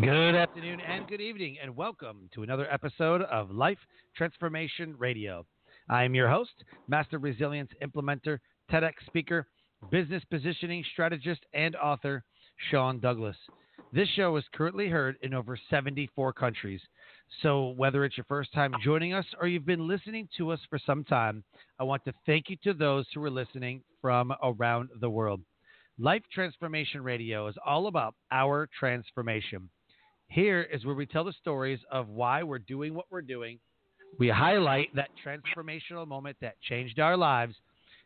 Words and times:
Good 0.00 0.34
afternoon 0.34 0.80
and 0.80 1.08
good 1.08 1.22
evening, 1.22 1.56
and 1.62 1.74
welcome 1.74 2.28
to 2.34 2.42
another 2.42 2.70
episode 2.70 3.22
of 3.22 3.50
Life 3.50 3.78
Transformation 4.14 4.94
Radio. 4.98 5.46
I 5.88 6.04
am 6.04 6.14
your 6.14 6.28
host, 6.28 6.52
Master 6.86 7.18
Resilience 7.18 7.70
Implementer, 7.82 8.38
TEDx 8.70 8.92
speaker, 9.06 9.46
business 9.90 10.22
positioning 10.30 10.84
strategist, 10.92 11.40
and 11.54 11.74
author, 11.76 12.24
Sean 12.70 13.00
Douglas. 13.00 13.38
This 13.90 14.06
show 14.10 14.36
is 14.36 14.44
currently 14.52 14.88
heard 14.88 15.16
in 15.22 15.32
over 15.32 15.58
74 15.70 16.34
countries. 16.34 16.82
So, 17.40 17.68
whether 17.78 18.04
it's 18.04 18.18
your 18.18 18.26
first 18.28 18.52
time 18.52 18.74
joining 18.84 19.14
us 19.14 19.24
or 19.40 19.48
you've 19.48 19.64
been 19.64 19.88
listening 19.88 20.28
to 20.36 20.50
us 20.50 20.60
for 20.68 20.78
some 20.78 21.04
time, 21.04 21.42
I 21.80 21.84
want 21.84 22.04
to 22.04 22.12
thank 22.26 22.50
you 22.50 22.56
to 22.64 22.74
those 22.74 23.06
who 23.14 23.24
are 23.24 23.30
listening 23.30 23.80
from 24.02 24.34
around 24.42 24.90
the 25.00 25.08
world. 25.08 25.40
Life 25.98 26.24
Transformation 26.34 27.02
Radio 27.02 27.48
is 27.48 27.56
all 27.64 27.86
about 27.86 28.14
our 28.30 28.68
transformation. 28.78 29.70
Here 30.28 30.62
is 30.62 30.84
where 30.84 30.94
we 30.94 31.06
tell 31.06 31.24
the 31.24 31.32
stories 31.40 31.78
of 31.90 32.08
why 32.08 32.42
we're 32.42 32.58
doing 32.58 32.94
what 32.94 33.06
we're 33.10 33.22
doing. 33.22 33.58
We 34.18 34.28
highlight 34.28 34.94
that 34.94 35.10
transformational 35.24 36.06
moment 36.06 36.36
that 36.40 36.60
changed 36.68 36.98
our 36.98 37.16
lives 37.16 37.54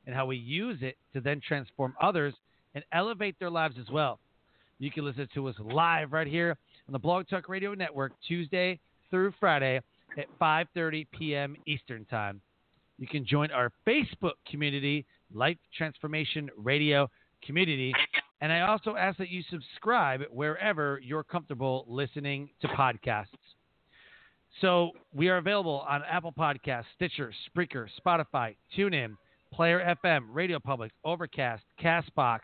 and 0.07 0.15
how 0.15 0.27
we 0.27 0.37
use 0.37 0.79
it 0.83 0.97
to 1.13 1.21
then 1.21 1.41
transform 1.47 1.95
others 2.01 2.35
and 2.75 2.85
elevate 2.93 3.39
their 3.39 3.51
lives 3.51 3.77
as 3.81 3.91
well. 3.91 4.19
You 4.79 4.91
can 4.91 5.05
listen 5.05 5.29
to 5.35 5.49
us 5.49 5.55
live 5.61 6.13
right 6.13 6.27
here 6.27 6.57
on 6.89 6.93
the 6.93 6.99
Blog 6.99 7.29
Talk 7.29 7.49
Radio 7.49 7.75
Network 7.75 8.13
Tuesday 8.27 8.79
through 9.11 9.33
Friday 9.39 9.81
at 10.17 10.27
5:30 10.41 11.07
p.m. 11.17 11.57
Eastern 11.67 12.05
Time. 12.07 12.41
You 12.99 13.07
can 13.07 13.27
join 13.27 13.51
our 13.51 13.71
Facebook 13.87 14.35
community, 14.51 15.05
Life 15.33 15.59
Transformation 15.77 16.51
Radio 16.57 17.11
Community, 17.45 17.93
and 18.41 18.53
I 18.53 18.61
also 18.61 18.97
ask 18.97 19.19
that 19.19 19.29
you 19.29 19.43
subscribe 19.51 20.23
wherever 20.31 21.01
you're 21.03 21.25
comfortable 21.25 21.85
listening 21.89 22.51
to 22.63 22.69
podcasts. 22.69 23.27
So 24.61 24.91
we 25.15 25.29
are 25.29 25.37
available 25.37 25.85
on 25.89 26.03
Apple 26.09 26.33
Podcasts, 26.33 26.85
Stitcher, 26.97 27.33
Spreaker, 27.49 27.87
Spotify, 28.05 28.57
TuneIn, 28.77 29.17
Player 29.53 29.97
FM, 30.05 30.27
Radio 30.33 30.59
Public, 30.59 30.93
Overcast, 31.05 31.63
Castbox, 31.83 32.41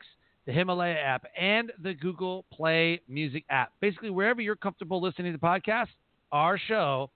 the 0.46 0.52
Himalaya 0.52 0.94
app, 0.94 1.24
and 1.38 1.72
the 1.82 1.94
Google 1.94 2.44
Play 2.52 3.00
Music 3.08 3.44
app. 3.50 3.72
Basically, 3.80 4.10
wherever 4.10 4.40
you're 4.40 4.56
comfortable 4.56 5.00
listening 5.00 5.32
to 5.32 5.38
podcasts, 5.38 5.88
our 6.30 6.58
show 6.58 7.10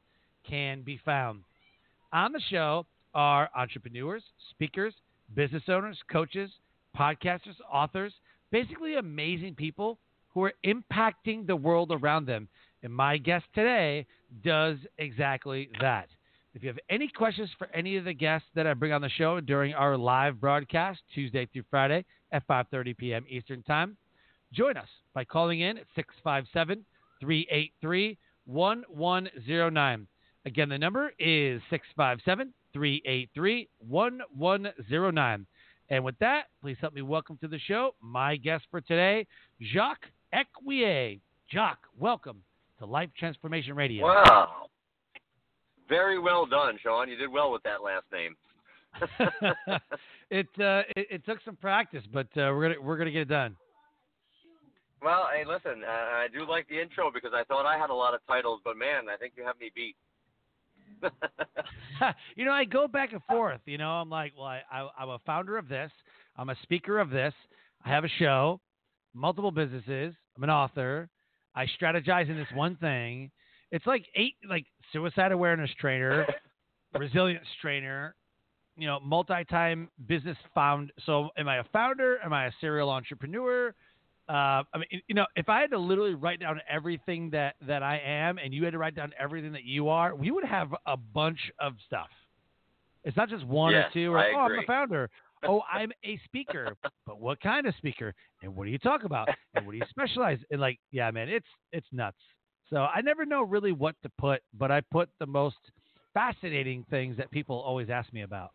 can 0.48 0.82
be 0.82 1.00
found. 1.04 1.42
On 2.12 2.32
the 2.32 2.40
show 2.50 2.86
are 3.14 3.50
entrepreneurs, 3.56 4.22
speakers, 4.50 4.94
business 5.34 5.62
owners, 5.68 5.98
coaches, 6.10 6.50
podcasters, 6.96 7.56
authors, 7.72 8.12
basically 8.50 8.96
amazing 8.96 9.54
people 9.54 9.98
who 10.28 10.44
are 10.44 10.52
impacting 10.64 11.46
the 11.46 11.56
world 11.56 11.90
around 11.92 12.26
them. 12.26 12.48
And 12.82 12.94
my 12.94 13.18
guest 13.18 13.44
today 13.54 14.06
does 14.42 14.76
exactly 14.98 15.68
that. 15.80 16.08
If 16.54 16.62
you 16.62 16.68
have 16.68 16.78
any 16.88 17.08
questions 17.08 17.50
for 17.58 17.68
any 17.72 17.96
of 17.96 18.04
the 18.04 18.12
guests 18.12 18.48
that 18.54 18.66
I 18.66 18.74
bring 18.74 18.92
on 18.92 19.02
the 19.02 19.08
show 19.08 19.40
during 19.40 19.72
our 19.74 19.96
live 19.96 20.40
broadcast 20.40 21.00
Tuesday 21.14 21.46
through 21.46 21.64
Friday 21.70 22.04
at 22.32 22.46
5:30 22.48 22.96
p.m. 22.96 23.24
Eastern 23.28 23.62
Time, 23.62 23.96
join 24.52 24.76
us 24.76 24.88
by 25.14 25.24
calling 25.24 25.60
in 25.60 25.78
at 25.78 25.86
657 25.94 26.84
383 27.20 28.18
1109. 28.46 30.06
Again, 30.46 30.68
the 30.70 30.78
number 30.78 31.12
is 31.18 31.62
657 31.70 32.52
383 32.72 33.68
1109. 33.86 35.46
And 35.90 36.04
with 36.04 36.16
that, 36.20 36.44
please 36.62 36.76
help 36.80 36.94
me 36.94 37.02
welcome 37.02 37.36
to 37.38 37.48
the 37.48 37.58
show 37.58 37.96
my 38.00 38.36
guest 38.36 38.64
for 38.70 38.80
today, 38.80 39.26
Jacques 39.72 40.06
Equier. 40.32 41.18
Jacques, 41.52 41.84
welcome 41.98 42.42
to 42.78 42.86
Life 42.86 43.10
Transformation 43.18 43.74
Radio. 43.74 44.04
Wow. 44.04 44.66
Very 45.88 46.20
well 46.20 46.46
done, 46.46 46.78
Sean. 46.80 47.08
You 47.08 47.16
did 47.16 47.28
well 47.28 47.50
with 47.50 47.64
that 47.64 47.82
last 47.82 48.04
name. 48.12 48.36
it, 50.30 50.46
uh, 50.60 50.82
it, 50.96 51.06
it 51.10 51.26
took 51.26 51.38
some 51.44 51.56
practice, 51.56 52.04
but 52.12 52.26
uh, 52.36 52.54
we're 52.54 52.68
gonna 52.68 52.80
we're 52.80 52.96
gonna 52.96 53.10
get 53.10 53.22
it 53.22 53.28
done. 53.28 53.56
Well, 55.02 55.28
hey, 55.34 55.44
listen, 55.44 55.82
uh, 55.82 55.90
I 55.90 56.26
do 56.32 56.48
like 56.48 56.68
the 56.68 56.80
intro 56.80 57.10
because 57.12 57.32
I 57.34 57.42
thought 57.44 57.66
I 57.66 57.78
had 57.78 57.90
a 57.90 57.94
lot 57.94 58.14
of 58.14 58.20
titles, 58.28 58.60
but 58.64 58.76
man, 58.76 59.08
I 59.12 59.16
think 59.16 59.32
you 59.36 59.44
have 59.44 59.58
me 59.58 59.72
beat. 59.74 59.96
you 62.36 62.44
know, 62.44 62.52
I 62.52 62.64
go 62.64 62.88
back 62.88 63.12
and 63.12 63.22
forth. 63.28 63.60
You 63.66 63.78
know, 63.78 63.90
I'm 63.90 64.10
like, 64.10 64.32
well, 64.36 64.46
I, 64.46 64.62
I, 64.70 64.88
I'm 64.98 65.08
a 65.08 65.18
founder 65.26 65.56
of 65.56 65.68
this. 65.68 65.90
I'm 66.36 66.50
a 66.50 66.56
speaker 66.62 66.98
of 66.98 67.10
this. 67.10 67.34
I 67.84 67.90
have 67.90 68.04
a 68.04 68.10
show, 68.18 68.60
multiple 69.14 69.50
businesses. 69.50 70.14
I'm 70.36 70.44
an 70.44 70.50
author. 70.50 71.08
I 71.54 71.66
strategize 71.80 72.30
in 72.30 72.36
this 72.36 72.48
one 72.54 72.76
thing. 72.76 73.30
It's 73.72 73.86
like 73.86 74.04
eight, 74.14 74.34
like 74.48 74.66
suicide 74.92 75.32
awareness 75.32 75.70
trainer, 75.80 76.26
resilience 76.98 77.46
trainer, 77.60 78.14
you 78.76 78.86
know, 78.86 78.98
multi-time 79.00 79.88
business 80.06 80.36
found. 80.54 80.92
So, 81.06 81.28
am 81.36 81.48
I 81.48 81.58
a 81.58 81.64
founder? 81.72 82.18
Am 82.24 82.32
I 82.32 82.46
a 82.46 82.52
serial 82.60 82.90
entrepreneur? 82.90 83.74
Uh, 84.30 84.62
I 84.72 84.78
mean, 84.78 85.02
you 85.08 85.14
know, 85.16 85.26
if 85.34 85.48
I 85.48 85.60
had 85.60 85.70
to 85.70 85.78
literally 85.78 86.14
write 86.14 86.38
down 86.38 86.60
everything 86.70 87.30
that 87.30 87.56
that 87.66 87.82
I 87.82 88.00
am, 88.04 88.38
and 88.38 88.54
you 88.54 88.64
had 88.64 88.70
to 88.74 88.78
write 88.78 88.94
down 88.94 89.12
everything 89.18 89.50
that 89.52 89.64
you 89.64 89.88
are, 89.88 90.14
we 90.14 90.30
would 90.30 90.44
have 90.44 90.72
a 90.86 90.96
bunch 90.96 91.40
of 91.58 91.72
stuff. 91.84 92.06
It's 93.02 93.16
not 93.16 93.28
just 93.28 93.44
one 93.44 93.72
yes, 93.72 93.86
or 93.88 93.92
two. 93.92 94.12
Or 94.12 94.18
I 94.20 94.32
oh, 94.32 94.44
agree. 94.44 94.58
I'm 94.58 94.62
a 94.62 94.66
founder. 94.66 95.10
oh, 95.48 95.62
I'm 95.72 95.90
a 96.04 96.20
speaker. 96.26 96.76
but 97.06 97.20
what 97.20 97.40
kind 97.40 97.66
of 97.66 97.74
speaker? 97.78 98.14
And 98.44 98.54
what 98.54 98.66
do 98.66 98.70
you 98.70 98.78
talk 98.78 99.02
about? 99.02 99.28
And 99.54 99.66
what 99.66 99.72
do 99.72 99.78
you 99.78 99.84
specialize 99.90 100.38
in? 100.50 100.60
Like, 100.60 100.78
yeah, 100.92 101.10
man, 101.10 101.28
it's 101.28 101.48
it's 101.72 101.88
nuts. 101.90 102.18
So 102.68 102.76
I 102.76 103.00
never 103.00 103.26
know 103.26 103.42
really 103.42 103.72
what 103.72 103.96
to 104.04 104.10
put, 104.16 104.42
but 104.56 104.70
I 104.70 104.80
put 104.92 105.08
the 105.18 105.26
most 105.26 105.58
fascinating 106.14 106.86
things 106.88 107.16
that 107.16 107.32
people 107.32 107.56
always 107.56 107.90
ask 107.90 108.12
me 108.12 108.22
about. 108.22 108.52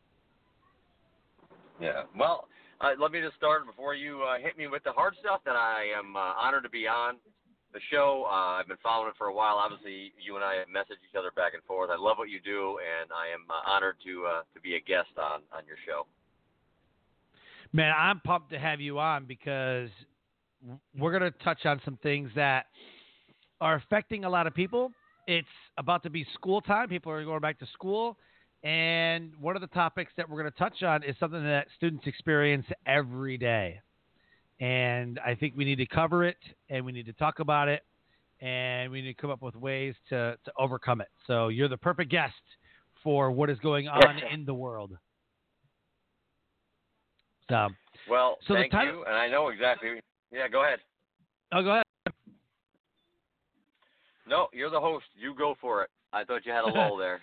Yeah. 1.81 2.03
Well, 2.17 2.47
uh, 2.81 2.91
let 2.99 3.11
me 3.11 3.21
just 3.21 3.35
start 3.35 3.65
before 3.65 3.95
you 3.95 4.21
uh, 4.23 4.37
hit 4.39 4.57
me 4.57 4.67
with 4.67 4.83
the 4.83 4.91
hard 4.91 5.15
stuff. 5.19 5.41
That 5.45 5.55
I 5.55 5.85
am 5.97 6.15
uh, 6.15 6.19
honored 6.19 6.63
to 6.63 6.69
be 6.69 6.87
on 6.87 7.15
the 7.73 7.79
show. 7.91 8.25
Uh, 8.27 8.59
I've 8.59 8.67
been 8.67 8.77
following 8.81 9.09
it 9.09 9.15
for 9.17 9.27
a 9.27 9.33
while. 9.33 9.55
Obviously, 9.55 10.13
you 10.23 10.35
and 10.35 10.43
I 10.43 10.55
have 10.55 10.67
messaged 10.67 11.03
each 11.07 11.15
other 11.17 11.31
back 11.35 11.53
and 11.53 11.63
forth. 11.63 11.89
I 11.91 11.97
love 11.97 12.17
what 12.17 12.29
you 12.29 12.39
do, 12.39 12.79
and 12.79 13.09
I 13.11 13.33
am 13.33 13.45
uh, 13.49 13.69
honored 13.69 13.95
to 14.05 14.25
uh, 14.25 14.41
to 14.53 14.61
be 14.61 14.75
a 14.75 14.79
guest 14.79 15.09
on 15.17 15.41
on 15.55 15.65
your 15.67 15.77
show. 15.85 16.07
Man, 17.73 17.93
I'm 17.97 18.19
pumped 18.21 18.51
to 18.51 18.59
have 18.59 18.79
you 18.79 18.99
on 18.99 19.25
because 19.25 19.89
we're 20.97 21.17
going 21.17 21.31
to 21.31 21.37
touch 21.43 21.65
on 21.65 21.81
some 21.83 21.97
things 22.01 22.29
that 22.35 22.67
are 23.61 23.75
affecting 23.75 24.23
a 24.23 24.29
lot 24.29 24.47
of 24.47 24.53
people. 24.53 24.91
It's 25.27 25.47
about 25.77 26.03
to 26.03 26.09
be 26.09 26.25
school 26.35 26.61
time. 26.61 26.87
People 26.87 27.11
are 27.11 27.23
going 27.25 27.41
back 27.41 27.59
to 27.59 27.67
school. 27.73 28.17
And 28.65 29.31
one 29.39 29.55
of 29.55 29.61
the 29.61 29.67
topics 29.67 30.11
that 30.17 30.27
we're 30.27 30.41
going 30.41 30.51
to 30.51 30.57
touch 30.57 30.81
on 30.81 31.03
is 31.03 31.15
something 31.19 31.43
that 31.43 31.67
students 31.77 32.07
experience 32.07 32.65
every 32.87 33.37
day. 33.37 33.79
And 34.59 35.19
I 35.23 35.35
think 35.35 35.53
we 35.55 35.65
need 35.65 35.75
to 35.75 35.85
cover 35.85 36.23
it 36.25 36.37
and 36.69 36.83
we 36.83 36.91
need 36.91 37.05
to 37.05 37.13
talk 37.13 37.39
about 37.39 37.67
it 37.67 37.83
and 38.41 38.91
we 38.91 39.01
need 39.03 39.15
to 39.15 39.21
come 39.21 39.29
up 39.29 39.41
with 39.43 39.55
ways 39.55 39.93
to, 40.09 40.35
to 40.43 40.51
overcome 40.57 40.99
it. 40.99 41.09
So 41.27 41.49
you're 41.49 41.67
the 41.67 41.77
perfect 41.77 42.09
guest 42.09 42.33
for 43.03 43.29
what 43.31 43.51
is 43.51 43.59
going 43.59 43.87
on 43.87 44.17
in 44.33 44.45
the 44.45 44.53
world. 44.55 44.97
So, 47.49 47.67
Well, 48.09 48.37
So 48.47 48.55
the 48.55 48.61
thank 48.61 48.71
title- 48.71 48.93
you, 48.95 49.05
and 49.05 49.13
I 49.15 49.27
know 49.27 49.49
exactly. 49.49 49.99
Yeah, 50.31 50.47
go 50.47 50.63
ahead. 50.63 50.79
oh, 51.53 51.61
go 51.61 51.69
ahead. 51.71 51.83
No, 54.27 54.47
you're 54.53 54.71
the 54.71 54.79
host. 54.81 55.05
You 55.15 55.35
go 55.35 55.53
for 55.61 55.83
it. 55.83 55.91
I 56.11 56.23
thought 56.23 56.47
you 56.47 56.51
had 56.51 56.63
a 56.63 56.67
lull 56.67 56.97
there. 56.99 57.21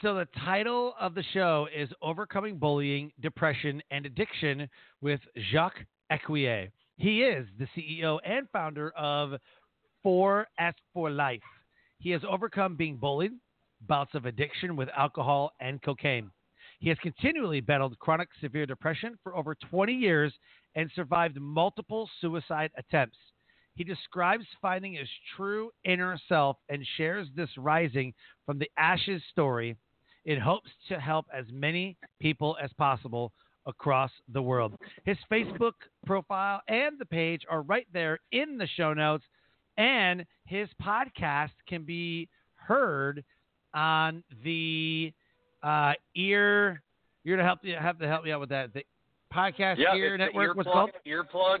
So 0.00 0.14
the 0.14 0.28
title 0.44 0.94
of 1.00 1.16
the 1.16 1.24
show 1.34 1.66
is 1.76 1.88
Overcoming 2.00 2.56
Bullying, 2.56 3.10
Depression, 3.20 3.82
and 3.90 4.06
Addiction 4.06 4.68
with 5.00 5.18
Jacques 5.50 5.84
Equier. 6.12 6.68
He 6.98 7.22
is 7.22 7.48
the 7.58 7.66
CEO 7.76 8.20
and 8.24 8.48
founder 8.52 8.90
of 8.90 9.32
4S 10.06 10.74
for 10.94 11.10
Life. 11.10 11.42
He 11.98 12.10
has 12.10 12.22
overcome 12.28 12.76
being 12.76 12.96
bullied, 12.96 13.32
bouts 13.88 14.14
of 14.14 14.24
addiction 14.24 14.76
with 14.76 14.88
alcohol 14.96 15.50
and 15.58 15.82
cocaine. 15.82 16.30
He 16.78 16.88
has 16.90 16.98
continually 17.02 17.60
battled 17.60 17.98
chronic 17.98 18.28
severe 18.40 18.66
depression 18.66 19.18
for 19.24 19.34
over 19.34 19.56
20 19.68 19.92
years 19.92 20.32
and 20.76 20.88
survived 20.94 21.40
multiple 21.40 22.08
suicide 22.20 22.70
attempts. 22.76 23.18
He 23.74 23.82
describes 23.82 24.44
finding 24.62 24.92
his 24.92 25.08
true 25.36 25.72
inner 25.84 26.16
self 26.28 26.56
and 26.68 26.86
shares 26.96 27.26
this 27.34 27.50
rising 27.56 28.14
from 28.46 28.60
the 28.60 28.70
ashes 28.76 29.22
story 29.32 29.76
in 30.28 30.38
hopes 30.38 30.68
to 30.86 31.00
help 31.00 31.26
as 31.34 31.46
many 31.50 31.96
people 32.20 32.56
as 32.62 32.70
possible 32.74 33.32
across 33.64 34.10
the 34.34 34.40
world. 34.40 34.74
His 35.04 35.16
Facebook 35.32 35.72
profile 36.06 36.60
and 36.68 36.98
the 36.98 37.06
page 37.06 37.42
are 37.50 37.62
right 37.62 37.86
there 37.94 38.20
in 38.30 38.58
the 38.58 38.68
show 38.76 38.92
notes, 38.92 39.24
and 39.78 40.26
his 40.44 40.68
podcast 40.82 41.52
can 41.66 41.82
be 41.82 42.28
heard 42.56 43.24
on 43.72 44.22
the 44.44 45.12
uh, 45.62 45.94
ear. 46.14 46.82
You're 47.24 47.38
gonna 47.38 47.48
help 47.48 47.60
you 47.62 47.74
have 47.80 47.98
to 47.98 48.06
help 48.06 48.24
me 48.24 48.30
out 48.30 48.40
with 48.40 48.50
that. 48.50 48.74
The 48.74 48.82
podcast 49.34 49.78
yeah, 49.78 49.94
ear 49.94 50.18
network. 50.18 50.56
earplug, 50.58 50.64
called? 50.64 50.90
Earplug, 51.06 51.58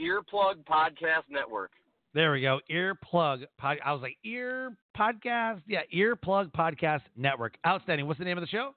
Earplug 0.00 0.64
Podcast 0.68 1.22
Network. 1.30 1.70
There 2.14 2.32
we 2.32 2.40
go. 2.40 2.58
Earplug 2.68 3.44
pod. 3.58 3.78
I 3.84 3.92
was 3.92 4.02
like 4.02 4.16
ear 4.24 4.72
podcast. 4.96 5.60
Yeah, 5.66 5.80
Earplug 5.94 6.52
Podcast 6.52 7.02
Network. 7.16 7.56
Outstanding. 7.66 8.06
What's 8.06 8.18
the 8.18 8.24
name 8.24 8.38
of 8.38 8.42
the 8.42 8.48
show? 8.48 8.74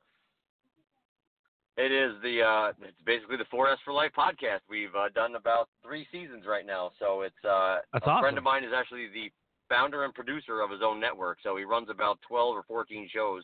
It 1.78 1.92
is 1.92 2.14
the 2.24 2.42
uh, 2.42 2.72
it's 2.82 3.02
basically 3.06 3.36
the 3.36 3.46
4S 3.54 3.78
for 3.84 3.94
Life 3.94 4.12
podcast. 4.18 4.62
We've 4.70 4.96
uh, 4.96 5.10
done 5.14 5.36
about 5.36 5.68
three 5.84 6.08
seasons 6.12 6.46
right 6.48 6.66
now. 6.66 6.92
So 7.00 7.22
it's 7.22 7.36
uh, 7.44 7.80
That's 7.92 8.06
a 8.06 8.10
awesome. 8.10 8.24
friend 8.24 8.38
of 8.38 8.44
mine 8.46 8.64
is 8.64 8.72
actually 8.74 9.08
the 9.14 9.30
founder 9.68 10.06
and 10.06 10.14
producer 10.14 10.62
of 10.62 10.72
his 10.72 10.80
own 10.84 11.02
network. 11.02 11.40
So 11.44 11.58
he 11.58 11.66
runs 11.66 11.90
about 11.90 12.20
12 12.28 12.56
or 12.56 12.64
14 12.64 13.10
shows 13.14 13.44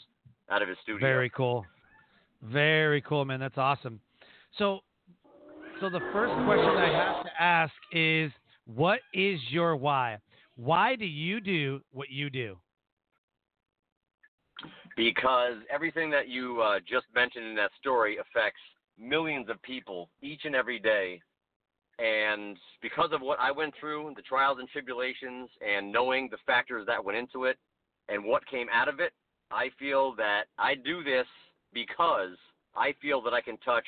out 0.49 0.61
of 0.61 0.69
his 0.69 0.77
studio. 0.81 1.05
Very 1.05 1.29
cool. 1.29 1.65
Very 2.43 3.01
cool, 3.01 3.25
man. 3.25 3.39
That's 3.39 3.57
awesome. 3.57 3.99
So, 4.57 4.79
so 5.79 5.89
the 5.89 5.99
first 6.13 6.33
question 6.45 6.77
I 6.77 6.89
have 6.89 7.25
to 7.25 7.31
ask 7.39 7.73
is, 7.91 8.31
what 8.65 8.99
is 9.13 9.39
your 9.49 9.75
why? 9.75 10.19
Why 10.55 10.95
do 10.95 11.05
you 11.05 11.41
do 11.41 11.81
what 11.91 12.09
you 12.09 12.29
do? 12.29 12.57
because 14.95 15.55
everything 15.73 16.09
that 16.11 16.27
you 16.27 16.61
uh, 16.61 16.79
just 16.79 17.05
mentioned 17.15 17.45
in 17.45 17.55
that 17.55 17.71
story 17.79 18.17
affects 18.17 18.59
millions 18.99 19.49
of 19.49 19.61
people 19.61 20.09
each 20.21 20.41
and 20.45 20.55
every 20.55 20.79
day. 20.79 21.21
And 21.99 22.57
because 22.81 23.09
of 23.11 23.21
what 23.21 23.39
I 23.39 23.51
went 23.51 23.73
through, 23.79 24.13
the 24.15 24.21
trials 24.21 24.57
and 24.59 24.67
tribulations, 24.69 25.49
and 25.65 25.91
knowing 25.91 26.29
the 26.29 26.37
factors 26.45 26.85
that 26.87 27.03
went 27.03 27.17
into 27.17 27.45
it 27.45 27.57
and 28.09 28.23
what 28.23 28.45
came 28.47 28.67
out 28.73 28.87
of 28.87 28.99
it, 28.99 29.11
I 29.51 29.69
feel 29.77 30.15
that 30.15 30.43
I 30.57 30.75
do 30.75 31.03
this 31.03 31.27
because 31.73 32.37
I 32.75 32.93
feel 33.01 33.21
that 33.21 33.33
I 33.33 33.41
can 33.41 33.57
touch 33.57 33.85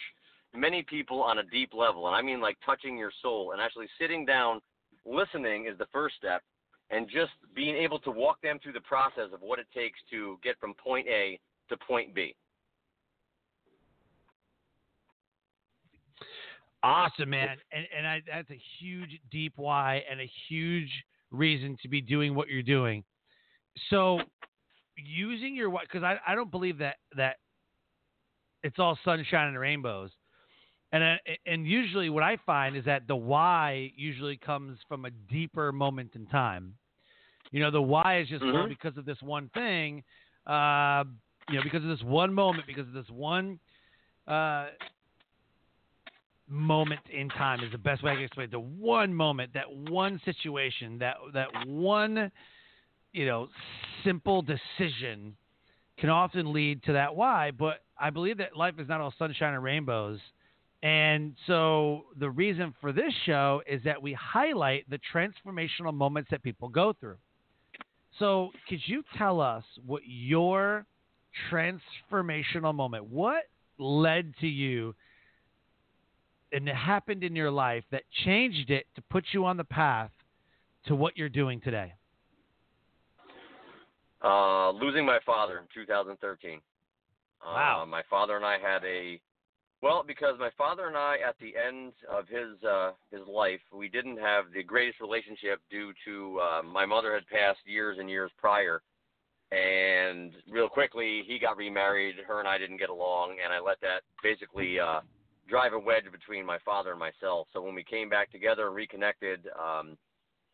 many 0.54 0.84
people 0.84 1.22
on 1.22 1.40
a 1.40 1.44
deep 1.44 1.74
level. 1.74 2.08
And 2.08 2.16
I 2.16 2.22
mean 2.22 2.40
like 2.40 2.58
touching 2.66 2.98
your 2.98 3.12
soul 3.22 3.52
and 3.52 3.62
actually 3.62 3.88
sitting 4.00 4.26
down, 4.26 4.62
listening 5.06 5.66
is 5.72 5.78
the 5.78 5.88
first 5.92 6.16
step 6.16 6.42
and 6.90 7.08
just 7.08 7.32
being 7.56 7.76
able 7.76 8.00
to 8.00 8.12
walk 8.12 8.42
them 8.42 8.60
through 8.62 8.74
the 8.74 8.82
process 8.82 9.30
of 9.34 9.42
what 9.42 9.60
it 9.60 9.68
takes 9.74 10.00
to 10.12 10.38
get 10.44 10.60
from 10.60 10.74
point 10.76 11.08
A 11.08 11.40
to 11.70 11.78
point 11.78 12.14
B. 12.14 12.36
Awesome, 16.84 17.30
man. 17.30 17.58
And 17.72 17.86
and 17.98 18.06
I, 18.06 18.22
that's 18.28 18.50
a 18.52 18.60
huge 18.80 19.20
deep 19.32 19.54
why 19.56 20.04
and 20.10 20.20
a 20.20 20.30
huge 20.50 20.90
reason 21.32 21.78
to 21.82 21.88
be 21.88 22.02
doing 22.02 22.36
what 22.36 22.50
you're 22.50 22.62
doing. 22.62 23.04
So, 23.90 24.20
using 24.98 25.56
your 25.56 25.70
why 25.70 25.84
because 25.84 26.04
I 26.04 26.18
I 26.28 26.36
don't 26.36 26.52
believe 26.52 26.78
that 26.80 26.98
that 27.16 27.38
it's 28.64 28.80
all 28.80 28.98
sunshine 29.06 29.48
and 29.48 29.58
rainbows. 29.58 30.12
And 30.94 31.04
I, 31.04 31.20
and 31.48 31.68
usually 31.68 32.10
what 32.12 32.24
I 32.24 32.38
find 32.46 32.78
is 32.78 32.86
that 32.86 33.08
the 33.08 33.16
why 33.16 33.92
usually 33.96 34.38
comes 34.38 34.78
from 34.88 35.06
a 35.06 35.10
deeper 35.10 35.72
moment 35.72 36.12
in 36.14 36.28
time. 36.28 36.76
You 37.52 37.62
know, 37.62 37.72
the 37.72 37.82
why 37.82 38.20
is 38.20 38.30
just 38.30 38.44
well, 38.44 38.66
Mhm. 38.66 38.70
because 38.70 38.96
of 38.96 39.04
this 39.04 39.22
one 39.22 39.50
thing, 39.50 40.04
uh, 40.46 41.04
you 41.50 41.56
know, 41.56 41.64
because 41.64 41.84
of 41.84 41.90
this 41.90 42.04
one 42.04 42.32
moment, 42.32 42.68
because 42.68 42.88
of 42.88 42.94
this 42.94 43.10
one 43.10 43.60
uh, 44.28 44.70
moment 46.48 47.02
in 47.10 47.28
time 47.30 47.64
is 47.64 47.72
the 47.72 47.78
best 47.78 48.04
way 48.04 48.12
I 48.12 48.16
can 48.16 48.24
explain 48.26 48.46
it. 48.46 48.52
The 48.52 48.60
one 48.60 49.14
moment, 49.14 49.54
that 49.54 49.70
one 49.72 50.20
situation, 50.24 51.00
that 51.00 51.18
that 51.34 51.66
one, 51.66 52.32
you 53.14 53.26
know, 53.26 53.50
simple 54.04 54.44
decision 54.44 55.36
can 55.98 56.10
often 56.10 56.54
lead 56.54 56.84
to 56.84 56.94
that 56.94 57.16
why. 57.16 57.52
But 57.52 57.84
I 57.98 58.12
believe 58.12 58.38
that 58.38 58.56
life 58.56 58.76
is 58.80 58.88
not 58.88 59.02
all 59.02 59.14
sunshine 59.18 59.56
and 59.56 59.64
rainbows. 59.64 60.20
And 60.84 61.34
so 61.48 62.04
the 62.20 62.30
reason 62.30 62.74
for 62.82 62.92
this 62.92 63.14
show 63.26 63.62
is 63.66 63.82
that 63.86 64.02
we 64.02 64.12
highlight 64.14 64.88
the 64.90 65.00
transformational 65.14 65.94
moments 65.94 66.30
that 66.30 66.44
people 66.44 66.68
go 66.68 66.92
through. 67.00 67.16
So 68.20 68.52
could 68.68 68.82
you 68.86 69.02
tell 69.18 69.40
us 69.40 69.64
what 69.86 70.02
your 70.06 70.86
transformational 71.50 72.76
moment, 72.76 73.06
what 73.06 73.46
led 73.80 74.34
to 74.42 74.48
you 74.48 74.94
and 76.52 76.68
it 76.68 76.76
happened 76.76 77.24
in 77.24 77.36
your 77.36 77.50
life 77.50 77.84
that 77.92 78.04
changed 78.26 78.70
it 78.70 78.86
to 78.96 79.02
put 79.10 79.24
you 79.32 79.46
on 79.46 79.58
the 79.58 79.64
path 79.64 80.12
to 80.86 80.96
what 80.96 81.18
you're 81.18 81.30
doing 81.30 81.62
today? 81.62 81.94
Uh, 84.22 84.72
losing 84.72 85.06
my 85.06 85.20
father 85.26 85.58
in 85.58 85.64
2013. 85.74 86.60
Wow. 87.44 87.82
Uh, 87.82 87.86
my 87.86 88.04
father 88.10 88.36
and 88.36 88.46
I 88.46 88.58
had 88.60 88.84
a 88.84 89.20
well 89.84 90.04
because 90.08 90.36
my 90.40 90.50
father 90.58 90.88
and 90.88 90.96
I 90.96 91.18
at 91.28 91.36
the 91.40 91.54
end 91.60 91.92
of 92.10 92.28
his 92.28 92.64
uh, 92.64 92.92
his 93.12 93.28
life 93.28 93.60
we 93.72 93.90
didn't 93.90 94.18
have 94.18 94.46
the 94.56 94.64
greatest 94.64 95.02
relationship 95.02 95.60
due 95.70 95.92
to 96.06 96.40
uh, 96.40 96.64
my 96.64 96.86
mother 96.86 97.14
had 97.14 97.28
passed 97.28 97.60
years 97.66 97.98
and 98.00 98.10
years 98.10 98.32
prior, 98.38 98.82
and 99.52 100.32
real 100.50 100.70
quickly 100.70 101.24
he 101.28 101.38
got 101.38 101.58
remarried. 101.58 102.16
Her 102.26 102.40
and 102.40 102.48
I 102.48 102.58
didn't 102.58 102.78
get 102.78 102.90
along, 102.90 103.36
and 103.44 103.54
I 103.54 103.60
let 103.60 103.82
that 103.82 104.02
basically 104.24 104.80
uh, 104.80 105.02
drive 105.50 105.74
a 105.74 105.80
wedge 105.80 106.06
between 106.10 106.46
my 106.46 106.58
father 106.64 106.92
and 106.92 107.00
myself. 107.00 107.48
So 107.52 107.62
when 107.62 107.76
we 107.76 107.84
came 107.84 108.10
back 108.10 108.32
together 108.32 108.68
and 108.68 108.76
reconnected. 108.76 109.48
Um, 109.62 109.98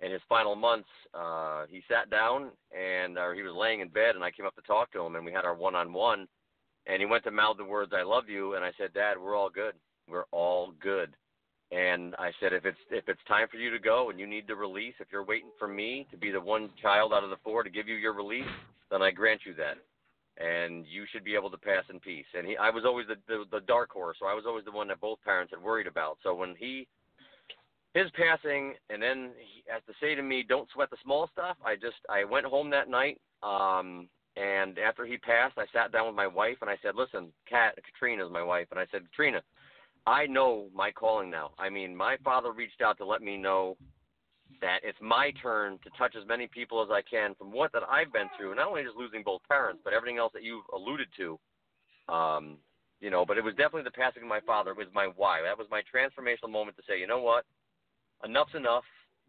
in 0.01 0.13
his 0.13 0.21
final 0.29 0.55
months, 0.55 0.87
uh, 1.13 1.65
he 1.69 1.83
sat 1.89 2.09
down 2.09 2.51
and 2.71 3.17
or 3.17 3.35
he 3.35 3.41
was 3.41 3.53
laying 3.53 3.81
in 3.81 3.89
bed, 3.89 4.15
and 4.15 4.23
I 4.23 4.31
came 4.31 4.45
up 4.45 4.55
to 4.55 4.61
talk 4.61 4.93
to 4.93 5.01
him, 5.01 5.17
and 5.17 5.25
we 5.25 5.31
had 5.33 5.43
our 5.43 5.53
one-on-one. 5.53 6.25
And 6.87 6.99
he 6.99 7.05
went 7.05 7.23
to 7.25 7.31
mouth 7.31 7.57
the 7.57 7.65
words 7.65 7.91
"I 7.93 8.03
love 8.03 8.29
you," 8.29 8.55
and 8.55 8.63
I 8.65 8.71
said, 8.77 8.93
"Dad, 8.93 9.17
we're 9.17 9.35
all 9.35 9.49
good. 9.49 9.73
We're 10.07 10.25
all 10.31 10.73
good." 10.81 11.15
And 11.71 12.15
I 12.17 12.31
said, 12.39 12.51
if 12.51 12.65
it's 12.65 12.79
if 12.89 13.07
it's 13.07 13.19
time 13.27 13.47
for 13.51 13.57
you 13.57 13.69
to 13.69 13.77
go 13.77 14.09
and 14.09 14.19
you 14.19 14.25
need 14.25 14.47
the 14.47 14.55
release, 14.55 14.95
if 14.99 15.07
you're 15.11 15.23
waiting 15.23 15.51
for 15.59 15.67
me 15.67 16.07
to 16.09 16.17
be 16.17 16.31
the 16.31 16.41
one 16.41 16.71
child 16.81 17.13
out 17.13 17.23
of 17.23 17.29
the 17.29 17.37
four 17.43 17.61
to 17.61 17.69
give 17.69 17.87
you 17.87 17.95
your 17.95 18.13
release, 18.13 18.49
then 18.89 19.03
I 19.03 19.11
grant 19.11 19.41
you 19.45 19.53
that, 19.53 19.77
and 20.43 20.87
you 20.87 21.05
should 21.11 21.23
be 21.23 21.35
able 21.35 21.51
to 21.51 21.57
pass 21.57 21.83
in 21.91 21.99
peace. 21.99 22.25
And 22.35 22.47
he, 22.47 22.57
I 22.57 22.71
was 22.71 22.85
always 22.85 23.05
the, 23.05 23.17
the 23.27 23.43
the 23.51 23.65
dark 23.65 23.91
horse, 23.91 24.17
so 24.19 24.25
I 24.25 24.33
was 24.33 24.45
always 24.47 24.65
the 24.65 24.71
one 24.71 24.87
that 24.87 24.99
both 24.99 25.21
parents 25.23 25.53
had 25.53 25.61
worried 25.61 25.85
about. 25.85 26.17
So 26.23 26.33
when 26.33 26.55
he 26.57 26.87
his 27.93 28.09
passing, 28.15 28.73
and 28.89 28.99
then 28.99 29.29
he 29.37 29.63
has 29.67 29.83
to 29.85 29.93
say 30.01 30.15
to 30.15 30.23
me, 30.23 30.41
"Don't 30.41 30.69
sweat 30.73 30.89
the 30.89 30.97
small 31.03 31.29
stuff." 31.33 31.55
I 31.63 31.75
just 31.75 31.97
I 32.09 32.23
went 32.23 32.47
home 32.47 32.71
that 32.71 32.89
night, 32.89 33.21
um, 33.43 34.09
and 34.39 34.79
after 34.79 35.05
he 35.05 35.17
passed, 35.17 35.57
I 35.57 35.65
sat 35.73 35.91
down 35.91 36.07
with 36.07 36.15
my 36.15 36.27
wife 36.27 36.57
and 36.61 36.69
I 36.69 36.77
said, 36.81 36.95
"Listen, 36.95 37.31
Kat, 37.47 37.77
Katrina 37.83 38.25
is 38.25 38.31
my 38.31 38.43
wife," 38.43 38.67
and 38.71 38.79
I 38.79 38.85
said, 38.91 39.03
"Katrina, 39.09 39.41
I 40.07 40.25
know 40.25 40.69
my 40.73 40.91
calling 40.91 41.29
now. 41.29 41.51
I 41.59 41.69
mean, 41.69 41.95
my 41.95 42.17
father 42.23 42.51
reached 42.51 42.81
out 42.81 42.97
to 42.97 43.05
let 43.05 43.21
me 43.21 43.37
know 43.37 43.77
that 44.61 44.79
it's 44.83 44.97
my 45.01 45.31
turn 45.41 45.77
to 45.83 45.89
touch 45.97 46.15
as 46.15 46.27
many 46.27 46.47
people 46.47 46.81
as 46.81 46.89
I 46.89 47.01
can 47.01 47.35
from 47.35 47.51
what 47.51 47.71
that 47.73 47.83
I've 47.89 48.11
been 48.11 48.29
through. 48.37 48.55
Not 48.55 48.67
only 48.67 48.83
just 48.83 48.95
losing 48.95 49.23
both 49.23 49.41
parents, 49.47 49.81
but 49.83 49.93
everything 49.93 50.17
else 50.17 50.33
that 50.33 50.43
you've 50.43 50.65
alluded 50.73 51.07
to. 51.17 51.39
Um, 52.13 52.57
you 52.99 53.09
know, 53.09 53.25
but 53.25 53.37
it 53.37 53.43
was 53.43 53.53
definitely 53.55 53.83
the 53.83 53.91
passing 53.91 54.23
of 54.23 54.29
my 54.29 54.41
father. 54.41 54.71
It 54.71 54.77
was 54.77 54.87
my 54.93 55.07
why. 55.15 55.41
That 55.41 55.57
was 55.57 55.67
my 55.71 55.81
transformational 55.81 56.51
moment 56.51 56.75
to 56.77 56.83
say, 56.87 56.99
you 56.99 57.07
know 57.07 57.21
what, 57.21 57.45
enough's 58.25 58.55
enough. 58.55 58.83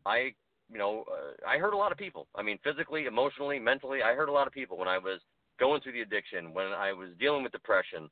I, 0.06 0.32
you 0.70 0.78
know, 0.78 1.04
uh, 1.10 1.48
I 1.48 1.58
hurt 1.58 1.74
a 1.74 1.76
lot 1.76 1.92
of 1.92 1.98
people. 1.98 2.26
I 2.34 2.42
mean, 2.42 2.58
physically, 2.62 3.06
emotionally, 3.06 3.58
mentally, 3.58 4.02
I 4.02 4.14
hurt 4.14 4.28
a 4.28 4.32
lot 4.32 4.46
of 4.46 4.52
people 4.52 4.76
when 4.76 4.88
I 4.88 4.98
was 4.98 5.20
going 5.58 5.80
through 5.80 5.92
the 5.92 6.00
addiction, 6.00 6.54
when 6.54 6.66
I 6.66 6.92
was 6.92 7.10
dealing 7.18 7.42
with 7.42 7.52
depression, 7.52 8.08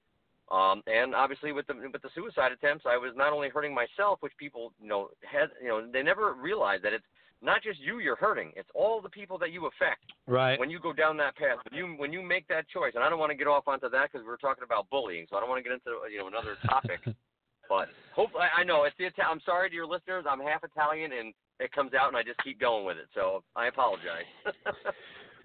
um, 0.50 0.82
and 0.86 1.14
obviously 1.14 1.52
with 1.52 1.66
the 1.66 1.74
with 1.92 2.00
the 2.00 2.08
suicide 2.14 2.52
attempts, 2.52 2.84
I 2.88 2.96
was 2.96 3.12
not 3.14 3.32
only 3.32 3.48
hurting 3.50 3.74
myself, 3.74 4.18
which 4.20 4.32
people, 4.38 4.72
you 4.80 4.88
know, 4.88 5.08
had, 5.30 5.48
you 5.62 5.68
know, 5.68 5.86
they 5.90 6.02
never 6.02 6.32
realize 6.32 6.80
that 6.82 6.94
it's 6.94 7.04
not 7.42 7.62
just 7.62 7.78
you 7.80 7.98
you're 7.98 8.16
hurting; 8.16 8.52
it's 8.56 8.68
all 8.74 9.02
the 9.02 9.10
people 9.10 9.38
that 9.38 9.52
you 9.52 9.66
affect 9.66 10.04
Right. 10.26 10.58
when 10.58 10.70
you 10.70 10.80
go 10.80 10.92
down 10.92 11.16
that 11.18 11.36
path. 11.36 11.58
When 11.70 11.78
you 11.78 11.94
when 11.98 12.12
you 12.12 12.22
make 12.22 12.48
that 12.48 12.66
choice, 12.68 12.92
and 12.94 13.04
I 13.04 13.10
don't 13.10 13.18
want 13.18 13.30
to 13.30 13.36
get 13.36 13.46
off 13.46 13.68
onto 13.68 13.90
that 13.90 14.10
because 14.10 14.26
we're 14.26 14.38
talking 14.38 14.64
about 14.64 14.88
bullying, 14.90 15.26
so 15.28 15.36
I 15.36 15.40
don't 15.40 15.48
want 15.50 15.62
to 15.62 15.68
get 15.68 15.72
into 15.72 16.00
you 16.10 16.18
know 16.18 16.28
another 16.28 16.56
topic. 16.66 17.00
but 17.68 17.88
hopefully, 18.14 18.44
I 18.56 18.64
know 18.64 18.84
it's 18.84 18.96
the 18.98 19.06
Ita- 19.06 19.28
I'm 19.28 19.40
sorry 19.44 19.68
to 19.68 19.74
your 19.74 19.86
listeners. 19.86 20.24
I'm 20.28 20.40
half 20.40 20.64
Italian, 20.64 21.12
and 21.12 21.34
it 21.60 21.72
comes 21.72 21.92
out, 21.94 22.08
and 22.08 22.16
I 22.16 22.22
just 22.22 22.42
keep 22.44 22.60
going 22.60 22.84
with 22.84 22.96
it. 22.98 23.08
So 23.14 23.42
I 23.56 23.66
apologize. 23.68 24.24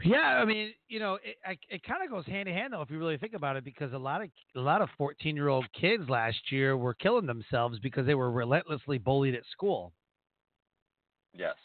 Yeah, 0.04 0.18
I 0.18 0.44
mean, 0.44 0.74
you 0.90 1.00
know, 1.00 1.14
it, 1.24 1.38
I, 1.46 1.58
it 1.70 1.82
kind 1.84 2.04
of 2.04 2.10
goes 2.10 2.26
hand 2.26 2.50
in 2.50 2.56
hand 2.56 2.74
though 2.74 2.82
if 2.82 2.90
you 2.90 2.98
really 3.00 3.18
think 3.18 3.34
about 3.34 3.56
it, 3.56 3.64
because 3.64 3.94
a 3.94 3.98
lot 3.98 4.22
of 4.22 4.30
a 4.56 4.60
lot 4.60 4.82
of 4.82 4.90
fourteen 4.98 5.36
year 5.36 5.48
old 5.48 5.66
kids 5.80 6.10
last 6.10 6.52
year 6.52 6.76
were 6.76 6.94
killing 6.94 7.26
themselves 7.26 7.80
because 7.80 8.06
they 8.06 8.16
were 8.16 8.32
relentlessly 8.32 8.98
bullied 8.98 9.34
at 9.36 9.44
school. 9.52 9.94
yes. 11.34 11.56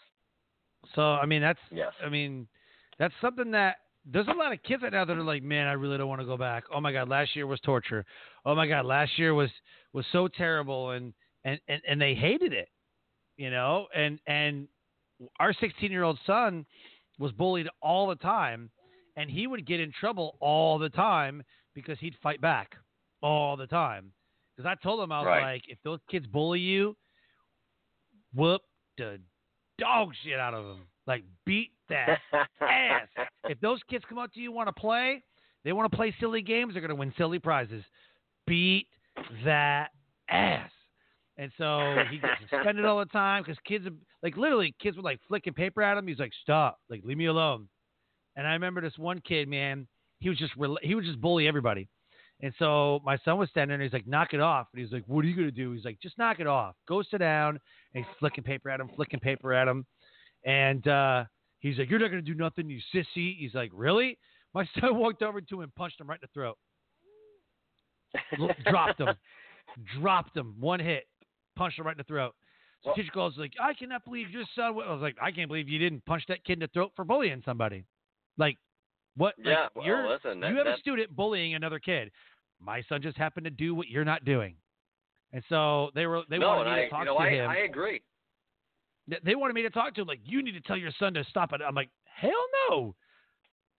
So 0.94 1.02
I 1.02 1.26
mean 1.26 1.42
that's 1.42 1.58
Yes. 1.72 1.92
I 2.04 2.08
mean 2.08 2.46
that's 2.98 3.14
something 3.20 3.50
that 3.52 3.76
there's 4.06 4.28
a 4.28 4.32
lot 4.32 4.52
of 4.52 4.62
kids 4.62 4.82
right 4.82 4.92
now 4.92 5.04
that 5.04 5.16
are 5.16 5.22
like, 5.22 5.42
man, 5.42 5.66
I 5.66 5.72
really 5.72 5.98
don't 5.98 6.08
want 6.08 6.20
to 6.20 6.26
go 6.26 6.36
back. 6.36 6.64
Oh 6.72 6.80
my 6.80 6.92
god, 6.92 7.08
last 7.08 7.34
year 7.34 7.46
was 7.46 7.60
torture. 7.60 8.04
Oh 8.46 8.54
my 8.54 8.66
god, 8.66 8.86
last 8.86 9.18
year 9.18 9.34
was 9.34 9.50
was 9.92 10.04
so 10.12 10.28
terrible, 10.28 10.90
and 10.90 11.12
and 11.44 11.58
and, 11.68 11.82
and 11.88 12.00
they 12.00 12.14
hated 12.14 12.52
it, 12.52 12.68
you 13.38 13.50
know. 13.50 13.86
And 13.94 14.20
and 14.26 14.68
our 15.40 15.54
16 15.54 15.90
year 15.90 16.02
old 16.02 16.18
son 16.26 16.66
was 17.18 17.32
bullied 17.32 17.68
all 17.80 18.06
the 18.08 18.16
time, 18.16 18.70
and 19.16 19.30
he 19.30 19.46
would 19.46 19.66
get 19.66 19.80
in 19.80 19.90
trouble 19.98 20.36
all 20.40 20.78
the 20.78 20.90
time 20.90 21.42
because 21.74 21.98
he'd 21.98 22.14
fight 22.22 22.40
back 22.42 22.74
all 23.22 23.56
the 23.56 23.66
time. 23.66 24.12
Because 24.56 24.68
I 24.68 24.74
told 24.82 25.00
him 25.00 25.10
I 25.12 25.20
was 25.20 25.26
Right. 25.26 25.52
like, 25.54 25.62
if 25.68 25.78
those 25.84 26.00
kids 26.10 26.26
bully 26.26 26.60
you, 26.60 26.96
whoop 28.34 28.62
the 28.96 29.18
dog 29.78 30.10
shit 30.24 30.38
out 30.38 30.54
of 30.54 30.64
them. 30.66 30.82
Like 31.06 31.24
beat 31.46 31.70
that 31.88 32.18
ass. 32.60 33.08
If 33.44 33.58
those 33.60 33.80
kids 33.88 34.04
come 34.08 34.18
up 34.18 34.32
to 34.34 34.40
you 34.40 34.52
want 34.52 34.68
to 34.68 34.72
play, 34.72 35.22
they 35.64 35.72
want 35.72 35.90
to 35.90 35.96
play 35.96 36.14
silly 36.20 36.42
games, 36.42 36.74
they're 36.74 36.80
going 36.82 36.90
to 36.90 36.94
win 36.94 37.12
silly 37.16 37.38
prizes. 37.38 37.82
Beat 38.46 38.88
that 39.44 39.88
ass. 40.28 40.70
And 41.38 41.52
so 41.56 41.96
he 42.10 42.18
gets 42.18 42.32
suspended 42.50 42.84
all 42.84 42.98
the 42.98 43.06
time 43.06 43.44
because 43.44 43.58
kids, 43.64 43.86
like 44.24 44.36
literally, 44.36 44.74
kids 44.82 44.96
were 44.96 45.04
like 45.04 45.20
flicking 45.28 45.54
paper 45.54 45.82
at 45.82 45.96
him. 45.96 46.06
He's 46.06 46.18
like, 46.18 46.32
"Stop! 46.42 46.80
Like, 46.90 47.02
leave 47.04 47.16
me 47.16 47.26
alone." 47.26 47.68
And 48.36 48.46
I 48.46 48.52
remember 48.52 48.80
this 48.80 48.98
one 48.98 49.20
kid, 49.20 49.48
man. 49.48 49.86
He 50.18 50.28
was 50.28 50.36
just 50.36 50.52
he 50.82 50.94
would 50.96 51.04
just 51.04 51.20
bully 51.20 51.46
everybody. 51.46 51.88
And 52.40 52.52
so 52.58 53.00
my 53.04 53.18
son 53.24 53.38
was 53.38 53.48
standing 53.50 53.68
there. 53.68 53.74
and 53.74 53.82
He's 53.84 53.92
like, 53.92 54.06
"Knock 54.06 54.34
it 54.34 54.40
off!" 54.40 54.66
And 54.72 54.82
he's 54.82 54.92
like, 54.92 55.04
"What 55.06 55.24
are 55.24 55.28
you 55.28 55.36
gonna 55.36 55.52
do?" 55.52 55.72
He's 55.72 55.84
like, 55.84 56.00
"Just 56.02 56.18
knock 56.18 56.40
it 56.40 56.48
off. 56.48 56.74
Go 56.88 57.02
sit 57.02 57.18
down." 57.18 57.60
And 57.94 58.04
he's 58.04 58.14
flicking 58.18 58.42
paper 58.42 58.68
at 58.68 58.80
him, 58.80 58.90
flicking 58.96 59.20
paper 59.20 59.52
at 59.52 59.68
him. 59.68 59.86
And 60.44 60.86
uh, 60.88 61.24
he's 61.60 61.78
like, 61.78 61.88
"You're 61.88 62.00
not 62.00 62.10
gonna 62.10 62.22
do 62.22 62.34
nothing, 62.34 62.68
you 62.68 62.80
sissy." 62.92 63.36
He's 63.38 63.54
like, 63.54 63.70
"Really?" 63.72 64.18
My 64.54 64.68
son 64.80 64.96
walked 64.96 65.22
over 65.22 65.40
to 65.40 65.54
him 65.54 65.60
and 65.60 65.74
punched 65.76 66.00
him 66.00 66.08
right 66.08 66.18
in 66.20 66.28
the 66.28 66.32
throat. 66.32 66.58
Dropped 68.68 69.00
him, 69.00 69.14
dropped 70.00 70.36
him, 70.36 70.54
one 70.58 70.80
hit, 70.80 71.04
punched 71.58 71.78
him 71.78 71.86
right 71.86 71.92
in 71.92 71.98
the 71.98 72.04
throat. 72.04 72.34
So 72.82 72.90
Well- 72.90 72.96
teacher 72.96 73.10
calls 73.12 73.36
like, 73.36 73.52
"I 73.60 73.74
cannot 73.74 74.04
believe 74.04 74.30
your 74.30 74.44
son." 74.54 74.66
I 74.66 74.92
was 74.92 75.02
like, 75.02 75.16
"I 75.20 75.32
can't 75.32 75.48
believe 75.48 75.68
you 75.68 75.78
didn't 75.78 76.04
punch 76.06 76.24
that 76.26 76.44
kid 76.44 76.54
in 76.54 76.60
the 76.60 76.68
throat 76.68 76.92
for 76.94 77.04
bullying 77.04 77.42
somebody." 77.44 77.84
Like, 78.36 78.56
what? 79.16 79.36
like, 79.38 79.46
yeah. 79.46 79.68
Well, 79.74 79.84
you're 79.84 80.08
listen. 80.08 80.40
That, 80.40 80.50
you 80.50 80.56
have 80.56 80.66
a 80.68 80.78
student 80.78 81.14
bullying 81.14 81.54
another 81.54 81.80
kid. 81.80 82.12
My 82.60 82.82
son 82.82 83.02
just 83.02 83.16
happened 83.16 83.44
to 83.44 83.50
do 83.50 83.74
what 83.74 83.88
you're 83.88 84.04
not 84.04 84.24
doing, 84.24 84.56
and 85.32 85.44
so 85.48 85.90
they 85.94 86.06
were 86.06 86.22
they 86.28 86.38
no, 86.38 86.48
wanted 86.48 86.70
me 86.70 86.76
I, 86.76 86.84
to 86.84 86.90
talk 86.90 87.00
you 87.00 87.04
know, 87.06 87.18
to 87.18 87.24
I, 87.24 87.30
him. 87.30 87.50
I 87.50 87.56
agree. 87.58 88.02
They 89.24 89.34
wanted 89.34 89.54
me 89.54 89.62
to 89.62 89.70
talk 89.70 89.94
to 89.94 90.02
him 90.02 90.06
like, 90.06 90.20
you 90.22 90.42
need 90.42 90.52
to 90.52 90.60
tell 90.60 90.76
your 90.76 90.92
son 90.98 91.14
to 91.14 91.24
stop 91.24 91.52
it. 91.54 91.62
I'm 91.66 91.74
like, 91.74 91.88
hell 92.04 92.44
no. 92.68 92.94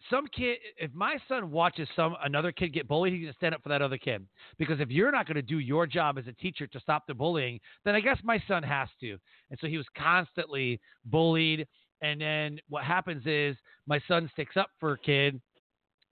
Some 0.09 0.27
kid, 0.27 0.57
if 0.77 0.93
my 0.93 1.17
son 1.27 1.51
watches 1.51 1.87
some 1.95 2.15
another 2.23 2.51
kid 2.51 2.73
get 2.73 2.87
bullied, 2.87 3.13
he's 3.13 3.23
gonna 3.23 3.33
stand 3.33 3.53
up 3.53 3.61
for 3.61 3.69
that 3.69 3.81
other 3.81 3.97
kid. 3.97 4.25
Because 4.57 4.79
if 4.79 4.89
you're 4.89 5.11
not 5.11 5.27
gonna 5.27 5.41
do 5.41 5.59
your 5.59 5.85
job 5.85 6.17
as 6.17 6.25
a 6.27 6.31
teacher 6.33 6.67
to 6.67 6.79
stop 6.79 7.05
the 7.05 7.13
bullying, 7.13 7.59
then 7.83 7.95
I 7.95 7.99
guess 7.99 8.17
my 8.23 8.41
son 8.47 8.63
has 8.63 8.87
to. 9.01 9.17
And 9.49 9.59
so 9.59 9.67
he 9.67 9.77
was 9.77 9.85
constantly 9.97 10.79
bullied. 11.05 11.67
And 12.01 12.21
then 12.21 12.59
what 12.69 12.85
happens 12.85 13.23
is 13.25 13.57
my 13.87 13.99
son 14.07 14.29
sticks 14.33 14.55
up 14.55 14.69
for 14.79 14.93
a 14.93 14.97
kid, 14.97 15.41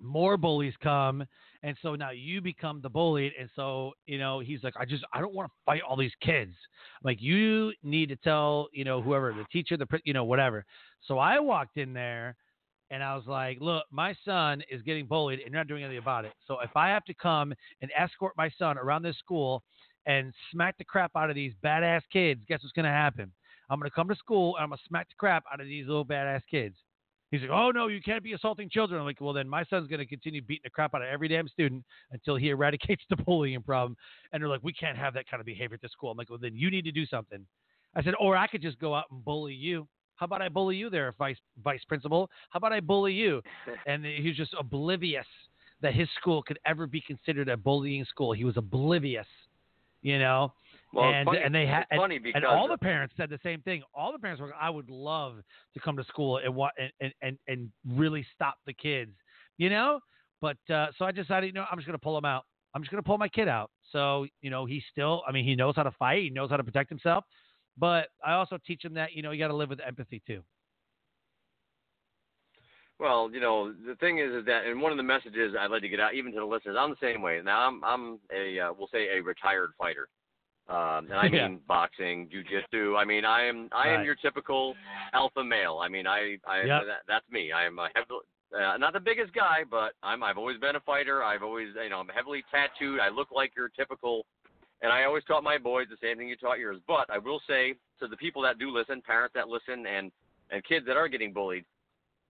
more 0.01 0.37
bullies 0.37 0.73
come, 0.83 1.25
and 1.63 1.75
so 1.81 1.95
now 1.95 2.11
you 2.11 2.41
become 2.41 2.81
the 2.81 2.89
bullied. 2.89 3.31
And 3.39 3.49
so 3.55 3.93
you 4.05 4.19
know 4.19 4.39
he's 4.39 4.63
like, 4.63 4.75
I 4.77 4.85
just 4.85 5.03
I 5.13 5.21
don't 5.21 5.33
want 5.33 5.49
to 5.49 5.53
fight 5.65 5.81
all 5.81 5.95
these 5.95 6.11
kids. 6.21 6.51
I'm 6.51 7.05
Like 7.05 7.21
you 7.21 7.71
need 7.83 8.09
to 8.09 8.15
tell, 8.17 8.67
you 8.73 8.83
know, 8.83 9.01
whoever 9.01 9.33
the 9.33 9.45
teacher, 9.51 9.77
the 9.77 9.87
you 10.03 10.13
know, 10.13 10.25
whatever. 10.25 10.65
So 11.07 11.19
I 11.19 11.39
walked 11.39 11.77
in 11.77 11.93
there 11.93 12.35
and 12.89 13.03
I 13.03 13.15
was 13.15 13.25
like, 13.27 13.57
look, 13.59 13.83
my 13.91 14.15
son 14.23 14.63
is 14.71 14.81
getting 14.81 15.05
bullied 15.05 15.39
and 15.39 15.51
you're 15.51 15.59
not 15.59 15.67
doing 15.67 15.83
anything 15.83 15.97
about 15.97 16.25
it. 16.25 16.33
So 16.47 16.59
if 16.61 16.75
I 16.75 16.89
have 16.89 17.03
to 17.05 17.13
come 17.13 17.53
and 17.81 17.91
escort 17.97 18.33
my 18.37 18.49
son 18.57 18.77
around 18.77 19.03
this 19.03 19.17
school 19.17 19.63
and 20.05 20.33
smack 20.51 20.77
the 20.77 20.85
crap 20.85 21.11
out 21.15 21.29
of 21.29 21.35
these 21.35 21.53
badass 21.63 22.01
kids, 22.11 22.41
guess 22.47 22.63
what's 22.63 22.73
going 22.73 22.85
to 22.85 22.91
happen? 22.91 23.31
I'm 23.69 23.79
going 23.79 23.89
to 23.89 23.95
come 23.95 24.07
to 24.07 24.15
school 24.15 24.55
and 24.55 24.63
I'm 24.63 24.69
going 24.69 24.77
to 24.77 24.87
smack 24.87 25.09
the 25.09 25.15
crap 25.17 25.43
out 25.51 25.59
of 25.59 25.67
these 25.67 25.85
little 25.85 26.05
badass 26.05 26.41
kids. 26.49 26.75
He's 27.29 27.41
like, 27.41 27.49
oh 27.49 27.71
no, 27.71 27.87
you 27.87 28.01
can't 28.01 28.23
be 28.23 28.31
assaulting 28.31 28.69
children. 28.69 29.01
I'm 29.01 29.05
like, 29.05 29.19
well 29.19 29.33
then 29.33 29.49
my 29.49 29.65
son's 29.65 29.89
going 29.89 29.99
to 29.99 30.05
continue 30.05 30.41
beating 30.41 30.61
the 30.63 30.69
crap 30.69 30.95
out 30.95 31.01
of 31.01 31.09
every 31.09 31.27
damn 31.27 31.49
student 31.49 31.83
until 32.11 32.37
he 32.37 32.49
eradicates 32.49 33.03
the 33.09 33.17
bullying 33.17 33.61
problem. 33.61 33.97
And 34.31 34.41
they're 34.41 34.49
like, 34.49 34.63
we 34.63 34.71
can't 34.71 34.97
have 34.97 35.13
that 35.15 35.27
kind 35.29 35.41
of 35.41 35.45
behavior 35.45 35.75
at 35.75 35.81
the 35.81 35.89
school. 35.89 36.09
I'm 36.09 36.17
like, 36.17 36.29
well 36.29 36.39
then 36.41 36.55
you 36.55 36.71
need 36.71 36.85
to 36.85 36.91
do 36.93 37.05
something. 37.05 37.45
I 37.95 38.03
said, 38.03 38.13
or 38.17 38.37
I 38.37 38.47
could 38.47 38.61
just 38.61 38.79
go 38.79 38.95
out 38.95 39.05
and 39.11 39.25
bully 39.25 39.53
you. 39.53 39.87
How 40.17 40.25
about 40.25 40.41
I 40.41 40.49
bully 40.49 40.75
you 40.75 40.89
there, 40.89 41.13
vice 41.17 41.37
vice 41.63 41.83
principal? 41.87 42.29
How 42.49 42.57
about 42.57 42.73
I 42.73 42.79
bully 42.79 43.13
you? 43.13 43.41
And 43.85 44.05
he 44.05 44.27
was 44.27 44.35
just 44.35 44.53
oblivious 44.59 45.25
that 45.81 45.93
his 45.93 46.09
school 46.19 46.43
could 46.43 46.59
ever 46.65 46.87
be 46.87 47.01
considered 47.01 47.47
a 47.49 47.55
bullying 47.55 48.03
school. 48.05 48.33
He 48.33 48.43
was 48.43 48.57
oblivious, 48.57 49.27
you 50.01 50.19
know. 50.19 50.53
Well, 50.93 51.09
and 51.09 51.25
funny, 51.25 51.39
and 51.43 51.53
they 51.53 51.65
had 51.65 51.85
funny 51.95 52.17
because 52.17 52.41
and 52.43 52.45
all 52.45 52.67
the 52.67 52.77
parents 52.77 53.13
said 53.17 53.29
the 53.29 53.39
same 53.43 53.61
thing. 53.61 53.83
All 53.93 54.11
the 54.11 54.19
parents 54.19 54.41
were, 54.41 54.53
I 54.59 54.69
would 54.69 54.89
love 54.89 55.35
to 55.73 55.79
come 55.79 55.95
to 55.97 56.03
school 56.05 56.39
and 56.39 56.91
and 56.99 57.13
and 57.21 57.37
and, 57.47 57.69
really 57.95 58.25
stop 58.33 58.55
the 58.65 58.73
kids, 58.73 59.11
you 59.57 59.69
know. 59.69 59.99
But 60.41 60.57
uh, 60.73 60.87
so 60.97 61.05
I 61.05 61.11
decided, 61.11 61.47
you 61.47 61.53
know, 61.53 61.65
I'm 61.69 61.77
just 61.77 61.87
gonna 61.87 61.97
pull 61.97 62.17
him 62.17 62.25
out. 62.25 62.45
I'm 62.73 62.81
just 62.81 62.91
gonna 62.91 63.03
pull 63.03 63.17
my 63.17 63.27
kid 63.27 63.47
out. 63.47 63.69
So 63.91 64.25
you 64.41 64.49
know, 64.49 64.65
he's 64.65 64.83
still. 64.91 65.23
I 65.27 65.31
mean, 65.31 65.45
he 65.45 65.55
knows 65.55 65.75
how 65.75 65.83
to 65.83 65.91
fight. 65.91 66.23
He 66.23 66.29
knows 66.29 66.49
how 66.49 66.57
to 66.57 66.63
protect 66.63 66.89
himself. 66.89 67.25
But 67.77 68.07
I 68.25 68.33
also 68.33 68.57
teach 68.65 68.81
them 68.81 68.93
that 68.95 69.13
you 69.13 69.21
know 69.21 69.31
you 69.31 69.39
got 69.39 69.49
to 69.49 69.55
live 69.55 69.69
with 69.69 69.79
empathy 69.85 70.21
too. 70.25 70.43
Well, 72.99 73.29
you 73.31 73.39
know, 73.39 73.71
the 73.85 73.95
thing 73.95 74.17
is, 74.17 74.31
is 74.33 74.45
that, 74.45 74.65
and 74.65 74.81
one 74.81 74.91
of 74.91 74.97
the 74.97 75.03
messages 75.03 75.53
I'd 75.59 75.69
like 75.69 75.83
to 75.83 75.89
get 75.89 75.99
out, 75.99 76.15
even 76.15 76.31
to 76.33 76.39
the 76.39 76.45
listeners, 76.45 76.75
I'm 76.79 76.89
the 76.89 76.95
same 76.99 77.21
way. 77.21 77.39
Now, 77.43 77.67
I'm, 77.67 77.83
I'm 77.83 78.19
a, 78.35 78.59
uh, 78.59 78.73
we'll 78.77 78.87
say, 78.91 79.17
a 79.17 79.21
retired 79.21 79.71
fighter, 79.77 80.07
um, 80.67 81.05
and 81.05 81.13
I 81.13 81.29
mean 81.29 81.37
Yeah. 81.37 81.57
boxing, 81.67 82.27
jujitsu. 82.29 82.97
I 82.97 83.05
mean, 83.05 83.23
I 83.23 83.45
am, 83.45 83.69
I 83.71 83.89
am 83.89 83.97
Right. 83.97 84.05
your 84.05 84.15
typical 84.15 84.75
alpha 85.13 85.43
male. 85.43 85.79
I 85.79 85.89
mean, 85.89 86.07
I, 86.07 86.37
I, 86.47 86.65
Yep. 86.65 86.81
that, 86.87 87.01
that's 87.07 87.29
me. 87.29 87.51
I 87.51 87.65
am 87.65 87.77
a 87.77 87.89
heavily, 87.93 88.21
uh, 88.57 88.77
not 88.77 88.93
the 88.93 88.99
biggest 88.99 89.31
guy, 89.33 89.59
but 89.69 89.93
I'm, 90.01 90.23
I've 90.23 90.39
always 90.39 90.57
been 90.59 90.75
a 90.75 90.79
fighter. 90.81 91.23
I've 91.23 91.43
always, 91.43 91.67
you 91.81 91.89
know, 91.91 91.99
I'm 91.99 92.07
heavily 92.07 92.43
tattooed. 92.49 92.99
I 92.99 93.09
look 93.09 93.27
like 93.31 93.51
your 93.55 93.69
typical, 93.69 94.25
and 94.81 94.91
I 94.91 95.03
always 95.05 95.23
taught 95.23 95.43
my 95.43 95.57
boys 95.57 95.87
the 95.89 95.97
same 96.01 96.17
thing 96.17 96.29
you 96.29 96.35
taught 96.35 96.59
yours. 96.59 96.77
But 96.87 97.09
I 97.09 97.17
will 97.17 97.41
say 97.47 97.73
to 97.99 98.07
the 98.07 98.17
people 98.17 98.41
that 98.43 98.59
do 98.59 98.69
listen, 98.69 99.01
parents 99.01 99.33
that 99.35 99.47
listen, 99.49 99.85
and 99.85 100.11
and 100.49 100.63
kids 100.63 100.85
that 100.87 100.95
are 100.97 101.07
getting 101.07 101.33
bullied 101.33 101.65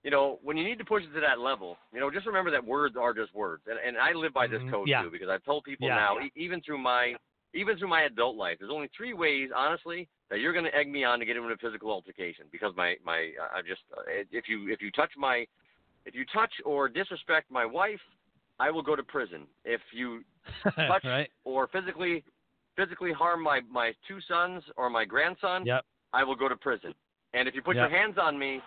you 0.04 0.12
know, 0.12 0.40
when 0.42 0.56
you 0.56 0.64
need 0.64 0.78
to 0.78 0.86
push 0.86 1.04
it 1.04 1.14
to 1.14 1.20
that 1.20 1.40
level, 1.40 1.78
you 1.94 2.00
know, 2.00 2.10
just 2.10 2.26
remember 2.26 2.52
that 2.52 2.66
words 2.66 2.96
are 2.98 3.14
just 3.14 3.34
words. 3.36 3.64
And, 3.68 3.78
and 3.86 3.98
I 3.98 4.14
live 4.14 4.34
by 4.34 4.48
this 4.48 4.62
Mhm. 4.62 4.72
code 4.72 4.88
Yeah. 4.88 5.02
too 5.02 5.12
because 5.12 5.28
I've 5.28 5.44
told 5.44 5.64
people 5.66 5.88
Yeah. 5.88 5.96
now, 5.96 6.20
e- 6.20 6.32
even 6.36 6.62
through 6.62 6.78
my 6.78 7.18
even 7.54 7.78
through 7.78 7.88
my 7.88 8.04
adult 8.04 8.36
life, 8.36 8.58
there's 8.60 8.72
only 8.72 8.88
three 8.96 9.14
ways, 9.14 9.50
honestly, 9.56 10.08
that 10.30 10.40
you're 10.40 10.54
going 10.54 10.66
to 10.66 10.76
egg 10.76 10.88
me 10.90 11.04
on 11.04 11.18
to 11.20 11.26
get 11.26 11.36
into 11.36 11.50
a 11.50 11.58
physical 11.58 11.92
altercation 11.92 12.46
because 12.52 12.74
my 12.76 12.96
my 13.04 13.34
I 13.54 13.62
just 13.68 13.82
uh, 13.98 14.04
if 14.32 14.48
you 14.48 14.70
if 14.70 14.82
you 14.82 14.92
touch 14.92 15.12
my 15.18 15.46
if 16.06 16.14
you 16.16 16.24
touch 16.26 16.54
or 16.64 16.88
disrespect 16.88 17.50
my 17.52 17.66
wife, 17.66 18.02
I 18.60 18.70
will 18.72 18.84
go 18.84 18.96
to 18.96 19.04
prison. 19.04 19.48
If 19.66 19.82
you 19.92 20.24
touch 20.76 21.04
right? 21.04 21.30
or 21.44 21.68
physically 21.68 22.24
physically 22.78 23.12
harm 23.12 23.44
my 23.44 23.60
my 23.70 23.92
two 24.08 24.20
sons 24.28 24.64
or 24.78 24.90
my 24.90 25.04
grandson, 25.04 25.66
Yep. 25.66 25.84
I 26.14 26.24
will 26.24 26.36
go 26.36 26.48
to 26.48 26.56
prison. 26.56 26.94
And 27.34 27.48
if 27.48 27.56
you 27.56 27.62
put 27.62 27.76
Yep. 27.76 27.90
your 27.90 28.00
hands 28.00 28.18
on 28.18 28.40
me, 28.40 28.62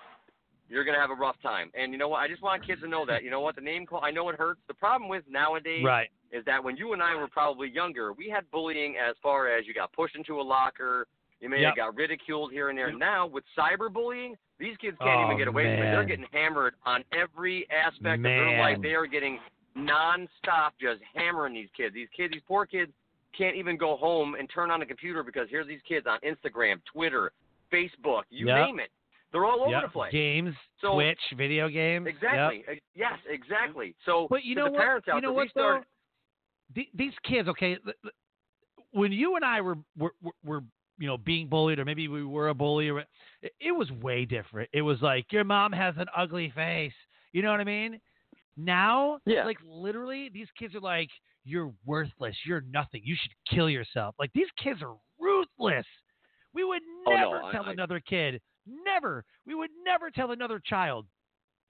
you're 0.69 0.85
gonna 0.85 1.01
have 1.01 1.11
a 1.11 1.15
rough 1.15 1.41
time. 1.41 1.71
And 1.75 1.93
you 1.93 1.99
know 1.99 2.09
what? 2.09 2.19
I 2.19 2.29
just 2.29 2.43
want 2.43 2.65
kids 2.67 2.83
to 2.83 2.89
know 2.89 3.07
that. 3.07 3.25
You 3.25 3.31
know 3.31 3.41
what? 3.41 3.55
The 3.55 3.63
name 3.63 3.87
call. 3.87 4.05
I 4.05 4.11
know 4.11 4.29
it 4.29 4.37
hurts. 4.37 4.61
The 4.69 4.75
problem 4.75 5.09
with 5.09 5.25
nowadays 5.29 5.85
Right. 5.85 6.11
is 6.31 6.45
that 6.45 6.63
when 6.63 6.77
you 6.77 6.93
and 6.93 7.03
I 7.03 7.15
were 7.15 7.29
probably 7.29 7.69
younger, 7.71 8.13
we 8.13 8.29
had 8.29 8.49
bullying 8.51 8.97
as 8.97 9.17
far 9.23 9.49
as 9.49 9.67
you 9.67 9.75
got 9.75 9.93
pushed 9.93 10.15
into 10.15 10.41
a 10.41 10.43
locker, 10.43 11.07
you 11.41 11.49
may 11.49 11.61
Yep. 11.61 11.69
have 11.71 11.77
got 11.77 11.95
ridiculed 11.97 12.53
here 12.53 12.69
and 12.69 12.79
there. 12.79 12.91
Mm. 12.91 12.99
Now 12.99 13.27
with 13.27 13.45
cyberbullying, 13.57 14.37
these 14.59 14.77
kids 14.77 14.97
can't 14.99 15.21
Oh, 15.21 15.25
even 15.25 15.39
get 15.39 15.49
away 15.49 15.75
from 15.75 15.83
it. 15.87 15.91
They're 15.91 16.05
getting 16.05 16.27
hammered 16.33 16.75
on 16.85 17.03
every 17.13 17.69
aspect 17.71 18.19
of 18.19 18.23
their 18.23 18.59
life. 18.59 18.81
They 18.83 18.95
are 18.95 19.07
getting 19.07 19.41
nonstop 19.77 20.73
just 20.81 21.03
hammering 21.15 21.55
these 21.55 21.71
kids. 21.77 21.95
These 21.95 22.11
kids, 22.11 22.35
these 22.35 22.43
poor 22.47 22.67
kids, 22.67 22.93
can't 23.37 23.57
even 23.57 23.77
go 23.77 23.97
home 23.97 24.35
and 24.35 24.49
turn 24.53 24.71
on 24.71 24.83
a 24.83 24.87
computer 24.87 25.23
because 25.23 25.49
here's 25.51 25.67
these 25.67 25.81
kids 25.89 26.07
on 26.09 26.19
Instagram, 26.21 26.81
Twitter, 26.93 27.33
Facebook, 27.73 28.23
you 28.31 28.47
Yep. 28.49 28.67
name 28.67 28.81
it. 28.81 28.91
They're 29.33 29.45
all 29.45 29.61
over 29.63 29.71
Yep. 29.71 29.83
the 29.85 29.89
place. 29.89 30.13
Games, 30.13 30.55
So- 30.81 30.95
Twitch, 30.95 31.21
video 31.37 31.69
games. 31.69 32.07
Exactly. 32.07 32.65
Ex- 32.67 32.79
uh, 32.79 32.81
Yes, 32.95 33.19
exactly. 33.29 33.95
So 34.05 34.27
But 34.29 34.45
you 34.45 34.55
know 34.57 34.65
the 34.65 34.73
what? 34.73 34.81
parents 34.81 35.09
out 35.09 35.15
you 35.17 35.21
know 35.23 35.33
what 35.33 35.49
start, 35.51 35.87
These 36.95 37.19
kids, 37.25 37.49
okay. 37.49 37.79
When 38.93 39.13
you 39.13 39.37
and 39.37 39.45
I 39.45 39.61
were 39.61 39.77
were, 39.97 40.15
were, 40.45 40.63
you 40.99 41.07
know 41.07 41.17
being 41.17 41.49
bullied, 41.49 41.79
or 41.79 41.85
maybe 41.85 42.09
we 42.09 42.25
were 42.25 42.49
a 42.49 42.55
bully, 42.55 42.91
or 42.91 43.05
it 43.61 43.73
was 43.73 43.91
way 43.93 44.25
different. 44.25 44.69
It 44.73 44.83
was 44.83 45.01
like 45.01 45.33
your 45.33 45.45
mom 45.45 45.73
has 45.73 45.97
an 45.97 46.09
ugly 46.15 46.51
face. 46.51 46.93
You 47.33 47.43
know 47.43 47.51
what 47.53 47.61
I 47.61 47.65
mean? 47.65 48.01
Now, 48.57 49.19
Yeah. 49.27 49.45
like 49.45 49.59
literally, 49.65 50.29
these 50.29 50.49
kids 50.59 50.75
are 50.75 50.81
like, 50.81 51.11
"You're 51.45 51.73
worthless. 51.85 52.37
You're 52.45 52.61
nothing. 52.63 53.03
You 53.05 53.17
should 53.17 53.33
kill 53.49 53.71
yourself." 53.71 54.15
Like 54.19 54.33
these 54.33 54.51
kids 54.63 54.83
are 54.83 54.97
ruthless. 55.19 55.87
We 56.53 56.65
would 56.65 56.83
Oh, 57.07 57.13
never 57.13 57.43
no, 57.43 57.53
tell 57.53 57.65
I- 57.67 57.73
another 57.73 58.01
kid, 58.01 58.41
never, 58.67 59.25
we 59.47 59.55
would 59.55 59.71
never 59.85 60.11
tell 60.11 60.33
another 60.33 60.59
child 60.59 61.07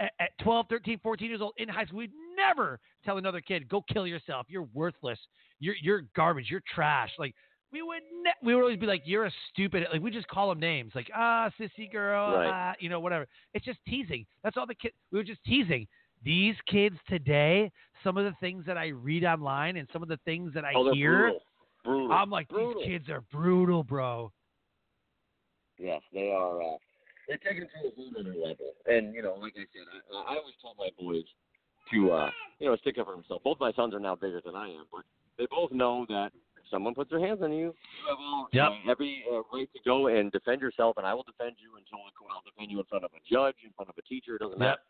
at, 0.01 0.13
at 0.19 0.31
12, 0.39 0.67
13, 0.71 0.99
14 1.01 1.29
years 1.29 1.43
old 1.43 1.53
in 1.59 1.69
high 1.69 1.85
school, 1.85 1.99
we'd 1.99 2.13
never 2.35 2.81
tell 3.05 3.19
another 3.19 3.41
kid, 3.43 3.69
go 3.69 3.83
kill 3.83 4.07
yourself. 4.07 4.47
You're 4.49 4.69
worthless. 4.73 5.19
You're, 5.59 5.75
you're 5.83 6.03
garbage. 6.17 6.47
You're 6.51 6.63
trash. 6.67 7.11
Like, 7.19 7.35
we 7.71 7.83
would 7.83 8.03
ne- 8.25 8.33
we 8.43 8.55
would 8.55 8.63
always 8.63 8.79
be 8.81 8.87
like, 8.87 9.03
"You're 9.05 9.27
a 9.27 9.33
stupid." 9.51 9.87
Like 9.93 10.01
we 10.03 10.11
just 10.11 10.27
call 10.27 10.49
them 10.49 10.59
names, 10.59 10.93
like 10.97 11.09
ah, 11.15 11.51
sissy 11.61 11.89
girl, 11.93 12.35
Right. 12.35 12.49
ah, 12.49 12.75
you 12.81 12.89
know, 12.89 12.99
whatever. 12.99 13.29
It's 13.55 13.65
just 13.65 13.79
teasing. 13.87 14.27
That's 14.43 14.57
all 14.57 14.67
the 14.67 14.75
kids. 14.75 14.95
We 15.13 15.19
were 15.19 15.25
just 15.25 15.45
teasing. 15.45 15.87
These 16.23 16.55
kids 16.67 16.97
today, 17.09 17.71
some 18.05 18.17
of 18.17 18.25
the 18.25 18.35
things 18.41 18.65
that 18.67 18.77
I 18.77 18.89
read 18.89 19.25
online 19.25 19.77
and 19.77 19.89
some 19.93 20.03
of 20.03 20.09
the 20.09 20.19
things 20.25 20.53
that 20.55 20.65
I 20.65 20.73
oh, 20.77 20.93
hear, 20.93 21.19
brutal. 21.19 21.41
Brutal. 21.85 22.13
I'm 22.13 22.31
like, 22.31 22.49
Brutal. 22.49 22.83
these 22.83 22.91
kids 22.91 23.09
are 23.09 23.23
brutal, 23.33 23.83
bro. 23.83 24.31
Yes, 25.79 26.03
they 26.13 26.31
are. 26.31 26.61
Uh, 26.61 26.77
they're 27.27 27.39
taking 27.39 27.63
it 27.63 27.71
to 27.73 27.89
a 27.89 27.95
whole 27.97 28.11
other 28.19 28.35
level. 28.37 28.75
And 28.87 29.15
you 29.15 29.23
know, 29.23 29.35
like 29.41 29.55
I 29.57 29.65
said, 29.73 29.89
I, 30.13 30.35
I 30.35 30.37
always 30.37 30.55
tell 30.61 30.75
my 30.77 30.91
boys 30.99 31.25
to, 31.91 32.13
uh, 32.13 32.31
you 32.59 32.69
know, 32.69 32.77
stick 32.77 32.99
up 32.99 33.07
for 33.07 33.15
themselves. 33.15 33.43
Both 33.43 33.61
my 33.61 33.73
sons 33.73 33.95
are 33.95 34.01
now 34.01 34.15
bigger 34.15 34.43
than 34.45 34.55
I 34.55 34.69
am, 34.69 34.85
but 34.93 35.03
they 35.39 35.47
both 35.51 35.73
know 35.73 36.05
that 36.09 36.33
if 36.59 36.69
someone 36.71 36.95
puts 36.95 37.11
their 37.11 37.25
hands 37.25 37.41
on 37.43 37.53
you, 37.53 37.73
you 37.73 38.03
have 38.09 38.19
all 38.21 38.49
Yep. 38.53 38.69
uh, 38.69 38.91
every 38.91 39.25
uh, 39.33 39.41
right 39.53 39.69
to 39.73 39.81
go 39.85 40.09
and 40.09 40.31
defend 40.33 40.61
yourself, 40.61 40.99
and 40.99 41.07
I 41.07 41.15
will 41.15 41.23
defend 41.25 41.57
you 41.59 41.79
until 41.79 41.99
I'll 42.31 42.43
defend 42.45 42.71
you 42.71 42.79
in 42.79 42.85
front 42.87 43.05
of 43.05 43.11
a 43.15 43.21
judge, 43.29 43.57
in 43.65 43.73
front 43.73 43.89
of 43.89 43.97
a 43.97 44.03
teacher. 44.03 44.37
It 44.37 44.41
doesn't 44.41 44.59
Yep. 44.61 44.69
matter. 44.69 44.83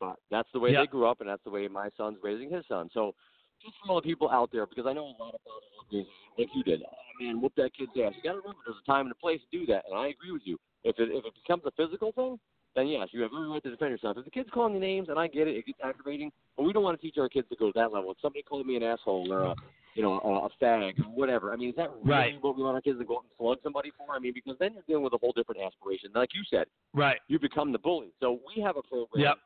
But 0.00 0.16
that's 0.30 0.48
the 0.52 0.60
way 0.60 0.72
they 0.74 0.86
grew 0.86 1.06
up, 1.06 1.20
and 1.20 1.28
that's 1.28 1.42
the 1.44 1.50
way 1.50 1.66
my 1.68 1.88
son's 1.96 2.18
raising 2.22 2.50
his 2.50 2.64
son. 2.68 2.88
So. 2.92 3.14
Just 3.60 3.74
for 3.84 3.90
all 3.90 3.96
the 4.00 4.02
people 4.06 4.30
out 4.30 4.50
there, 4.52 4.66
because 4.66 4.86
I 4.86 4.92
know 4.92 5.06
a 5.06 5.18
lot 5.20 5.34
of 5.34 5.40
fathers 5.42 6.06
like 6.38 6.48
you 6.54 6.62
did. 6.62 6.80
Oh 6.84 7.24
man, 7.24 7.40
whoop 7.40 7.52
that 7.56 7.74
kid's 7.76 7.90
ass. 7.90 8.12
You 8.14 8.22
got 8.22 8.34
to 8.34 8.38
remember, 8.38 8.62
there's 8.64 8.76
a 8.80 8.86
time 8.86 9.06
and 9.06 9.10
a 9.10 9.16
place 9.16 9.40
to 9.50 9.58
do 9.58 9.66
that, 9.66 9.82
and 9.90 9.98
I 9.98 10.06
agree 10.14 10.30
with 10.30 10.42
you. 10.44 10.58
If 10.84 10.94
it 11.00 11.08
if 11.10 11.24
it 11.26 11.32
becomes 11.42 11.64
a 11.66 11.72
physical 11.72 12.12
thing, 12.12 12.38
then 12.76 12.86
yes, 12.86 13.08
you 13.10 13.20
have 13.22 13.32
every 13.34 13.48
right 13.48 13.60
to 13.64 13.70
defend 13.70 13.90
yourself. 13.90 14.16
If 14.16 14.26
the 14.26 14.30
kid's 14.30 14.48
calling 14.54 14.74
you 14.74 14.78
names, 14.80 15.08
and 15.08 15.18
I 15.18 15.26
get 15.26 15.48
it, 15.48 15.56
it 15.56 15.66
gets 15.66 15.80
aggravating, 15.82 16.30
but 16.56 16.62
we 16.62 16.72
don't 16.72 16.84
want 16.84 17.00
to 17.00 17.04
teach 17.04 17.18
our 17.18 17.28
kids 17.28 17.48
to 17.48 17.56
go 17.56 17.72
to 17.72 17.78
that 17.80 17.92
level. 17.92 18.12
If 18.12 18.18
somebody 18.22 18.44
called 18.44 18.64
me 18.64 18.76
an 18.76 18.84
asshole 18.84 19.32
or 19.32 19.42
a 19.46 19.54
you 19.96 20.04
know 20.04 20.20
a, 20.20 20.46
a 20.46 20.50
fag 20.64 21.00
or 21.00 21.10
whatever, 21.10 21.52
I 21.52 21.56
mean, 21.56 21.70
is 21.70 21.74
that 21.74 21.90
really 21.90 22.04
Right. 22.04 22.40
what 22.40 22.56
we 22.56 22.62
want 22.62 22.76
our 22.76 22.80
kids 22.80 23.00
to 23.00 23.04
go 23.04 23.16
out 23.16 23.24
and 23.24 23.32
slug 23.36 23.58
somebody 23.64 23.90
for? 23.98 24.14
I 24.14 24.20
mean, 24.20 24.34
because 24.34 24.56
then 24.60 24.74
you're 24.74 24.84
dealing 24.86 25.02
with 25.02 25.14
a 25.14 25.18
whole 25.18 25.32
different 25.32 25.60
aspiration. 25.60 26.10
Like 26.14 26.30
you 26.32 26.44
said, 26.48 26.66
Right. 26.94 27.18
you 27.26 27.40
become 27.40 27.72
the 27.72 27.78
bully. 27.80 28.12
So 28.20 28.38
we 28.46 28.62
have 28.62 28.76
a 28.76 28.82
program 28.82 29.24
Yep. 29.24 29.38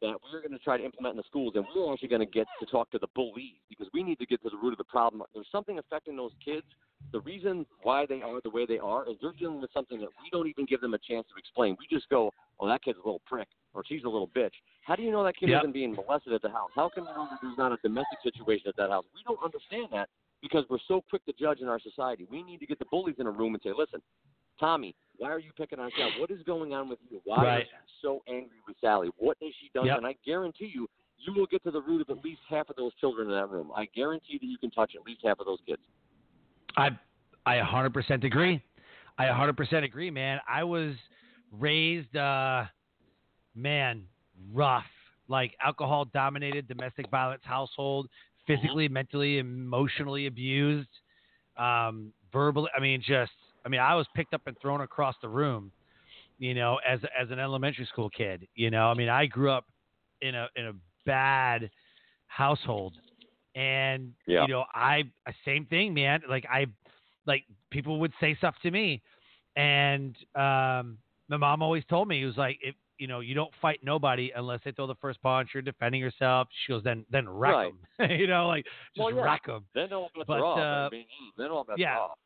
That 0.00 0.16
we're 0.32 0.40
going 0.40 0.52
to 0.52 0.58
try 0.58 0.76
to 0.76 0.84
implement 0.84 1.12
in 1.12 1.16
the 1.18 1.24
schools, 1.26 1.52
and 1.56 1.64
we're 1.74 1.92
actually 1.92 2.08
going 2.08 2.24
to 2.24 2.32
get 2.32 2.46
to 2.58 2.66
talk 2.66 2.90
to 2.90 2.98
the 2.98 3.08
bullies 3.14 3.60
because 3.68 3.88
we 3.92 4.02
need 4.02 4.18
to 4.18 4.26
get 4.26 4.42
to 4.42 4.50
the 4.50 4.56
root 4.56 4.72
of 4.72 4.78
the 4.78 4.84
problem. 4.84 5.22
There's 5.34 5.46
something 5.52 5.78
affecting 5.78 6.16
those 6.16 6.32
kids. 6.44 6.66
The 7.12 7.20
reason 7.20 7.66
why 7.82 8.06
they 8.06 8.22
are 8.22 8.40
the 8.44 8.50
way 8.50 8.66
they 8.66 8.78
are 8.78 9.08
is 9.08 9.16
they're 9.20 9.32
dealing 9.32 9.60
with 9.60 9.70
something 9.72 9.98
that 10.00 10.08
we 10.22 10.30
don't 10.30 10.46
even 10.46 10.64
give 10.64 10.80
them 10.80 10.94
a 10.94 10.98
chance 10.98 11.26
to 11.28 11.38
explain. 11.38 11.76
We 11.78 11.86
just 11.90 12.08
go, 12.08 12.32
"Oh, 12.60 12.68
that 12.68 12.82
kid's 12.82 12.98
a 12.98 13.04
little 13.04 13.22
prick," 13.26 13.48
or 13.74 13.84
"She's 13.84 14.04
a 14.04 14.08
little 14.08 14.28
bitch." 14.28 14.54
How 14.82 14.94
do 14.94 15.02
you 15.02 15.10
know 15.10 15.24
that 15.24 15.36
kid 15.36 15.48
Yep. 15.50 15.62
isn't 15.62 15.72
being 15.72 15.94
molested 15.94 16.32
at 16.32 16.42
the 16.42 16.50
house? 16.50 16.70
How 16.74 16.88
can 16.88 17.04
you 17.04 17.10
know 17.10 17.26
that 17.30 17.40
there's 17.42 17.58
not 17.58 17.72
a 17.72 17.78
domestic 17.82 18.20
situation 18.22 18.68
at 18.68 18.76
that 18.76 18.90
house? 18.90 19.04
We 19.12 19.22
don't 19.24 19.42
understand 19.42 19.88
that 19.90 20.08
because 20.40 20.64
we're 20.70 20.78
so 20.86 21.02
quick 21.10 21.24
to 21.26 21.32
judge 21.32 21.60
in 21.60 21.68
our 21.68 21.80
society. 21.80 22.26
We 22.30 22.42
need 22.42 22.60
to 22.60 22.66
get 22.66 22.78
the 22.78 22.86
bullies 22.86 23.16
in 23.18 23.26
a 23.26 23.30
room 23.30 23.54
and 23.54 23.62
say, 23.62 23.72
"Listen, 23.72 24.00
Tommy, 24.60 24.94
why 25.16 25.30
are 25.30 25.38
you 25.38 25.50
picking 25.56 25.78
on 25.78 25.90
Sal? 25.96 26.12
What 26.18 26.30
is 26.30 26.42
going 26.44 26.72
on 26.74 26.88
with 26.88 26.98
you? 27.10 27.20
Why 27.24 27.44
Right. 27.44 27.56
are 27.56 27.58
you 27.60 27.66
so 28.02 28.22
angry 28.28 28.58
with 28.68 28.76
Sally? 28.80 29.10
What 29.16 29.36
has 29.42 29.52
she 29.60 29.70
done? 29.74 29.86
Yep. 29.86 29.96
And 29.98 30.06
I 30.06 30.14
guarantee 30.24 30.70
you, 30.72 30.86
you 31.18 31.32
will 31.32 31.46
get 31.46 31.62
to 31.64 31.70
the 31.70 31.82
root 31.82 32.02
of 32.02 32.16
at 32.16 32.24
least 32.24 32.40
half 32.48 32.70
of 32.70 32.76
those 32.76 32.94
children 32.94 33.28
in 33.28 33.34
that 33.34 33.48
room. 33.50 33.72
I 33.74 33.86
guarantee 33.86 34.38
that 34.38 34.46
you 34.46 34.58
can 34.58 34.70
touch 34.70 34.92
at 34.94 35.04
least 35.04 35.20
half 35.24 35.40
of 35.40 35.46
those 35.46 35.58
kids. 35.66 35.82
I 36.76 36.90
I 37.46 37.56
100% 37.56 38.24
agree. 38.24 38.62
I 39.18 39.24
100% 39.26 39.84
agree, 39.84 40.10
man. 40.10 40.40
I 40.48 40.62
was 40.62 40.94
raised, 41.50 42.14
uh, 42.16 42.64
man, 43.54 44.06
rough, 44.52 44.84
like 45.28 45.54
alcohol 45.62 46.04
dominated 46.06 46.68
domestic 46.68 47.10
violence 47.10 47.42
household, 47.44 48.08
physically, 48.46 48.88
mentally, 48.88 49.38
emotionally 49.38 50.26
abused, 50.26 50.88
um, 51.56 52.12
verbally. 52.32 52.70
I 52.76 52.80
mean, 52.80 53.02
just, 53.02 53.32
I 53.64 53.68
mean, 53.68 53.80
I 53.80 53.94
was 53.94 54.06
picked 54.14 54.34
up 54.34 54.42
and 54.46 54.56
thrown 54.60 54.80
across 54.80 55.14
the 55.22 55.28
room, 55.28 55.72
you 56.38 56.54
know, 56.54 56.78
as 56.86 57.00
as 57.18 57.30
an 57.30 57.38
elementary 57.38 57.86
school 57.86 58.10
kid. 58.10 58.46
You 58.54 58.70
know, 58.70 58.86
I 58.90 58.94
mean, 58.94 59.08
I 59.08 59.26
grew 59.26 59.50
up 59.50 59.66
in 60.22 60.34
a 60.34 60.48
in 60.56 60.66
a 60.66 60.72
bad 61.06 61.70
household, 62.26 62.94
and 63.54 64.12
Yeah. 64.26 64.42
you 64.42 64.48
know, 64.48 64.64
I 64.74 65.04
same 65.44 65.66
thing, 65.66 65.94
man. 65.94 66.22
Like 66.28 66.46
I 66.50 66.66
like 67.26 67.44
people 67.70 68.00
would 68.00 68.12
say 68.20 68.34
stuff 68.36 68.54
to 68.62 68.70
me 68.70 69.02
and 69.56 70.16
um 70.36 70.96
my 71.28 71.36
mom 71.36 71.60
always 71.62 71.84
told 71.90 72.06
me 72.08 72.22
it 72.22 72.26
was 72.26 72.36
like 72.36 72.56
if 72.62 72.74
you 72.98 73.06
know 73.08 73.18
you 73.20 73.34
don't 73.34 73.52
fight 73.60 73.80
nobody 73.82 74.30
unless 74.36 74.60
they 74.64 74.70
throw 74.72 74.86
the 74.86 74.94
first 74.96 75.20
punch 75.22 75.50
you're 75.52 75.62
defending 75.62 76.00
yourself 76.00 76.48
she 76.64 76.72
goes 76.72 76.82
then 76.84 77.04
then 77.10 77.28
wreck 77.28 77.54
Right. 77.54 77.72
them 77.98 78.10
you 78.18 78.26
know 78.28 78.46
like 78.46 78.64
just 78.64 79.04
Well, 79.04 79.14
yeah. 79.14 79.22
wreck 79.22 79.44
them 79.46 79.64
Then 79.74 79.88
bets 79.88 80.24
But, 80.26 80.40
uh, 80.40 80.86
I 80.86 80.88
mean, 80.90 81.04
then 81.36 81.50
all 81.50 81.64
bets 81.64 81.78
yeah. 81.80 81.98
off. 81.98 82.18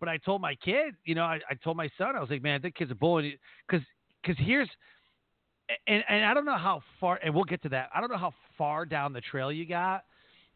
But 0.00 0.08
I 0.08 0.16
told 0.18 0.40
my 0.40 0.54
kid, 0.56 0.94
you 1.04 1.14
know, 1.14 1.24
I, 1.24 1.40
I 1.50 1.54
told 1.62 1.76
my 1.76 1.90
son, 1.98 2.16
I 2.16 2.20
was 2.20 2.30
like, 2.30 2.42
man, 2.42 2.60
that 2.62 2.74
kid's 2.74 2.90
a 2.90 2.94
bully, 2.94 3.38
because 3.66 3.84
because 4.22 4.36
here's, 4.44 4.68
and 5.86 6.02
and 6.08 6.24
I 6.24 6.34
don't 6.34 6.44
know 6.44 6.56
how 6.58 6.82
far, 7.00 7.18
and 7.22 7.34
we'll 7.34 7.44
get 7.44 7.62
to 7.62 7.68
that. 7.70 7.90
I 7.94 8.00
don't 8.00 8.10
know 8.10 8.18
how 8.18 8.34
far 8.56 8.86
down 8.86 9.12
the 9.12 9.20
trail 9.20 9.52
you 9.52 9.66
got. 9.66 10.04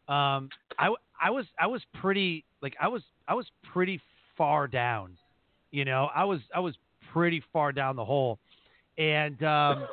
Um, 0.07 0.49
I, 0.77 0.93
I 1.21 1.29
was 1.29 1.45
I 1.59 1.67
was 1.67 1.81
pretty 1.93 2.45
like 2.61 2.75
I 2.81 2.87
was 2.87 3.01
I 3.27 3.33
was 3.33 3.45
pretty 3.71 4.01
far 4.37 4.67
down, 4.67 5.17
you 5.71 5.85
know, 5.85 6.09
I 6.13 6.23
was 6.25 6.39
I 6.53 6.59
was 6.59 6.75
pretty 7.11 7.41
far 7.53 7.71
down 7.71 7.95
the 7.95 8.05
hole, 8.05 8.39
and 8.97 9.41
um, 9.43 9.87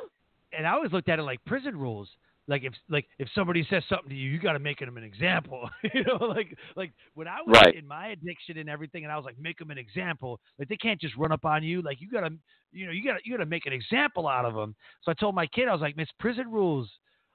and 0.57 0.67
I 0.67 0.71
always 0.71 0.91
looked 0.91 1.09
at 1.09 1.19
it 1.19 1.23
like 1.23 1.43
prison 1.45 1.77
rules. 1.77 2.09
Like 2.47 2.63
if 2.63 2.73
like 2.89 3.05
if 3.19 3.27
somebody 3.35 3.65
says 3.69 3.83
something 3.87 4.09
to 4.09 4.15
you, 4.15 4.29
you 4.29 4.39
got 4.39 4.53
to 4.53 4.59
make 4.59 4.79
them 4.79 4.97
an 4.97 5.03
example. 5.03 5.69
you 5.93 6.03
know, 6.03 6.17
like 6.25 6.57
like 6.75 6.91
when 7.13 7.27
I 7.27 7.41
was 7.41 7.61
Right. 7.63 7.73
in 7.73 7.87
my 7.87 8.07
addiction 8.09 8.57
and 8.57 8.69
everything, 8.69 9.03
and 9.03 9.11
I 9.11 9.15
was 9.17 9.25
like, 9.25 9.37
make 9.39 9.57
them 9.57 9.71
an 9.71 9.77
example. 9.77 10.39
Like 10.59 10.67
they 10.67 10.77
can't 10.77 10.99
just 10.99 11.15
run 11.17 11.31
up 11.31 11.45
on 11.45 11.63
you. 11.63 11.81
Like 11.81 12.01
you 12.01 12.09
gotta, 12.09 12.29
you 12.71 12.85
know, 12.85 12.91
you 12.91 13.03
gotta 13.03 13.19
you 13.23 13.31
gotta 13.31 13.45
make 13.45 13.65
an 13.65 13.73
example 13.73 14.27
out 14.27 14.45
of 14.45 14.53
them. 14.53 14.75
So 15.03 15.11
I 15.11 15.13
told 15.15 15.35
my 15.35 15.47
kid, 15.47 15.67
I 15.67 15.73
was 15.73 15.81
like, 15.81 15.97
Miss 15.97 16.09
prison 16.19 16.51
rules. 16.51 16.89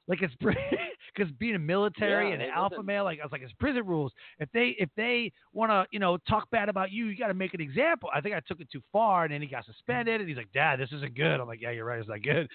Like 0.09 0.23
it's 0.23 0.35
because 0.39 1.31
being 1.39 1.55
a 1.55 1.59
military 1.59 2.31
Yeah, 2.31 2.33
and 2.33 2.43
an 2.43 2.49
alpha 2.55 2.83
male, 2.83 3.05
like 3.05 3.19
I 3.21 3.25
was 3.25 3.33
like, 3.33 3.43
it's 3.43 3.53
prison 3.55 3.87
rules. 3.87 4.13
If 4.39 4.49
they 4.53 4.75
if 4.79 4.89
they 4.97 5.33
want 5.53 5.71
to, 5.71 5.87
you 5.91 5.99
know, 5.99 6.17
talk 6.29 6.49
bad 6.51 6.69
about 6.69 6.91
you, 6.91 7.07
you 7.07 7.17
got 7.17 7.29
to 7.29 7.35
make 7.35 7.55
an 7.55 7.61
example. 7.61 8.09
I 8.15 8.21
think 8.21 8.35
I 8.35 8.41
took 8.47 8.61
it 8.61 8.71
too 8.71 8.83
far, 8.93 9.25
and 9.25 9.33
then 9.33 9.41
he 9.43 9.49
got 9.49 9.65
suspended. 9.65 10.21
And 10.21 10.29
he's 10.29 10.37
like, 10.39 10.53
Dad, 10.53 10.79
this 10.81 10.93
isn't 10.93 11.15
good. 11.15 11.41
I'm 11.41 11.47
like, 11.49 11.61
Yeah, 11.61 11.71
you're 11.71 11.85
right, 11.85 11.99
it's 12.01 12.09
not 12.09 12.23
good. 12.23 12.49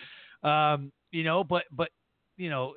Um, 0.47 0.91
you 1.11 1.23
know, 1.23 1.43
but 1.43 1.63
but 1.71 1.89
you 2.41 2.49
know, 2.49 2.73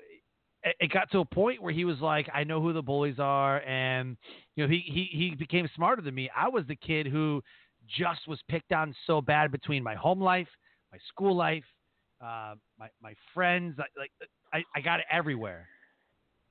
it, 0.63 0.77
it 0.81 0.91
got 0.91 1.11
to 1.13 1.21
a 1.21 1.25
point 1.25 1.63
where 1.63 1.73
he 1.73 1.85
was 1.85 2.01
like, 2.01 2.29
I 2.35 2.45
know 2.45 2.61
who 2.61 2.73
the 2.73 2.83
bullies 2.83 3.19
are, 3.19 3.61
and 3.63 4.17
you 4.57 4.65
know, 4.65 4.71
he 4.71 4.83
he 4.87 5.09
he 5.17 5.35
became 5.35 5.69
smarter 5.75 6.03
than 6.03 6.15
me. 6.15 6.31
I 6.37 6.49
was 6.49 6.65
the 6.67 6.77
kid 6.77 7.07
who 7.07 7.43
just 7.89 8.27
was 8.29 8.39
picked 8.49 8.73
on 8.73 8.95
so 9.07 9.21
bad 9.21 9.51
between 9.51 9.83
my 9.83 9.95
home 9.95 10.21
life, 10.21 10.49
my 10.93 10.99
school 11.09 11.35
life, 11.37 11.65
uh, 12.21 12.55
my 12.79 12.89
my 13.03 13.15
friends. 13.33 13.77
Like, 13.79 13.91
like 13.97 14.11
I, 14.53 14.63
I 14.79 14.81
got 14.81 15.01
it 15.01 15.07
everywhere. 15.11 15.69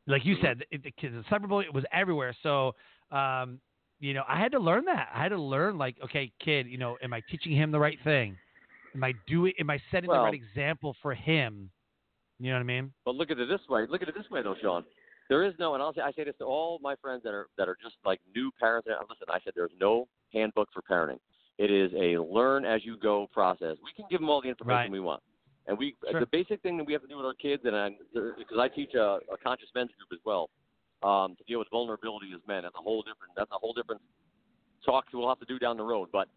Like 0.08 0.26
you 0.26 0.36
said, 0.42 0.64
it, 0.72 0.84
the 0.84 0.92
kids, 0.92 1.14
the 1.16 1.24
cyberbullying 1.34 1.66
it 1.68 1.74
was 1.74 1.86
everywhere. 1.94 2.36
So, 2.44 2.74
um, 3.12 3.60
you 4.00 4.14
know, 4.14 4.24
I 4.28 4.38
had 4.40 4.52
to 4.52 4.60
learn 4.60 4.86
that. 4.86 5.10
I 5.16 5.24
had 5.24 5.30
to 5.30 5.40
learn, 5.40 5.78
like, 5.78 5.96
okay, 6.04 6.32
kid, 6.44 6.68
you 6.68 6.78
know, 6.78 6.98
am 7.02 7.14
I 7.14 7.22
teaching 7.30 7.54
him 7.56 7.72
the 7.72 7.80
right 7.80 7.98
thing? 8.04 8.38
Am 8.96 9.04
I 9.04 9.14
doing? 9.28 9.54
Am 9.60 9.70
I 9.70 9.80
setting 9.92 10.12
the 10.12 10.20
right 10.20 10.34
example 10.34 10.96
for 11.02 11.14
him? 11.14 11.72
You 12.40 12.50
know 12.52 12.56
what 12.58 12.62
I 12.62 12.64
mean? 12.64 12.92
But 13.06 13.16
look 13.16 13.32
at 13.32 13.40
it 13.40 13.48
this 13.48 13.62
way. 13.70 13.86
Look 13.90 14.02
at 14.02 14.10
it 14.10 14.16
this 14.16 14.30
way, 14.30 14.42
though, 14.42 14.56
Sean. 14.62 14.84
There 15.30 15.44
is 15.44 15.54
no, 15.58 15.74
and 15.74 15.82
I'll 15.82 15.94
say, 15.94 16.02
I 16.02 16.12
say 16.12 16.26
this 16.26 16.36
to 16.40 16.46
all 16.46 16.80
my 16.82 16.96
friends 16.98 17.24
that 17.24 17.34
are 17.34 17.48
that 17.58 17.70
are 17.70 17.78
just 17.82 17.96
like 18.06 18.20
new 18.36 18.52
parents. 18.60 18.88
And 18.90 18.98
listen, 19.10 19.28
I 19.30 19.40
said 19.44 19.54
there's 19.56 19.72
no 19.80 20.08
handbook 20.34 20.70
for 20.74 20.82
parenting. 20.82 21.20
It 21.58 21.72
is 21.72 21.92
a 21.94 22.22
learn 22.22 22.66
as 22.66 22.84
you 22.84 22.98
go 22.98 23.28
process. 23.32 23.78
We 23.84 23.94
can 23.96 24.06
give 24.10 24.20
them 24.20 24.30
all 24.30 24.42
the 24.42 24.50
information 24.50 24.76
Right. 24.76 24.92
we 24.92 25.00
want, 25.00 25.22
and 25.68 25.78
we 25.78 25.96
Sure. 26.10 26.20
the 26.20 26.26
basic 26.26 26.62
thing 26.62 26.78
that 26.78 26.84
we 26.84 26.92
have 26.94 27.04
to 27.04 27.08
do 27.08 27.16
with 27.16 27.26
our 27.26 27.36
kids, 27.36 27.64
and 27.66 27.76
I, 27.76 27.92
because 28.14 28.58
I 28.60 28.68
teach 28.68 28.96
a, 28.96 29.20
a 29.32 29.38
conscious 29.42 29.70
men's 29.74 29.92
group 29.92 30.10
as 30.12 30.20
well, 30.26 30.50
um, 31.04 31.36
to 31.38 31.44
deal 31.46 31.60
with 31.60 31.70
vulnerability 31.70 32.28
as 32.36 32.42
men. 32.48 32.64
That's 32.64 32.76
a 32.76 32.82
whole 32.82 33.02
different. 33.02 33.32
That's 33.38 33.52
a 33.52 33.58
whole 33.58 33.74
different 33.74 34.02
talk 34.86 35.06
we'll 35.14 35.30
have 35.30 35.40
to 35.40 35.46
do 35.46 35.58
down 35.60 35.78
the 35.78 35.84
road. 35.84 36.10
But 36.12 36.28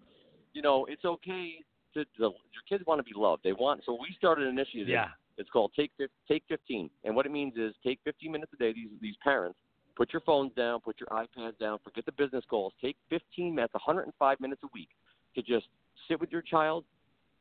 you 0.53 0.63
know, 0.63 0.87
it's 0.87 1.05
okay 1.05 1.55
to, 1.95 2.05
to 2.05 2.11
your 2.21 2.33
kids 2.69 2.85
want 2.87 2.99
to 2.99 3.03
be 3.03 3.13
loved. 3.19 3.43
They 3.43 3.53
want. 3.53 3.83
So 3.85 3.95
we 3.95 4.15
started 4.17 4.47
an 4.47 4.51
initiative. 4.51 4.89
Yeah. 4.89 5.09
It's 5.39 5.51
called 5.51 5.73
Take 5.77 5.93
Take 6.29 6.45
15, 6.49 6.91
and 7.05 7.15
what 7.15 7.27
it 7.27 7.33
means 7.33 7.55
is 7.57 7.75
take 7.85 7.99
15 8.05 8.33
minutes 8.33 8.53
a 8.55 8.57
day. 8.57 8.73
These 8.73 8.89
these 9.01 9.17
parents 9.23 9.59
put 9.97 10.13
your 10.13 10.21
phones 10.21 10.53
down, 10.55 10.81
put 10.81 10.97
your 11.01 11.09
iPads 11.09 11.59
down, 11.59 11.79
forget 11.83 12.05
the 12.05 12.13
business 12.13 12.45
calls. 12.49 12.73
Take 12.83 12.97
15 13.11 13.55
minutes, 13.55 13.75
105 13.75 14.41
minutes 14.41 14.63
a 14.63 14.69
week 14.75 14.91
to 15.35 15.43
just 15.43 15.67
sit 16.09 16.21
with 16.21 16.31
your 16.31 16.43
child, 16.43 16.85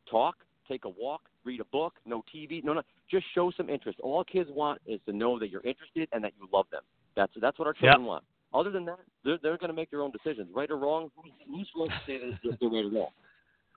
talk, 0.09 0.35
take 0.67 0.85
a 0.85 0.89
walk, 0.89 1.21
read 1.43 1.59
a 1.59 1.65
book. 1.65 1.95
No 2.05 2.23
TV, 2.33 2.63
no 2.63 2.73
no. 2.73 2.81
Just 3.09 3.25
show 3.35 3.51
some 3.55 3.69
interest. 3.69 3.99
All 4.01 4.23
kids 4.23 4.49
want 4.51 4.81
is 4.85 4.99
to 5.05 5.13
know 5.13 5.37
that 5.39 5.49
you're 5.49 5.65
interested 5.65 6.09
and 6.11 6.23
that 6.23 6.33
you 6.39 6.47
love 6.51 6.65
them. 6.71 6.81
That's 7.15 7.31
that's 7.39 7.59
what 7.59 7.67
our 7.67 7.73
children 7.73 8.05
want. 8.05 8.23
Other 8.53 8.71
than 8.71 8.85
that, 8.85 8.99
they're 9.23 9.37
they're 9.41 9.57
going 9.57 9.69
to 9.69 9.75
make 9.75 9.91
their 9.91 10.01
own 10.01 10.11
decisions, 10.11 10.47
right 10.53 10.69
or 10.71 10.77
wrong. 10.77 11.11
Who's, 11.15 11.31
who's 11.47 11.67
supposed 11.71 11.91
to 11.91 11.99
say 12.07 12.19
that 12.19 12.57
they're 12.59 12.69
right 12.69 12.85
or 12.85 12.89
wrong? 12.89 13.09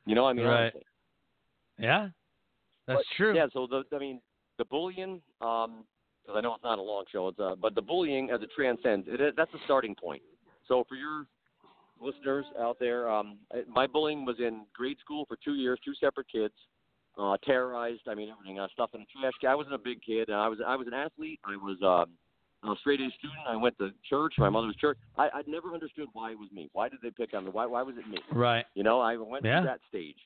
You 0.06 0.14
know, 0.14 0.26
I 0.26 0.32
mean, 0.32 0.46
Right. 0.46 0.62
honestly. 0.62 0.82
Yeah, 1.78 2.08
that's 2.88 2.98
But, 2.98 3.16
true. 3.16 3.36
Yeah, 3.36 3.46
so 3.52 3.68
the 3.68 3.84
I 3.94 3.98
mean 3.98 4.20
the 4.58 4.64
bullying, 4.64 5.22
um, 5.40 5.84
because 6.22 6.36
I 6.36 6.40
know 6.40 6.54
it's 6.54 6.64
not 6.64 6.78
a 6.78 6.82
long 6.82 7.04
show, 7.12 7.28
it's 7.28 7.38
uh, 7.38 7.54
but 7.60 7.74
the 7.76 7.82
bullying 7.82 8.30
as 8.30 8.42
it 8.42 8.50
transcends, 8.56 9.06
it, 9.08 9.34
that's 9.36 9.54
a 9.54 9.58
starting 9.64 9.94
point. 9.94 10.22
So 10.66 10.84
for 10.88 10.96
your 10.96 11.26
listeners 12.00 12.44
out 12.58 12.78
there, 12.80 13.08
um, 13.08 13.38
my 13.68 13.86
bullying 13.86 14.24
was 14.24 14.36
in 14.40 14.64
grade 14.74 14.98
school 15.00 15.24
for 15.26 15.36
two 15.44 15.54
years, 15.54 15.78
two 15.84 15.94
separate 15.94 16.26
kids, 16.30 16.54
uh, 17.18 17.36
terrorized. 17.44 18.02
I 18.08 18.14
mean 18.14 18.30
everything, 18.30 18.58
uh, 18.58 18.66
stuff 18.72 18.90
in 18.94 19.00
the 19.00 19.06
trash. 19.20 19.32
can. 19.40 19.50
I 19.50 19.54
wasn't 19.54 19.74
a 19.74 19.78
big 19.78 20.02
kid. 20.02 20.28
And 20.28 20.36
I 20.36 20.48
was 20.48 20.58
I 20.66 20.74
was 20.74 20.86
an 20.86 20.94
athlete. 20.94 21.40
I 21.44 21.56
was 21.56 21.78
um, 21.82 22.14
I'm 22.62 22.72
a 22.72 22.76
straight 22.80 23.00
A 23.00 23.08
student. 23.18 23.40
I 23.48 23.56
went 23.56 23.78
to 23.78 23.90
church. 24.08 24.34
My 24.38 24.48
mother 24.48 24.66
was 24.66 24.76
church. 24.76 24.98
I 25.16 25.28
I 25.28 25.42
never 25.46 25.72
understood 25.72 26.08
why 26.14 26.32
it 26.32 26.38
was 26.38 26.50
me. 26.52 26.68
Why 26.72 26.88
did 26.88 26.98
they 27.02 27.10
pick 27.10 27.34
on 27.34 27.44
me? 27.44 27.50
Why 27.52 27.66
why 27.66 27.82
was 27.82 27.94
it 27.96 28.08
me? 28.08 28.18
Right. 28.32 28.64
You 28.74 28.82
know, 28.82 29.00
I 29.00 29.16
went 29.16 29.44
Yeah. 29.44 29.60
through 29.60 29.68
that 29.68 29.80
stage. 29.88 30.16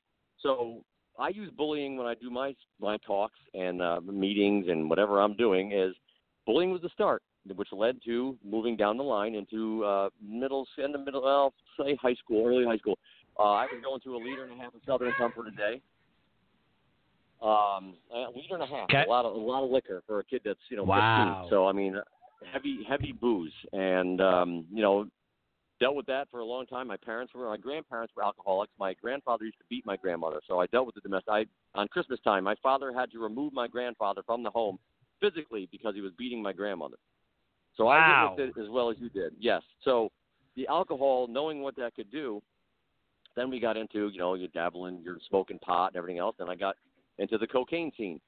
So 0.41 0.83
I 1.19 1.29
use 1.29 1.51
bullying 1.57 1.97
when 1.97 2.07
I 2.07 2.15
do 2.15 2.31
my 2.31 2.55
my 2.81 2.97
talks 2.99 3.39
and 3.55 3.83
uh, 3.83 4.01
meetings 4.01 4.67
and 4.69 4.89
whatever 4.89 5.21
I'm 5.21 5.35
doing. 5.37 5.73
Is 5.73 5.95
bullying 6.47 6.73
was 6.73 6.83
the 6.83 6.89
start, 6.91 7.23
which 7.55 7.69
led 7.73 7.99
to 8.07 8.37
moving 8.45 8.77
down 8.77 8.97
the 8.97 9.03
line 9.03 9.35
into 9.35 9.85
uh, 9.85 10.09
middle, 10.27 10.67
end 10.83 10.95
the 10.95 10.99
middle, 10.99 11.23
well, 11.23 11.53
say 11.79 11.97
high 12.01 12.15
school, 12.15 12.47
early 12.47 12.65
high 12.65 12.79
school. 12.79 12.99
Uh, 13.39 13.43
I 13.43 13.65
was 13.65 13.81
going 13.83 14.01
to 14.01 14.17
a 14.17 14.21
liter 14.23 14.45
and 14.45 14.53
a 14.53 14.57
half 14.63 14.75
of 14.75 14.81
Southern 14.87 15.13
Comfort 15.19 15.49
a 15.49 15.51
day. 15.53 15.81
Um, 17.43 17.95
a 18.15 18.29
liter 18.35 18.55
and 18.55 18.63
a 18.63 18.67
half, 18.67 18.85
Okay. 18.85 19.03
a 19.05 19.09
lot 19.09 19.25
of 19.25 19.35
a 19.35 19.39
lot 19.39 19.65
of 19.65 19.71
liquor 19.71 20.03
for 20.07 20.21
a 20.21 20.25
kid 20.25 20.43
that's 20.45 20.61
you 20.69 20.77
know 20.77 20.85
Wow. 20.85 21.41
15. 21.43 21.51
So 21.51 21.67
I 21.67 21.73
mean, 21.73 21.97
heavy 22.53 22.85
heavy 22.89 23.13
booze, 23.13 23.53
and 23.73 24.21
um, 24.21 24.65
you 24.73 24.83
know, 24.83 25.07
dealt 25.81 25.97
with 25.97 26.07
that 26.07 26.29
for 26.31 26.41
a 26.41 26.45
long 26.45 26.67
time. 26.67 26.87
My 26.87 26.97
parents 26.97 27.33
were, 27.35 27.49
my 27.49 27.57
grandparents 27.57 28.13
were 28.17 28.25
alcoholics. 28.25 28.73
My 28.79 28.95
grandfather 28.95 29.45
used 29.45 29.59
to 29.59 29.65
beat 29.69 29.85
my 29.85 29.97
grandmother, 29.97 30.41
so 30.47 30.61
I 30.61 30.67
dealt 30.67 30.87
with 30.87 30.95
the 30.95 31.01
domestic. 31.01 31.29
I, 31.31 31.47
on 31.75 31.89
Christmas 31.89 32.21
time, 32.25 32.45
my 32.45 32.55
father 32.63 32.93
had 32.93 33.11
to 33.13 33.19
remove 33.19 33.53
my 33.53 33.67
grandfather 33.69 34.23
from 34.25 34.43
the 34.43 34.51
home 34.51 34.79
physically 35.21 35.69
because 35.71 35.95
he 35.95 36.01
was 36.01 36.13
beating 36.19 36.43
my 36.43 36.53
grandmother. 36.53 36.97
So 37.77 37.87
Wow. 37.87 37.95
I 37.95 38.31
witnessed 38.31 38.59
it 38.59 38.63
as 38.63 38.69
well 38.69 38.91
as 38.91 38.97
you 38.99 39.09
did. 39.09 39.33
Yes. 39.39 39.63
So 39.83 40.11
the 40.57 40.67
alcohol, 40.69 41.27
knowing 41.29 41.63
what 41.63 41.77
that 41.77 41.95
could 41.95 42.11
do, 42.11 42.43
then 43.35 43.49
we 43.51 43.61
got 43.61 43.77
into 43.77 44.09
you 44.09 44.19
know 44.19 44.35
you're 44.35 44.49
dabbling, 44.49 45.01
you're 45.03 45.19
smoking 45.29 45.59
pot 45.59 45.89
and 45.89 45.97
everything 45.97 46.19
else, 46.19 46.37
and 46.39 46.51
I 46.51 46.55
got 46.55 46.77
into 47.19 47.39
the 47.39 47.47
cocaine 47.47 47.91
scene. 47.97 48.21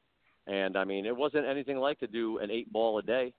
And 0.46 0.76
I 0.76 0.84
mean, 0.84 1.06
it 1.06 1.16
wasn't 1.16 1.46
anything 1.46 1.78
like 1.78 1.98
to 2.00 2.06
do 2.06 2.38
an 2.38 2.50
eight 2.50 2.72
ball 2.72 2.98
a 2.98 3.02
day, 3.02 3.32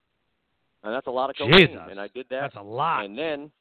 and 0.83 0.93
that's 0.93 1.07
a 1.07 1.11
lot 1.11 1.29
of 1.29 1.35
cocaine. 1.37 1.67
Jesus. 1.67 1.81
And 1.89 1.99
I 1.99 2.07
did 2.09 2.27
that. 2.29 2.41
That's 2.41 2.55
a 2.55 2.61
lot. 2.61 3.05
And 3.05 3.17
then, 3.17 3.51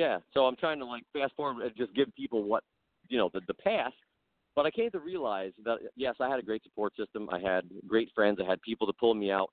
yeah, 0.00 0.18
so 0.32 0.46
I'm 0.46 0.56
trying 0.56 0.78
to 0.78 0.86
like 0.86 1.04
fast 1.12 1.32
forward 1.36 1.62
and 1.64 1.76
just 1.76 1.94
give 1.94 2.08
people 2.14 2.42
what, 2.44 2.64
you 3.08 3.18
know, 3.18 3.28
the, 3.34 3.40
the 3.46 3.54
past. 3.54 3.94
But 4.56 4.64
I 4.66 4.70
came 4.70 4.90
to 4.92 4.98
realize 4.98 5.52
that, 5.64 5.76
yes, 5.94 6.14
I 6.20 6.28
had 6.28 6.38
a 6.38 6.42
great 6.42 6.62
support 6.62 6.92
system. 6.96 7.28
I 7.30 7.38
had 7.38 7.64
great 7.86 8.08
friends. 8.14 8.38
I 8.42 8.48
had 8.48 8.60
people 8.62 8.86
to 8.86 8.92
pull 8.98 9.14
me 9.14 9.30
out. 9.30 9.50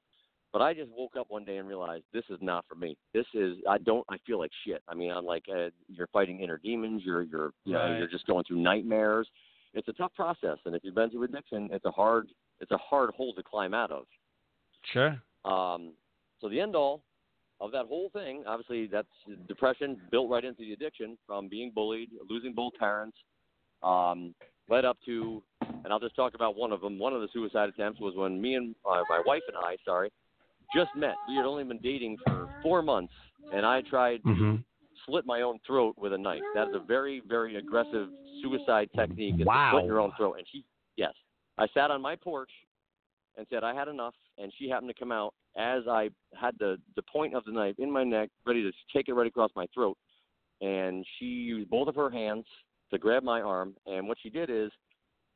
But 0.54 0.62
I 0.62 0.74
just 0.74 0.90
woke 0.92 1.16
up 1.20 1.28
one 1.30 1.44
day 1.44 1.58
and 1.58 1.68
realized 1.68 2.06
this 2.14 2.24
is 2.30 2.40
not 2.42 2.64
for 2.70 2.76
me. 2.76 2.96
This 3.14 3.26
is 3.34 3.58
I 3.70 3.78
don't 3.80 4.06
I 4.10 4.16
feel 4.26 4.40
like 4.40 4.52
shit. 4.66 4.82
I 4.88 4.96
mean 4.96 5.12
I'm 5.12 5.26
like 5.26 5.44
uh, 5.54 5.70
you're 5.90 6.08
fighting 6.08 6.40
inner 6.40 6.60
demons. 6.64 7.02
You're 7.06 7.24
you're 7.24 7.52
you 7.66 7.74
know 7.74 7.80
Right. 7.80 7.98
you're 8.00 8.08
just 8.08 8.26
going 8.26 8.46
through 8.46 8.62
nightmares. 8.62 9.28
It's 9.74 9.90
a 9.90 9.94
tough 9.94 10.14
process, 10.16 10.58
and 10.66 10.74
if 10.74 10.82
you've 10.84 10.96
been 10.96 11.10
through 11.12 11.24
addiction, 11.24 11.70
it's 11.74 11.84
a 11.86 11.92
hard 11.92 12.30
it's 12.62 12.72
a 12.72 12.78
hard 12.78 13.10
hole 13.18 13.34
to 13.36 13.44
climb 13.44 13.74
out 13.74 13.92
of. 13.92 14.06
Sure. 14.94 15.22
Um, 15.44 15.94
so 16.40 16.48
the 16.50 16.60
end 16.60 16.76
all 16.76 17.04
of 17.60 17.72
that 17.72 17.86
whole 17.86 18.10
thing, 18.12 18.44
obviously, 18.48 18.88
that's 18.88 19.08
depression 19.48 19.98
built 20.12 20.30
right 20.30 20.46
into 20.46 20.62
the 20.62 20.74
addiction 20.74 21.18
from 21.26 21.48
being 21.48 21.72
bullied, 21.74 22.10
losing 22.30 22.54
both 22.54 22.74
parents, 22.80 23.18
um, 23.84 24.36
led 24.70 24.86
up 24.86 24.98
to, 25.06 25.42
and 25.84 25.92
I'll 25.92 26.00
just 26.00 26.16
talk 26.16 26.36
about 26.36 26.56
one 26.56 26.72
of 26.72 26.82
them. 26.82 27.00
One 27.00 27.14
of 27.14 27.22
the 27.22 27.28
suicide 27.34 27.70
attempts 27.70 28.00
was 28.00 28.14
when 28.16 28.40
me 28.42 28.56
and 28.56 28.76
uh, 28.86 29.04
my 29.10 29.22
wife 29.26 29.44
and 29.48 29.58
I, 29.58 29.78
sorry, 29.86 30.12
just 30.74 30.96
met. 30.96 31.16
We 31.28 31.36
had 31.38 31.46
only 31.46 31.64
been 31.64 31.80
dating 31.80 32.18
for 32.24 32.48
four 32.62 32.82
months, 32.82 33.14
and 33.54 33.66
I 33.66 33.82
tried 33.82 34.24
to 34.24 34.30
Mm-hmm. 34.30 34.56
slit 35.06 35.26
my 35.26 35.42
own 35.42 35.58
throat 35.66 35.96
with 35.98 36.12
a 36.14 36.18
knife. 36.18 36.42
That 36.54 36.68
is 36.68 36.74
a 36.76 36.80
very, 36.86 37.22
very 37.28 37.56
aggressive 37.56 38.10
suicide 38.42 38.90
technique. 38.96 39.36
is 39.36 39.40
to 39.40 39.46
Wow. 39.46 39.72
slit 39.72 39.86
your 39.86 40.00
own 40.00 40.12
throat. 40.18 40.36
And 40.38 40.48
she, 40.52 40.66
yes, 40.96 41.14
I 41.58 41.68
sat 41.74 41.92
on 41.92 42.02
my 42.02 42.16
porch 42.16 42.50
and 43.38 43.48
said 43.50 43.64
I 43.64 43.74
had 43.74 43.88
enough, 43.88 44.16
and 44.38 44.52
she 44.58 44.68
happened 44.70 44.90
to 44.90 45.00
come 45.00 45.12
out 45.12 45.34
as 45.58 45.84
I 45.88 46.10
had 46.40 46.56
the 46.60 46.78
the 46.96 47.04
point 47.04 47.34
of 47.36 47.44
the 47.46 47.52
knife 47.52 47.76
in 47.80 47.92
my 47.92 48.04
neck, 48.04 48.30
ready 48.46 48.64
to 48.64 48.72
take 48.94 49.10
it 49.10 49.14
right 49.14 49.28
across 49.28 49.52
my 49.56 49.66
throat. 49.74 49.98
And 50.62 51.06
she 51.18 51.26
used 51.26 51.70
both 51.70 51.88
of 51.88 51.96
her 51.96 52.10
hands 52.10 52.46
to 52.92 52.98
grab 52.98 53.24
my 53.24 53.42
arm, 53.42 53.76
and 53.86 54.08
what 54.08 54.18
she 54.22 54.30
did 54.30 54.50
is 54.50 54.72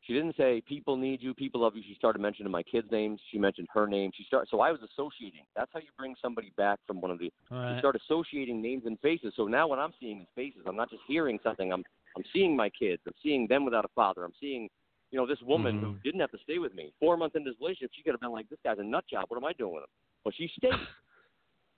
she 0.01 0.13
didn't 0.13 0.35
say 0.35 0.61
people 0.67 0.97
need 0.97 1.21
you, 1.21 1.33
people 1.33 1.61
love 1.61 1.75
you. 1.75 1.83
She 1.87 1.93
started 1.93 2.19
mentioning 2.21 2.51
my 2.51 2.63
kids' 2.63 2.89
names. 2.91 3.19
She 3.31 3.37
mentioned 3.37 3.67
her 3.71 3.87
name. 3.87 4.11
She 4.15 4.23
started, 4.23 4.49
so 4.49 4.59
I 4.59 4.71
was 4.71 4.81
associating. 4.81 5.41
That's 5.55 5.69
how 5.73 5.79
you 5.79 5.89
bring 5.97 6.15
somebody 6.19 6.51
back 6.57 6.79
from 6.87 7.01
one 7.01 7.11
of 7.11 7.19
the 7.19 7.31
All 7.51 7.71
you 7.71 7.77
start 7.77 7.95
associating 7.95 8.61
names 8.61 8.83
and 8.85 8.99
faces. 9.01 9.33
So 9.35 9.45
now 9.45 9.67
what 9.67 9.77
I'm 9.77 9.93
seeing 9.99 10.21
is 10.21 10.27
faces. 10.35 10.61
I'm 10.65 10.75
not 10.75 10.89
just 10.89 11.03
hearing 11.07 11.39
something. 11.43 11.71
I'm 11.71 11.83
I'm 12.17 12.23
seeing 12.33 12.55
my 12.55 12.69
kids. 12.69 13.01
I'm 13.05 13.13
seeing 13.23 13.47
them 13.47 13.63
without 13.63 13.85
a 13.85 13.89
father. 13.95 14.25
I'm 14.25 14.33
seeing, 14.39 14.69
you 15.11 15.17
know, 15.19 15.25
this 15.25 15.41
woman 15.43 15.79
who 15.79 15.93
Mhm. 15.93 16.03
didn't 16.03 16.19
have 16.19 16.31
to 16.31 16.39
stay 16.39 16.57
with 16.57 16.73
me. 16.73 16.91
Four 16.99 17.15
months 17.15 17.35
into 17.35 17.51
this 17.51 17.59
relationship, 17.59 17.91
she 17.93 18.03
could 18.03 18.13
have 18.13 18.19
been 18.19 18.31
like, 18.31 18.49
"This 18.49 18.59
guy's 18.63 18.79
a 18.79 18.83
nut 18.83 19.05
job. 19.07 19.25
What 19.29 19.37
am 19.37 19.45
I 19.45 19.53
doing 19.53 19.73
with 19.75 19.83
him?" 19.83 19.89
But 20.23 20.35
she 20.35 20.49
stayed. 20.57 20.71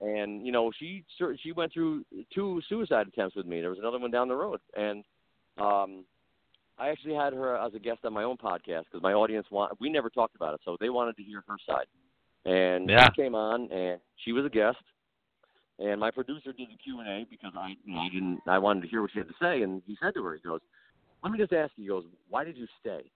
And 0.02 0.46
you 0.46 0.52
know, 0.52 0.70
she 0.78 1.06
she 1.42 1.54
went 1.54 1.72
through 1.72 2.04
two 2.34 2.62
suicide 2.68 3.08
attempts 3.08 3.38
with 3.38 3.46
me. 3.46 3.62
There 3.62 3.70
was 3.70 3.80
another 3.80 4.00
one 4.00 4.12
down 4.12 4.28
the 4.28 4.36
road, 4.36 4.60
and 4.76 5.06
um, 5.58 6.04
I 6.78 6.90
actually 6.90 7.14
had 7.14 7.32
her 7.32 7.56
as 7.58 7.74
a 7.74 7.80
guest 7.80 8.00
on 8.04 8.12
my 8.12 8.24
own 8.24 8.36
podcast 8.36 8.86
because 8.86 9.02
my 9.02 9.14
audience 9.14 9.48
want. 9.50 9.80
We 9.80 9.90
never 9.90 10.10
talked 10.10 10.36
about 10.36 10.56
it, 10.56 10.62
so 10.66 10.76
they 10.82 10.90
wanted 10.90 11.16
to 11.18 11.24
hear 11.24 11.44
her 11.48 11.56
side. 11.66 11.86
And 12.46 12.90
Yeah. 12.90 13.06
she 13.06 13.22
came 13.22 13.36
on, 13.36 13.72
and 13.72 14.02
she 14.18 14.34
was 14.34 14.46
a 14.46 14.50
guest. 14.50 14.80
And 15.80 16.00
my 16.00 16.12
producer 16.12 16.52
did 16.52 16.70
the 16.70 16.78
Q 16.84 17.00
and 17.00 17.08
A 17.08 17.26
because 17.30 17.54
I, 17.56 17.76
you 17.86 17.96
know, 17.96 18.02
I 18.02 18.10
didn't, 18.10 18.42
I 18.46 18.58
wanted 18.60 18.82
to 18.82 18.88
hear 18.88 19.02
what 19.02 19.12
she 19.12 19.20
had 19.20 19.28
to 19.28 19.36
say. 19.42 19.62
And 19.62 19.82
he 19.88 19.96
said 20.02 20.14
to 20.16 20.24
her, 20.24 20.34
he 20.36 20.42
goes, 20.42 20.60
"Let 21.24 21.32
me 21.32 21.38
just 21.38 21.54
ask 21.54 21.72
you." 21.78 21.84
He 21.84 21.88
goes, 21.88 22.06
"Why 22.30 22.44
did 22.44 22.58
you 22.58 22.68
stay?" 22.80 23.10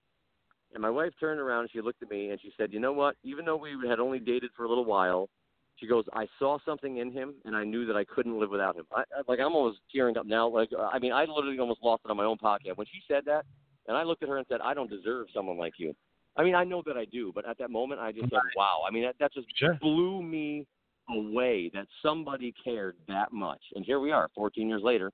And 0.74 0.82
my 0.82 0.90
wife 0.90 1.12
turned 1.18 1.40
around 1.40 1.62
and 1.62 1.70
she 1.70 1.80
looked 1.80 2.02
at 2.02 2.10
me 2.10 2.30
and 2.30 2.40
she 2.40 2.52
said, 2.56 2.72
"You 2.72 2.80
know 2.80 2.92
what? 2.92 3.16
Even 3.24 3.44
though 3.44 3.56
we 3.56 3.76
had 3.88 4.00
only 4.00 4.18
dated 4.18 4.50
for 4.56 4.64
a 4.64 4.68
little 4.68 4.84
while, 4.84 5.28
she 5.76 5.86
goes, 5.86 6.04
I 6.12 6.26
saw 6.38 6.58
something 6.64 6.98
in 6.98 7.12
him 7.12 7.34
and 7.44 7.54
I 7.56 7.64
knew 7.64 7.86
that 7.86 7.96
I 7.96 8.04
couldn't 8.04 8.38
live 8.38 8.50
without 8.50 8.76
him. 8.76 8.84
I, 8.94 9.00
I 9.00 9.22
like 9.28 9.38
I'm 9.40 9.54
almost 9.54 9.78
tearing 9.94 10.16
up 10.18 10.26
now. 10.26 10.48
Like 10.48 10.70
I 10.92 10.98
mean, 10.98 11.12
I 11.12 11.24
literally 11.24 11.58
almost 11.58 11.82
lost 11.82 12.02
it 12.04 12.10
on 12.10 12.16
my 12.16 12.24
own 12.24 12.38
podcast 12.38 12.76
when 12.76 12.86
she 12.86 13.00
said 13.08 13.24
that. 13.26 13.44
And 13.86 13.96
I 13.96 14.02
looked 14.02 14.22
at 14.22 14.28
her 14.28 14.36
and 14.36 14.46
said, 14.48 14.60
I 14.62 14.74
don't 14.74 14.90
deserve 14.90 15.28
someone 15.32 15.56
like 15.56 15.74
you. 15.78 15.94
I 16.36 16.44
mean, 16.44 16.54
I 16.54 16.62
know 16.62 16.82
that 16.86 16.96
I 16.96 17.04
do, 17.06 17.32
but 17.34 17.48
at 17.48 17.58
that 17.58 17.70
moment, 17.70 18.00
I 18.00 18.12
just 18.12 18.30
said, 18.30 18.38
"Wow!" 18.54 18.82
I 18.86 18.92
mean, 18.92 19.02
that, 19.04 19.16
that 19.18 19.32
just 19.32 19.48
Sure. 19.56 19.76
blew 19.80 20.22
me 20.22 20.66
away 21.10 21.70
that 21.74 21.86
somebody 22.02 22.54
cared 22.62 22.96
that 23.08 23.32
much. 23.32 23.60
And 23.74 23.84
here 23.84 23.98
we 23.98 24.12
are, 24.12 24.28
14 24.34 24.68
years 24.68 24.82
later, 24.82 25.10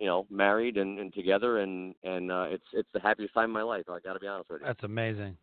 you 0.00 0.06
know, 0.06 0.26
married 0.30 0.78
and, 0.78 0.98
and 0.98 1.12
together, 1.12 1.58
and 1.58 1.94
and 2.02 2.32
uh, 2.32 2.46
it's 2.48 2.64
it's 2.72 2.88
the 2.94 3.00
happiest 3.00 3.34
time 3.34 3.50
of 3.50 3.54
my 3.54 3.62
life. 3.62 3.84
I 3.88 4.00
got 4.00 4.14
to 4.14 4.18
be 4.18 4.26
honest 4.26 4.50
with 4.50 4.62
you. 4.62 4.66
That's 4.66 4.82
amazing. 4.82 5.36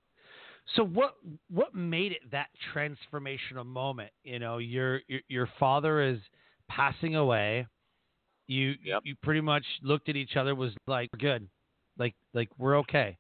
So 0.76 0.84
what 0.84 1.16
what 1.50 1.76
made 1.76 2.12
it 2.12 2.30
that 2.32 2.48
transformational 2.74 3.66
moment? 3.66 4.10
You 4.24 4.40
know, 4.40 4.58
your 4.58 5.02
your, 5.08 5.22
your 5.30 5.50
father 5.60 6.02
is 6.02 6.18
passing 6.68 7.16
away. 7.16 7.68
You 8.48 8.74
Yep. 8.84 9.02
you 9.04 9.16
pretty 9.22 9.42
much 9.42 9.64
looked 9.84 10.10
at 10.10 10.16
each 10.16 10.36
other 10.36 10.56
was 10.56 10.72
like 10.88 11.12
good, 11.20 11.48
like 12.00 12.16
like 12.34 12.50
we're 12.58 12.78
okay. 12.80 13.16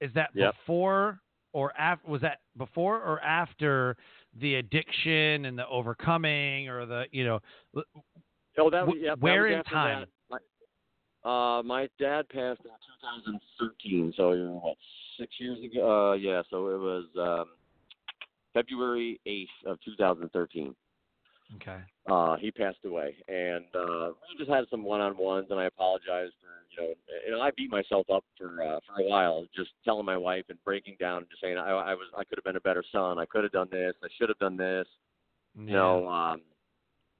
Is 0.00 0.12
that 0.14 0.30
Yep. 0.34 0.54
before 0.54 1.20
or 1.52 1.76
after? 1.76 2.08
Was 2.08 2.20
that 2.20 2.38
before 2.56 2.98
or 3.02 3.20
after 3.20 3.96
the 4.40 4.54
addiction 4.56 5.44
and 5.46 5.58
the 5.58 5.66
overcoming 5.66 6.68
or 6.68 6.86
the 6.86 7.06
you 7.10 7.24
know? 7.24 7.40
Oh, 8.58 8.70
that 8.70 8.86
was, 8.86 8.96
Wh- 8.96 9.02
yeah, 9.02 9.10
that 9.10 9.20
where 9.20 9.42
was 9.42 9.56
in 9.56 9.62
time? 9.64 10.00
That. 10.00 10.08
My, 11.24 11.58
uh, 11.58 11.62
my 11.62 11.88
dad 11.98 12.28
passed 12.28 12.60
in 12.64 12.70
2013, 13.56 14.14
so 14.16 14.60
what, 14.62 14.76
six 15.18 15.32
years 15.38 15.58
ago? 15.64 16.12
Uh, 16.12 16.14
yeah, 16.14 16.42
so 16.50 16.68
it 16.68 16.78
was 16.78 17.04
um, 17.18 17.46
February 18.54 19.20
8th 19.26 19.72
of 19.72 19.78
2013. 19.84 20.74
Okay. 21.56 21.78
Uh, 22.10 22.36
he 22.36 22.50
passed 22.50 22.78
away, 22.84 23.16
and 23.26 23.64
uh, 23.74 24.08
we 24.08 24.38
just 24.38 24.50
had 24.50 24.64
some 24.70 24.84
one-on-ones, 24.84 25.46
and 25.50 25.58
I 25.58 25.64
apologized 25.64 26.34
for 26.40 26.58
you 26.70 26.82
know, 26.82 26.94
you 27.26 27.32
know, 27.32 27.40
I 27.40 27.50
beat 27.56 27.70
myself 27.70 28.06
up 28.12 28.24
for 28.36 28.62
uh, 28.62 28.78
for 28.86 29.02
a 29.02 29.08
while, 29.08 29.46
just 29.56 29.70
telling 29.84 30.04
my 30.04 30.16
wife 30.16 30.44
and 30.50 30.62
breaking 30.64 30.96
down, 31.00 31.18
and 31.18 31.28
just 31.30 31.40
saying 31.40 31.56
I, 31.56 31.70
I 31.70 31.94
was 31.94 32.06
I 32.16 32.24
could 32.24 32.36
have 32.36 32.44
been 32.44 32.56
a 32.56 32.60
better 32.60 32.84
son, 32.92 33.18
I 33.18 33.24
could 33.24 33.44
have 33.44 33.52
done 33.52 33.68
this, 33.70 33.94
I 34.02 34.08
should 34.18 34.28
have 34.28 34.38
done 34.38 34.56
this, 34.58 34.86
you 35.56 35.72
know, 35.72 36.06
um, 36.06 36.42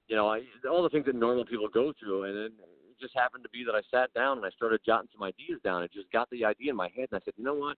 you 0.07 0.15
know, 0.15 0.27
I, 0.27 0.41
all 0.69 0.83
the 0.83 0.89
things 0.89 1.05
that 1.07 1.15
normal 1.15 1.45
people 1.45 1.67
go 1.67 1.93
through, 1.99 2.23
and 2.25 2.35
then 2.35 2.51
just 2.99 3.15
happened 3.15 3.43
to 3.43 3.49
be 3.49 3.63
that 3.63 3.75
I 3.75 3.81
sat 3.91 4.13
down 4.13 4.37
and 4.37 4.45
I 4.45 4.49
started 4.51 4.81
jotting 4.85 5.09
some 5.11 5.23
ideas 5.23 5.59
down. 5.63 5.83
It 5.83 5.91
just 5.93 6.11
got 6.11 6.29
the 6.29 6.45
idea 6.45 6.71
in 6.71 6.75
my 6.75 6.89
head, 6.95 7.07
and 7.11 7.19
I 7.19 7.25
said, 7.25 7.33
you 7.37 7.43
know 7.43 7.55
what? 7.55 7.77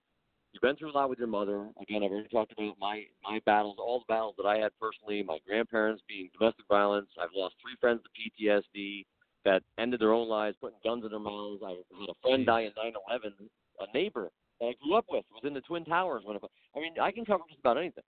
You've 0.52 0.62
been 0.62 0.76
through 0.76 0.90
a 0.90 0.96
lot 0.96 1.08
with 1.08 1.18
your 1.18 1.28
mother. 1.28 1.68
Again, 1.80 2.02
I've 2.04 2.10
already 2.10 2.28
talked 2.28 2.52
about 2.52 2.76
my 2.78 3.04
my 3.24 3.40
battles, 3.46 3.76
all 3.78 4.00
the 4.00 4.12
battles 4.12 4.34
that 4.36 4.46
I 4.46 4.58
had 4.58 4.70
personally. 4.78 5.22
My 5.22 5.38
grandparents 5.46 6.02
being 6.06 6.28
domestic 6.38 6.66
violence. 6.68 7.08
I've 7.20 7.30
lost 7.34 7.54
three 7.62 7.76
friends 7.80 8.00
to 8.02 8.44
PTSD 8.44 9.06
that 9.46 9.62
ended 9.78 10.00
their 10.00 10.12
own 10.12 10.28
lives, 10.28 10.56
putting 10.60 10.78
guns 10.84 11.04
in 11.04 11.10
their 11.10 11.20
mouths. 11.20 11.62
I 11.64 11.70
had 11.70 12.08
a 12.08 12.14
friend 12.22 12.44
die 12.44 12.62
in 12.62 12.72
9/11. 12.72 13.32
A 13.80 13.92
neighbor 13.94 14.30
that 14.60 14.66
I 14.66 14.74
grew 14.84 14.94
up 14.94 15.06
with, 15.08 15.24
was 15.32 15.42
in 15.44 15.54
the 15.54 15.62
Twin 15.62 15.86
Towers. 15.86 16.22
When 16.24 16.36
I 16.36 16.80
mean, 16.80 16.94
I 17.00 17.10
can 17.10 17.24
cover 17.24 17.44
just 17.48 17.60
about 17.60 17.78
anything. 17.78 18.04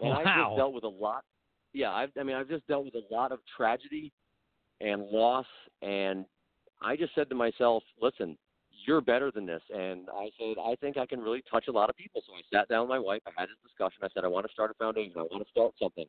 And 0.00 0.10
wow. 0.10 0.18
I've 0.18 0.24
just 0.24 0.56
dealt 0.56 0.72
with 0.74 0.84
a 0.84 0.88
lot. 0.88 1.24
Yeah, 1.72 1.90
I've, 1.90 2.10
I 2.18 2.22
mean, 2.22 2.36
I've 2.36 2.48
just 2.48 2.66
dealt 2.68 2.84
with 2.84 2.94
a 2.94 3.14
lot 3.14 3.32
of 3.32 3.40
tragedy 3.56 4.12
and 4.80 5.08
loss, 5.08 5.46
and 5.82 6.24
I 6.80 6.96
just 6.96 7.14
said 7.14 7.28
to 7.30 7.34
myself, 7.34 7.82
listen, 8.00 8.36
you're 8.86 9.00
better 9.00 9.30
than 9.30 9.46
this. 9.46 9.62
And 9.74 10.08
I 10.14 10.30
said, 10.38 10.56
I 10.64 10.74
think 10.76 10.96
I 10.96 11.06
can 11.06 11.20
really 11.20 11.42
touch 11.50 11.68
a 11.68 11.72
lot 11.72 11.90
of 11.90 11.96
people. 11.96 12.22
So 12.26 12.32
I 12.34 12.40
sat 12.52 12.68
down 12.68 12.82
with 12.82 12.90
my 12.90 12.98
wife. 12.98 13.22
I 13.26 13.30
had 13.36 13.48
this 13.48 13.58
discussion. 13.62 14.00
I 14.02 14.08
said, 14.14 14.24
I 14.24 14.28
want 14.28 14.46
to 14.46 14.52
start 14.52 14.70
a 14.70 14.74
foundation. 14.74 15.14
I 15.16 15.22
want 15.22 15.44
to 15.44 15.50
start 15.50 15.72
something. 15.80 16.06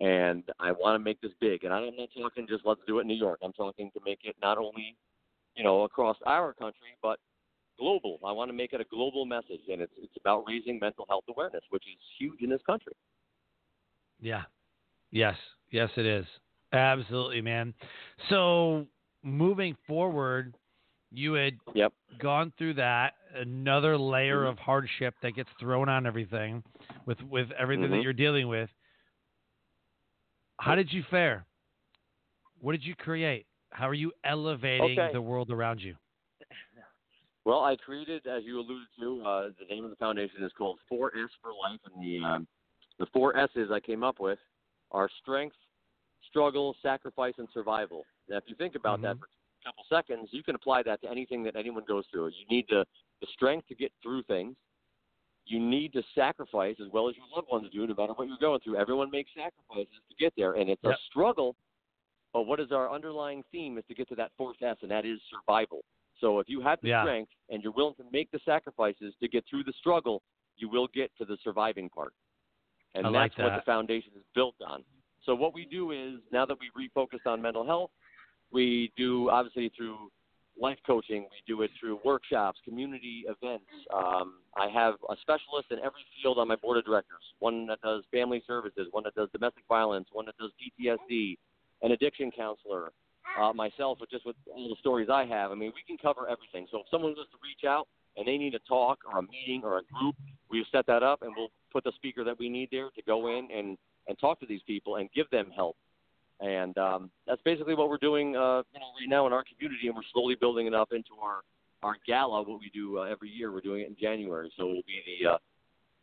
And 0.00 0.44
I 0.60 0.72
want 0.72 0.94
to 0.94 1.04
make 1.04 1.20
this 1.20 1.32
big. 1.40 1.64
And 1.64 1.72
I'm 1.72 1.96
not 1.96 2.08
talking 2.16 2.46
just 2.48 2.64
let's 2.64 2.80
do 2.86 2.98
it 2.98 3.02
in 3.02 3.08
New 3.08 3.16
York. 3.16 3.40
I'm 3.42 3.52
talking 3.52 3.90
to 3.94 4.00
make 4.04 4.20
it 4.22 4.36
not 4.40 4.58
only, 4.58 4.96
you 5.56 5.64
know, 5.64 5.82
across 5.82 6.16
our 6.26 6.52
country, 6.52 6.94
but 7.02 7.18
global. 7.78 8.18
I 8.24 8.32
want 8.32 8.50
to 8.50 8.56
make 8.56 8.72
it 8.72 8.80
a 8.80 8.84
global 8.84 9.24
message. 9.24 9.62
And 9.68 9.80
it's, 9.80 9.92
it's 9.96 10.16
about 10.20 10.44
raising 10.46 10.78
mental 10.78 11.06
health 11.08 11.24
awareness, 11.28 11.62
which 11.70 11.84
is 11.84 11.98
huge 12.18 12.42
in 12.42 12.50
this 12.50 12.62
country. 12.66 12.92
Yeah. 14.20 14.42
Yes. 15.10 15.36
Yes, 15.70 15.90
it 15.96 16.06
is. 16.06 16.26
Absolutely, 16.72 17.40
man. 17.40 17.74
So 18.28 18.86
moving 19.22 19.76
forward, 19.86 20.54
you 21.10 21.34
had 21.34 21.54
yep. 21.74 21.92
gone 22.20 22.52
through 22.58 22.74
that 22.74 23.14
another 23.34 23.96
layer 23.96 24.40
mm-hmm. 24.40 24.50
of 24.50 24.58
hardship 24.58 25.14
that 25.22 25.34
gets 25.34 25.48
thrown 25.60 25.88
on 25.88 26.06
everything 26.06 26.62
with 27.06 27.20
with 27.22 27.48
everything 27.58 27.86
mm-hmm. 27.86 27.94
that 27.94 28.02
you're 28.02 28.12
dealing 28.12 28.48
with 28.48 28.68
how 30.58 30.74
did 30.74 30.92
you 30.92 31.02
fare 31.10 31.46
what 32.60 32.72
did 32.72 32.84
you 32.84 32.94
create 32.94 33.46
how 33.70 33.88
are 33.88 33.94
you 33.94 34.12
elevating 34.24 34.98
okay. 34.98 35.12
the 35.12 35.20
world 35.20 35.50
around 35.50 35.80
you 35.80 35.94
well 37.44 37.60
i 37.60 37.76
created 37.76 38.26
as 38.26 38.42
you 38.44 38.58
alluded 38.58 38.88
to 38.98 39.22
uh, 39.24 39.48
the 39.58 39.74
name 39.74 39.84
of 39.84 39.90
the 39.90 39.96
foundation 39.96 40.42
is 40.42 40.52
called 40.56 40.78
4s 40.90 41.28
for 41.42 41.50
life 41.50 41.80
and 41.92 42.02
the 42.02 42.24
um, 42.24 42.46
the 42.98 43.06
four 43.12 43.36
s's 43.36 43.70
i 43.72 43.80
came 43.80 44.02
up 44.02 44.20
with 44.20 44.38
are 44.90 45.08
strength 45.20 45.56
struggle 46.28 46.74
sacrifice 46.82 47.34
and 47.38 47.48
survival 47.52 48.04
now 48.28 48.36
if 48.36 48.44
you 48.46 48.54
think 48.54 48.74
about 48.74 48.96
mm-hmm. 48.96 49.04
that 49.04 49.18
for 49.18 49.26
a 49.26 49.68
couple 49.68 49.84
seconds, 49.88 50.28
you 50.32 50.42
can 50.42 50.54
apply 50.54 50.82
that 50.84 51.00
to 51.02 51.10
anything 51.10 51.42
that 51.44 51.56
anyone 51.56 51.84
goes 51.86 52.04
through. 52.10 52.28
You 52.28 52.46
need 52.50 52.66
the, 52.68 52.84
the 53.20 53.26
strength 53.32 53.66
to 53.68 53.74
get 53.74 53.92
through 54.02 54.22
things. 54.24 54.56
You 55.46 55.58
need 55.58 55.94
to 55.94 56.02
sacrifice 56.14 56.76
as 56.80 56.92
well 56.92 57.08
as 57.08 57.16
your 57.16 57.24
loved 57.34 57.48
ones 57.50 57.68
do, 57.72 57.86
no 57.86 57.94
matter 57.94 58.12
what 58.12 58.28
you're 58.28 58.36
going 58.38 58.60
through. 58.60 58.76
Everyone 58.76 59.10
makes 59.10 59.30
sacrifices 59.34 59.94
to 60.08 60.14
get 60.18 60.34
there, 60.36 60.54
and 60.54 60.68
it's 60.68 60.82
yep. 60.84 60.92
a 60.92 60.96
struggle. 61.10 61.56
But 62.34 62.42
what 62.42 62.60
is 62.60 62.70
our 62.70 62.92
underlying 62.92 63.42
theme 63.50 63.78
is 63.78 63.84
to 63.88 63.94
get 63.94 64.08
to 64.10 64.14
that 64.16 64.30
fourth 64.36 64.56
S, 64.60 64.76
and 64.82 64.90
that 64.90 65.06
is 65.06 65.18
survival. 65.32 65.80
So 66.20 66.38
if 66.40 66.48
you 66.48 66.60
have 66.60 66.78
the 66.82 66.88
yeah. 66.88 67.02
strength 67.02 67.30
and 67.48 67.62
you're 67.62 67.72
willing 67.72 67.94
to 67.94 68.04
make 68.12 68.30
the 68.30 68.40
sacrifices 68.44 69.14
to 69.22 69.28
get 69.28 69.44
through 69.48 69.64
the 69.64 69.72
struggle, 69.78 70.20
you 70.56 70.68
will 70.68 70.88
get 70.94 71.10
to 71.16 71.24
the 71.24 71.38
surviving 71.42 71.88
part. 71.88 72.12
And 72.94 73.06
I 73.06 73.12
that's 73.12 73.38
like 73.38 73.46
what 73.46 73.56
the 73.56 73.62
foundation 73.64 74.10
is 74.16 74.24
built 74.34 74.56
on. 74.66 74.84
So 75.24 75.34
what 75.34 75.54
we 75.54 75.64
do 75.64 75.92
is 75.92 76.20
now 76.32 76.46
that 76.46 76.56
we've 76.60 76.90
refocused 76.90 77.30
on 77.30 77.42
mental 77.42 77.66
health, 77.66 77.90
we 78.50 78.92
do 78.96 79.30
obviously 79.30 79.70
through 79.76 80.10
life 80.60 80.78
coaching. 80.86 81.22
We 81.22 81.54
do 81.54 81.62
it 81.62 81.70
through 81.78 82.00
workshops, 82.04 82.58
community 82.64 83.24
events. 83.26 83.66
Um, 83.94 84.40
I 84.56 84.68
have 84.68 84.94
a 85.08 85.14
specialist 85.20 85.68
in 85.70 85.78
every 85.78 86.04
field 86.20 86.38
on 86.38 86.48
my 86.48 86.56
board 86.56 86.78
of 86.78 86.84
directors. 86.84 87.22
One 87.38 87.66
that 87.66 87.80
does 87.80 88.02
family 88.12 88.42
services, 88.46 88.88
one 88.90 89.04
that 89.04 89.14
does 89.14 89.28
domestic 89.32 89.64
violence, 89.68 90.08
one 90.12 90.26
that 90.26 90.36
does 90.38 90.50
PTSD, 90.58 91.38
an 91.82 91.92
addiction 91.92 92.30
counselor. 92.30 92.92
Uh, 93.38 93.52
myself, 93.52 93.98
with 94.00 94.10
just 94.10 94.24
with 94.24 94.34
all 94.52 94.70
the 94.70 94.76
stories 94.80 95.08
I 95.12 95.24
have. 95.26 95.52
I 95.52 95.54
mean, 95.54 95.70
we 95.76 95.82
can 95.86 95.98
cover 95.98 96.26
everything. 96.26 96.66
So 96.72 96.78
if 96.78 96.86
someone 96.90 97.12
wants 97.14 97.30
to 97.30 97.38
reach 97.44 97.68
out 97.68 97.86
and 98.16 98.26
they 98.26 98.38
need 98.38 98.54
a 98.54 98.58
talk 98.60 98.98
or 99.04 99.18
a 99.18 99.22
meeting 99.22 99.62
or 99.62 99.78
a 99.78 99.82
group, 99.82 100.16
we've 100.50 100.64
set 100.72 100.86
that 100.86 101.02
up 101.02 101.22
and 101.22 101.32
we'll 101.36 101.52
put 101.70 101.84
the 101.84 101.92
speaker 101.94 102.24
that 102.24 102.36
we 102.38 102.48
need 102.48 102.70
there 102.72 102.88
to 102.96 103.02
go 103.02 103.28
in 103.28 103.46
and 103.54 103.76
and 104.08 104.18
talk 104.18 104.40
to 104.40 104.46
these 104.46 104.62
people 104.66 104.96
and 104.96 105.08
give 105.14 105.28
them 105.30 105.50
help 105.54 105.76
and 106.40 106.76
um, 106.78 107.10
that's 107.26 107.42
basically 107.44 107.74
what 107.74 107.88
we're 107.88 107.98
doing, 107.98 108.36
uh, 108.36 108.62
you 108.72 108.80
know, 108.80 108.86
right 109.00 109.08
now 109.08 109.26
in 109.26 109.32
our 109.32 109.44
community, 109.44 109.88
and 109.88 109.96
we're 109.96 110.02
slowly 110.12 110.36
building 110.38 110.66
it 110.66 110.74
up 110.74 110.92
into 110.92 111.10
our 111.22 111.40
our 111.82 111.96
gala, 112.06 112.42
what 112.42 112.60
we 112.60 112.70
do 112.74 112.98
uh, 112.98 113.02
every 113.02 113.28
year. 113.28 113.52
We're 113.52 113.60
doing 113.60 113.82
it 113.82 113.88
in 113.88 113.96
January, 114.00 114.52
so 114.56 114.64
it'll 114.64 114.82
be 114.86 115.20
the 115.22 115.30
uh, 115.30 115.38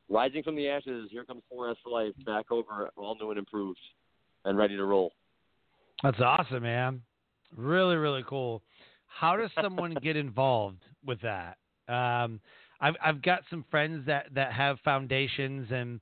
rising 0.10 0.44
from 0.44 0.56
the 0.56 0.70
ashes. 0.70 1.10
Here 1.12 1.26
comes 1.26 1.44
4S 1.54 1.76
for 1.84 1.90
life, 1.90 2.14
back 2.26 2.50
over, 2.50 2.90
all 2.96 3.18
new 3.20 3.30
and 3.30 3.40
improved, 3.40 3.80
and 4.46 4.58
ready 4.58 4.78
to 4.78 4.86
roll. 4.86 5.12
That's 6.02 6.20
awesome, 6.20 6.64
man. 6.64 7.02
Really, 7.56 7.96
really 7.96 8.24
cool. 8.28 8.62
How 9.08 9.36
does 9.36 9.50
someone 9.62 9.96
get 10.02 10.16
involved 10.16 10.82
with 11.06 11.20
that? 11.22 11.58
Um, 11.88 12.40
I've 12.82 12.96
I've 13.04 13.22
got 13.22 13.42
some 13.50 13.64
friends 13.72 14.06
that 14.08 14.28
that 14.34 14.52
have 14.54 14.80
foundations 14.84 15.68
and 15.72 16.00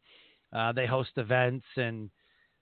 uh, 0.54 0.72
they 0.72 0.86
host 0.86 1.12
events 1.18 1.66
and 1.76 2.10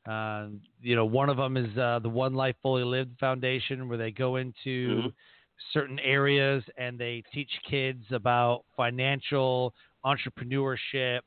uh, 0.08 0.48
you 0.82 0.96
know, 0.96 1.06
one 1.06 1.30
of 1.30 1.38
them 1.38 1.58
is 1.58 1.78
uh, 1.78 2.00
the 2.02 2.10
One 2.10 2.34
Life 2.34 2.56
Fully 2.62 2.84
Lived 2.84 3.20
Foundation, 3.20 3.88
where 3.88 3.98
they 3.98 4.12
go 4.12 4.38
into 4.38 4.98
mm-hmm. 4.98 5.08
certain 5.74 6.00
areas 6.00 6.64
and 6.78 6.98
they 6.98 7.24
teach 7.34 7.52
kids 7.70 8.04
about 8.12 8.64
financial 8.76 9.74
entrepreneurship, 10.04 11.20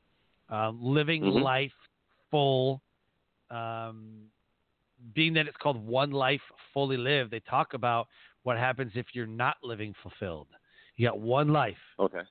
uh, 0.51 0.71
living 0.71 1.23
mm-hmm. 1.23 1.41
life 1.41 1.71
full. 2.29 2.81
Um, 3.49 4.23
being 5.13 5.33
that 5.35 5.47
it's 5.47 5.57
called 5.57 5.85
One 5.85 6.11
Life 6.11 6.41
Fully 6.73 6.97
Lived, 6.97 7.31
they 7.31 7.41
talk 7.41 7.73
about 7.73 8.07
what 8.43 8.57
happens 8.57 8.91
if 8.95 9.05
you're 9.13 9.25
not 9.25 9.55
living 9.63 9.93
fulfilled. 10.03 10.47
You 10.97 11.07
got 11.07 11.19
one 11.19 11.49
life. 11.49 11.77
Okay. 11.99 12.21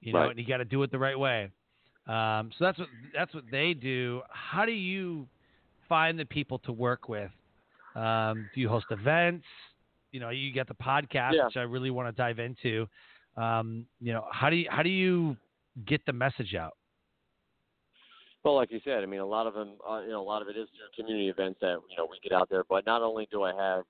You 0.00 0.12
know, 0.12 0.20
right. 0.20 0.30
and 0.30 0.38
you 0.38 0.46
got 0.46 0.58
to 0.58 0.64
do 0.64 0.82
it 0.82 0.90
the 0.90 0.98
right 0.98 1.18
way. 1.18 1.50
Um, 2.06 2.50
so 2.56 2.64
that's 2.64 2.78
what 2.78 2.88
that's 3.14 3.34
what 3.34 3.44
they 3.50 3.74
do. 3.74 4.22
How 4.30 4.64
do 4.64 4.72
you 4.72 5.26
find 5.88 6.18
the 6.18 6.24
people 6.24 6.58
to 6.60 6.72
work 6.72 7.08
with? 7.08 7.30
Um, 7.94 8.48
do 8.54 8.60
you 8.60 8.68
host 8.68 8.86
events? 8.90 9.44
You 10.12 10.20
know, 10.20 10.30
you 10.30 10.52
get 10.52 10.68
the 10.68 10.74
podcast, 10.74 11.32
yeah. 11.32 11.46
which 11.46 11.56
I 11.56 11.62
really 11.62 11.90
want 11.90 12.08
to 12.08 12.12
dive 12.12 12.38
into. 12.38 12.86
Um, 13.36 13.86
you 14.00 14.12
know, 14.12 14.24
how 14.30 14.50
do 14.50 14.56
you 14.56 14.68
how 14.70 14.82
do 14.82 14.88
you 14.88 15.36
get 15.86 16.04
the 16.06 16.12
message 16.12 16.54
out? 16.54 16.76
Well, 18.44 18.54
like 18.54 18.70
you 18.70 18.80
said, 18.84 19.02
I 19.02 19.06
mean, 19.06 19.18
a 19.18 19.26
lot 19.26 19.48
of 19.48 19.54
them, 19.54 19.72
uh, 19.88 20.02
you 20.02 20.10
know, 20.10 20.22
a 20.22 20.22
lot 20.22 20.40
of 20.40 20.46
it 20.46 20.56
is 20.56 20.68
through 20.68 21.04
community 21.04 21.28
events 21.28 21.58
that 21.60 21.78
you 21.90 21.96
know 21.96 22.06
we 22.08 22.18
get 22.22 22.32
out 22.32 22.48
there. 22.48 22.62
But 22.68 22.86
not 22.86 23.02
only 23.02 23.26
do 23.32 23.42
I 23.42 23.52
have 23.52 23.84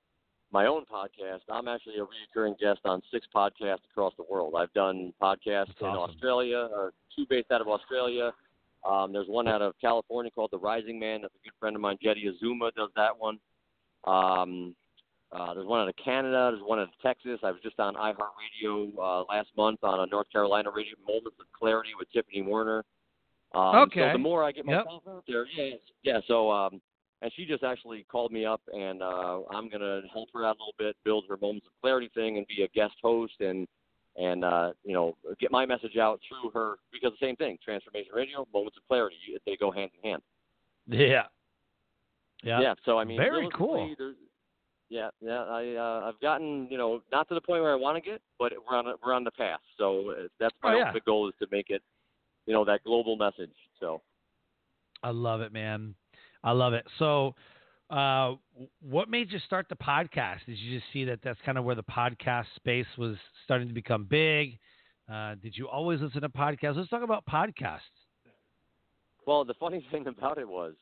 my 0.52 0.66
own 0.66 0.84
podcast, 0.84 1.40
I'm 1.50 1.68
actually 1.68 1.98
a 1.98 2.04
recurring 2.04 2.54
guest 2.60 2.80
on 2.84 3.02
six 3.10 3.26
podcasts 3.34 3.84
across 3.90 4.14
the 4.16 4.24
world. 4.30 4.54
I've 4.56 4.72
done 4.72 5.12
podcasts 5.20 5.66
That's 5.68 5.80
in 5.80 5.86
awesome. 5.88 6.14
Australia, 6.14 6.68
or 6.72 6.92
two 7.14 7.26
based 7.28 7.50
out 7.50 7.60
of 7.60 7.68
Australia. 7.68 8.32
Um, 8.88 9.12
there's 9.12 9.28
one 9.28 9.48
out 9.48 9.62
of 9.62 9.74
California 9.80 10.30
called 10.30 10.50
The 10.52 10.58
Rising 10.58 10.98
Man. 10.98 11.22
That's 11.22 11.34
a 11.34 11.44
good 11.44 11.54
friend 11.58 11.74
of 11.74 11.82
mine, 11.82 11.98
Jetty 12.02 12.28
Azuma, 12.28 12.70
does 12.76 12.90
that 12.94 13.18
one. 13.18 13.38
Um, 14.04 14.74
uh, 15.32 15.54
there's 15.54 15.66
one 15.66 15.80
out 15.80 15.88
of 15.88 15.94
Canada. 16.02 16.50
There's 16.52 16.62
one 16.64 16.78
out 16.78 16.84
of 16.84 16.90
Texas. 17.02 17.40
I 17.42 17.50
was 17.50 17.60
just 17.62 17.80
on 17.80 17.94
iHeartRadio 17.94 18.92
uh, 18.96 19.24
last 19.28 19.48
month 19.56 19.80
on 19.82 20.00
a 20.00 20.06
North 20.06 20.30
Carolina 20.30 20.70
radio, 20.74 20.94
Moments 21.06 21.36
of 21.40 21.46
Clarity 21.58 21.90
with 21.98 22.10
Tiffany 22.12 22.42
Warner. 22.42 22.84
Um, 23.54 23.76
okay. 23.76 24.08
So 24.08 24.12
the 24.12 24.18
more 24.18 24.44
I 24.44 24.52
get 24.52 24.66
yep. 24.66 24.84
myself 24.84 25.02
out 25.08 25.24
there, 25.26 25.46
yeah, 25.56 25.74
yeah. 26.04 26.20
So 26.28 26.50
um, 26.50 26.80
and 27.22 27.32
she 27.34 27.46
just 27.46 27.62
actually 27.62 28.04
called 28.10 28.32
me 28.32 28.44
up, 28.44 28.60
and 28.72 29.02
uh, 29.02 29.40
I'm 29.50 29.68
gonna 29.68 30.02
help 30.12 30.28
her 30.34 30.44
out 30.44 30.56
a 30.56 30.60
little 30.60 30.74
bit, 30.78 30.96
build 31.04 31.24
her 31.28 31.36
Moments 31.36 31.66
of 31.66 31.72
Clarity 31.80 32.10
thing, 32.14 32.36
and 32.36 32.46
be 32.46 32.62
a 32.62 32.68
guest 32.68 32.94
host 33.02 33.34
and 33.40 33.66
and 34.16 34.44
uh, 34.44 34.72
you 34.84 34.92
know 34.92 35.16
get 35.40 35.50
my 35.50 35.66
message 35.66 35.96
out 35.96 36.20
through 36.28 36.50
her 36.50 36.76
because 36.92 37.12
the 37.18 37.26
same 37.26 37.36
thing, 37.36 37.58
transformation 37.64 38.12
radio, 38.14 38.46
moments 38.52 38.76
of 38.76 38.86
clarity, 38.88 39.16
they 39.46 39.56
go 39.56 39.70
hand 39.70 39.90
in 40.02 40.10
hand. 40.10 40.22
Yeah. 40.86 41.24
Yeah. 42.42 42.60
Yeah. 42.60 42.74
So 42.84 42.98
I 42.98 43.04
mean, 43.04 43.18
very 43.18 43.48
cool. 43.56 43.94
Yeah, 44.88 45.08
yeah. 45.20 45.42
I 45.42 45.74
uh, 45.74 46.08
I've 46.08 46.20
gotten 46.20 46.68
you 46.70 46.78
know 46.78 47.02
not 47.10 47.28
to 47.28 47.34
the 47.34 47.40
point 47.40 47.62
where 47.62 47.72
I 47.72 47.76
want 47.76 48.02
to 48.02 48.10
get, 48.10 48.20
but 48.38 48.52
we're 48.68 48.76
on 48.76 48.86
a, 48.86 48.94
we're 49.04 49.14
on 49.14 49.24
the 49.24 49.32
path. 49.32 49.60
So 49.78 50.10
uh, 50.10 50.14
that's 50.38 50.54
my 50.62 50.74
oh, 50.74 50.78
yeah. 50.78 50.92
goal 51.04 51.28
is 51.28 51.34
to 51.40 51.48
make 51.50 51.70
it, 51.70 51.82
you 52.46 52.52
know, 52.52 52.64
that 52.64 52.84
global 52.84 53.16
message. 53.16 53.54
So. 53.80 54.02
I 55.02 55.10
love 55.10 55.40
it, 55.40 55.52
man. 55.52 55.94
I 56.44 56.52
love 56.52 56.72
it. 56.72 56.86
So, 56.98 57.34
uh, 57.90 58.34
what 58.80 59.08
made 59.08 59.32
you 59.32 59.38
start 59.40 59.66
the 59.68 59.76
podcast? 59.76 60.40
Did 60.46 60.58
you 60.58 60.78
just 60.78 60.92
see 60.92 61.04
that 61.04 61.20
that's 61.22 61.38
kind 61.44 61.58
of 61.58 61.64
where 61.64 61.74
the 61.74 61.84
podcast 61.84 62.46
space 62.56 62.86
was 62.98 63.16
starting 63.44 63.68
to 63.68 63.74
become 63.74 64.04
big? 64.04 64.58
Uh, 65.12 65.36
did 65.42 65.56
you 65.56 65.68
always 65.68 66.00
listen 66.00 66.20
to 66.22 66.28
podcasts? 66.28 66.76
Let's 66.76 66.90
talk 66.90 67.02
about 67.02 67.24
podcasts. 67.26 67.80
Well, 69.26 69.44
the 69.44 69.54
funny 69.54 69.86
thing 69.92 70.06
about 70.06 70.38
it 70.38 70.48
was, 70.48 70.74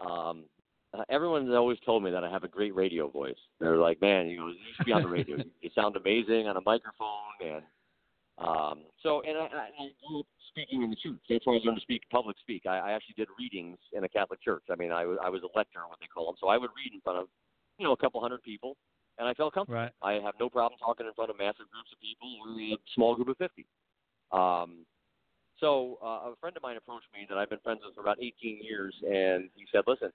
um, 0.00 0.44
uh, 0.92 1.04
everyone's 1.08 1.50
always 1.50 1.78
told 1.86 2.02
me 2.02 2.10
that 2.10 2.24
I 2.24 2.30
have 2.30 2.44
a 2.44 2.48
great 2.48 2.74
radio 2.74 3.08
voice. 3.08 3.36
They're 3.60 3.76
like, 3.76 4.00
"Man, 4.00 4.28
you, 4.28 4.38
know, 4.38 4.48
you 4.48 4.56
should 4.76 4.86
be 4.86 4.92
on 4.92 5.02
the 5.02 5.08
radio. 5.08 5.36
you 5.60 5.70
sound 5.74 5.96
amazing 5.96 6.48
on 6.48 6.56
a 6.56 6.60
microphone." 6.62 7.08
And 7.40 7.62
um, 8.40 8.84
so, 9.02 9.22
and 9.22 9.36
I, 9.36 9.42
I, 9.42 9.66
I 9.68 9.86
grew 10.08 10.20
up 10.20 10.26
speaking 10.48 10.82
in 10.82 10.90
the 10.90 10.96
church. 10.96 11.20
That's 11.28 11.46
where 11.46 11.56
I 11.56 11.60
learned 11.62 11.76
to 11.76 11.82
speak 11.82 12.02
public 12.10 12.36
speak. 12.40 12.64
I, 12.66 12.78
I 12.78 12.92
actually 12.92 13.14
did 13.16 13.28
readings 13.38 13.78
in 13.92 14.04
a 14.04 14.08
Catholic 14.08 14.42
church. 14.42 14.64
I 14.70 14.76
mean, 14.76 14.92
I 14.92 15.04
was 15.04 15.18
I 15.22 15.28
was 15.28 15.42
a 15.42 15.52
lecturer, 15.56 15.86
what 15.88 15.98
they 16.00 16.06
call 16.06 16.26
them. 16.26 16.36
So 16.40 16.48
I 16.48 16.56
would 16.56 16.70
read 16.72 16.94
in 16.94 17.00
front 17.00 17.18
of, 17.18 17.26
you 17.78 17.84
know, 17.84 17.92
a 17.92 17.96
couple 17.96 18.20
hundred 18.20 18.42
people, 18.42 18.76
and 19.18 19.28
I 19.28 19.34
felt 19.34 19.52
comfortable. 19.52 19.80
Right. 19.80 19.92
I 20.02 20.14
have 20.24 20.34
no 20.40 20.48
problem 20.48 20.78
talking 20.80 21.06
in 21.06 21.12
front 21.12 21.30
of 21.30 21.38
massive 21.38 21.68
groups 21.68 21.92
of 21.92 22.00
people 22.00 22.28
or 22.40 22.60
a 22.60 22.76
small 22.94 23.14
group 23.14 23.28
of 23.28 23.36
fifty. 23.36 23.66
Um, 24.32 24.86
so 25.58 25.98
uh, 26.02 26.32
a 26.32 26.34
friend 26.40 26.56
of 26.56 26.62
mine 26.62 26.78
approached 26.78 27.12
me 27.12 27.26
that 27.28 27.36
I've 27.36 27.50
been 27.50 27.60
friends 27.60 27.80
with 27.84 27.94
for 27.94 28.00
about 28.00 28.16
18 28.18 28.64
years, 28.64 28.94
and 29.04 29.50
he 29.54 29.66
said, 29.70 29.84
"Listen, 29.86 30.10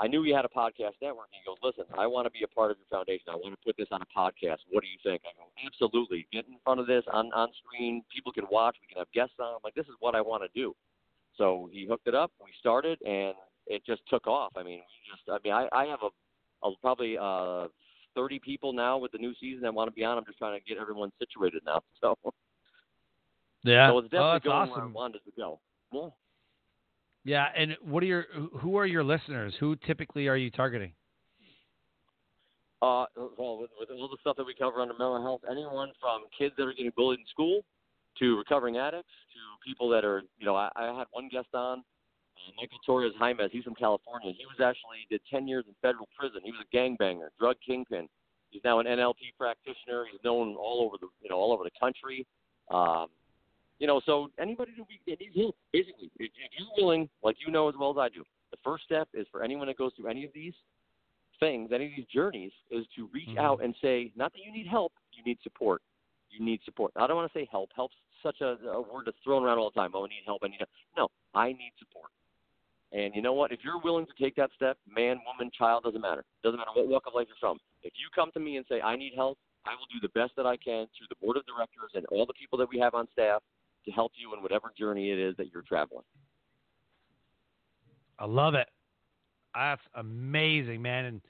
I 0.00 0.06
knew 0.06 0.22
you 0.24 0.34
had 0.34 0.44
a 0.44 0.48
podcast 0.48 0.94
network." 1.02 1.28
He 1.30 1.40
goes, 1.44 1.58
"Listen, 1.62 1.84
I 1.96 2.06
want 2.06 2.26
to 2.26 2.30
be 2.30 2.42
a 2.44 2.48
part 2.48 2.70
of 2.70 2.78
your 2.78 2.86
foundation. 2.90 3.28
I 3.28 3.36
want 3.36 3.54
to 3.54 3.60
put 3.64 3.76
this 3.76 3.88
on 3.90 4.02
a 4.02 4.06
podcast. 4.06 4.58
What 4.70 4.82
do 4.82 4.88
you 4.88 4.98
think?" 5.02 5.22
I 5.24 5.36
go, 5.36 5.48
"Absolutely. 5.66 6.26
Get 6.32 6.46
in 6.46 6.58
front 6.64 6.80
of 6.80 6.86
this 6.86 7.04
on 7.12 7.32
on 7.32 7.48
screen. 7.64 8.02
People 8.14 8.32
can 8.32 8.44
watch. 8.50 8.76
We 8.80 8.88
can 8.88 8.98
have 8.98 9.10
guests 9.12 9.36
on. 9.38 9.54
I'm 9.54 9.60
like, 9.64 9.74
this 9.74 9.86
is 9.86 9.96
what 10.00 10.14
I 10.14 10.20
want 10.20 10.42
to 10.42 10.48
do." 10.54 10.74
So 11.36 11.68
he 11.72 11.86
hooked 11.86 12.08
it 12.08 12.14
up. 12.14 12.32
We 12.42 12.50
started, 12.58 13.00
and 13.02 13.34
it 13.66 13.84
just 13.86 14.02
took 14.08 14.26
off. 14.26 14.52
I 14.56 14.62
mean, 14.62 14.80
we 14.80 15.10
just. 15.10 15.22
I 15.28 15.38
mean, 15.42 15.52
I, 15.52 15.68
I 15.72 15.86
have 15.86 16.00
a, 16.02 16.66
a 16.66 16.76
probably 16.80 17.16
uh, 17.18 17.68
30 18.14 18.40
people 18.40 18.72
now 18.72 18.98
with 18.98 19.12
the 19.12 19.18
new 19.18 19.32
season 19.40 19.62
that 19.62 19.72
want 19.72 19.88
to 19.88 19.94
be 19.94 20.04
on. 20.04 20.18
I'm 20.18 20.24
just 20.24 20.38
trying 20.38 20.58
to 20.58 20.64
get 20.64 20.78
everyone 20.80 21.12
situated 21.18 21.62
now. 21.64 21.82
So. 22.00 22.16
Yeah. 23.64 23.90
So 23.90 23.98
it's 23.98 24.08
definitely 24.10 24.36
oh, 24.36 24.38
going 24.40 24.56
awesome. 24.56 24.70
where 24.70 24.82
I 24.82 24.86
wanted 24.86 25.20
to 25.24 25.32
go. 25.36 25.60
Yeah. 25.92 26.08
Yeah, 27.24 27.46
and 27.56 27.76
what 27.82 28.02
are 28.02 28.06
your 28.06 28.26
who 28.60 28.76
are 28.76 28.86
your 28.86 29.04
listeners? 29.04 29.54
Who 29.60 29.76
typically 29.86 30.28
are 30.28 30.36
you 30.36 30.50
targeting? 30.50 30.92
Uh, 32.80 33.06
well, 33.36 33.58
with, 33.58 33.70
with 33.78 33.90
all 33.90 34.08
the 34.08 34.16
stuff 34.20 34.36
that 34.36 34.46
we 34.46 34.54
cover 34.54 34.80
under 34.80 34.94
mental 34.94 35.20
health, 35.20 35.40
anyone 35.50 35.90
from 36.00 36.22
kids 36.36 36.54
that 36.56 36.64
are 36.64 36.72
getting 36.72 36.92
bullied 36.96 37.18
in 37.18 37.26
school 37.26 37.62
to 38.20 38.38
recovering 38.38 38.76
addicts 38.76 39.10
to 39.34 39.68
people 39.68 39.88
that 39.88 40.04
are, 40.04 40.22
you 40.38 40.46
know, 40.46 40.54
I, 40.54 40.70
I 40.76 40.96
had 40.96 41.06
one 41.10 41.28
guest 41.28 41.48
on, 41.54 41.80
uh, 41.80 42.52
Michael 42.56 42.78
Torres 42.86 43.12
Jaimes. 43.20 43.50
He's 43.50 43.64
from 43.64 43.74
California. 43.74 44.32
He 44.36 44.46
was 44.46 44.60
actually 44.62 45.06
did 45.10 45.20
10 45.28 45.48
years 45.48 45.64
in 45.66 45.74
federal 45.82 46.08
prison. 46.16 46.40
He 46.44 46.52
was 46.52 46.62
a 46.62 46.76
gangbanger, 46.76 47.28
drug 47.38 47.56
kingpin. 47.66 48.08
He's 48.50 48.62
now 48.64 48.78
an 48.78 48.86
NLP 48.86 49.34
practitioner. 49.36 50.06
He's 50.10 50.20
known 50.24 50.54
all 50.54 50.86
over 50.86 50.96
the, 51.00 51.08
you 51.20 51.30
know, 51.30 51.36
all 51.36 51.52
over 51.52 51.64
the 51.64 51.74
country. 51.80 52.26
Um, 52.70 53.08
you 53.78 53.86
know, 53.86 54.00
so 54.04 54.30
anybody 54.40 54.72
who 54.76 54.84
needs 55.06 55.36
help, 55.36 55.56
basically, 55.72 56.10
if, 56.18 56.30
you're 56.58 56.68
willing, 56.76 57.08
like 57.22 57.36
you 57.44 57.52
know 57.52 57.68
as 57.68 57.74
well 57.78 57.90
as 57.90 57.96
I 57.98 58.08
do, 58.08 58.24
the 58.50 58.56
first 58.64 58.84
step 58.84 59.08
is 59.14 59.26
for 59.30 59.42
anyone 59.42 59.66
that 59.68 59.78
goes 59.78 59.92
through 59.96 60.08
any 60.08 60.24
of 60.24 60.30
these 60.34 60.54
things, 61.38 61.70
any 61.72 61.86
of 61.86 61.92
these 61.96 62.06
journeys, 62.12 62.52
is 62.70 62.86
to 62.96 63.08
reach 63.12 63.28
Mhm. 63.28 63.38
out 63.38 63.62
and 63.62 63.74
say, 63.76 64.10
not 64.16 64.32
that 64.32 64.40
you 64.40 64.50
need 64.50 64.66
help, 64.66 64.92
you 65.12 65.22
need 65.22 65.40
support. 65.42 65.82
You 66.30 66.44
need 66.44 66.60
support. 66.64 66.92
I 66.96 67.06
don't 67.06 67.16
want 67.16 67.32
to 67.32 67.38
say 67.38 67.46
help. 67.46 67.72
Help's 67.74 67.96
such 68.22 68.40
a, 68.40 68.58
a 68.68 68.80
word 68.80 69.06
that's 69.06 69.18
thrown 69.22 69.44
around 69.44 69.58
all 69.58 69.70
the 69.70 69.80
time. 69.80 69.92
Oh, 69.94 70.04
I 70.04 70.08
need 70.08 70.22
help. 70.26 70.42
I 70.42 70.48
need 70.48 70.58
help. 70.58 70.70
No, 70.96 71.08
I 71.34 71.52
need 71.52 71.72
support. 71.78 72.10
And 72.92 73.14
you 73.14 73.22
know 73.22 73.32
what? 73.32 73.52
If 73.52 73.60
you're 73.62 73.78
willing 73.78 74.06
to 74.06 74.12
take 74.18 74.34
that 74.36 74.50
step, 74.56 74.78
man, 74.86 75.20
woman, 75.24 75.50
child, 75.56 75.84
doesn't 75.84 76.00
matter. 76.00 76.24
Doesn't 76.42 76.58
matter 76.58 76.70
what 76.74 76.88
walk 76.88 77.06
of 77.06 77.14
life 77.14 77.28
you're 77.28 77.36
from. 77.38 77.58
If 77.82 77.92
you 77.96 78.08
come 78.14 78.30
to 78.32 78.40
me 78.40 78.56
and 78.56 78.66
say, 78.68 78.80
I 78.80 78.96
need 78.96 79.12
help, 79.14 79.38
I 79.66 79.74
will 79.74 79.86
do 79.92 80.00
the 80.00 80.08
best 80.18 80.32
that 80.36 80.46
I 80.46 80.56
can 80.56 80.86
through 80.96 81.08
the 81.08 81.16
board 81.20 81.36
of 81.36 81.44
directors 81.46 81.92
and 81.94 82.06
all 82.06 82.26
the 82.26 82.32
people 82.32 82.58
that 82.58 82.68
we 82.68 82.78
have 82.78 82.94
on 82.94 83.06
staff 83.12 83.42
to 83.88 83.94
help 83.94 84.12
you 84.16 84.34
in 84.34 84.42
whatever 84.42 84.72
journey 84.78 85.10
it 85.10 85.18
is 85.18 85.36
that 85.36 85.52
you're 85.52 85.62
traveling. 85.62 86.04
I 88.18 88.26
love 88.26 88.54
it. 88.54 88.68
That's 89.54 89.80
amazing, 89.94 90.82
man. 90.82 91.04
And 91.06 91.20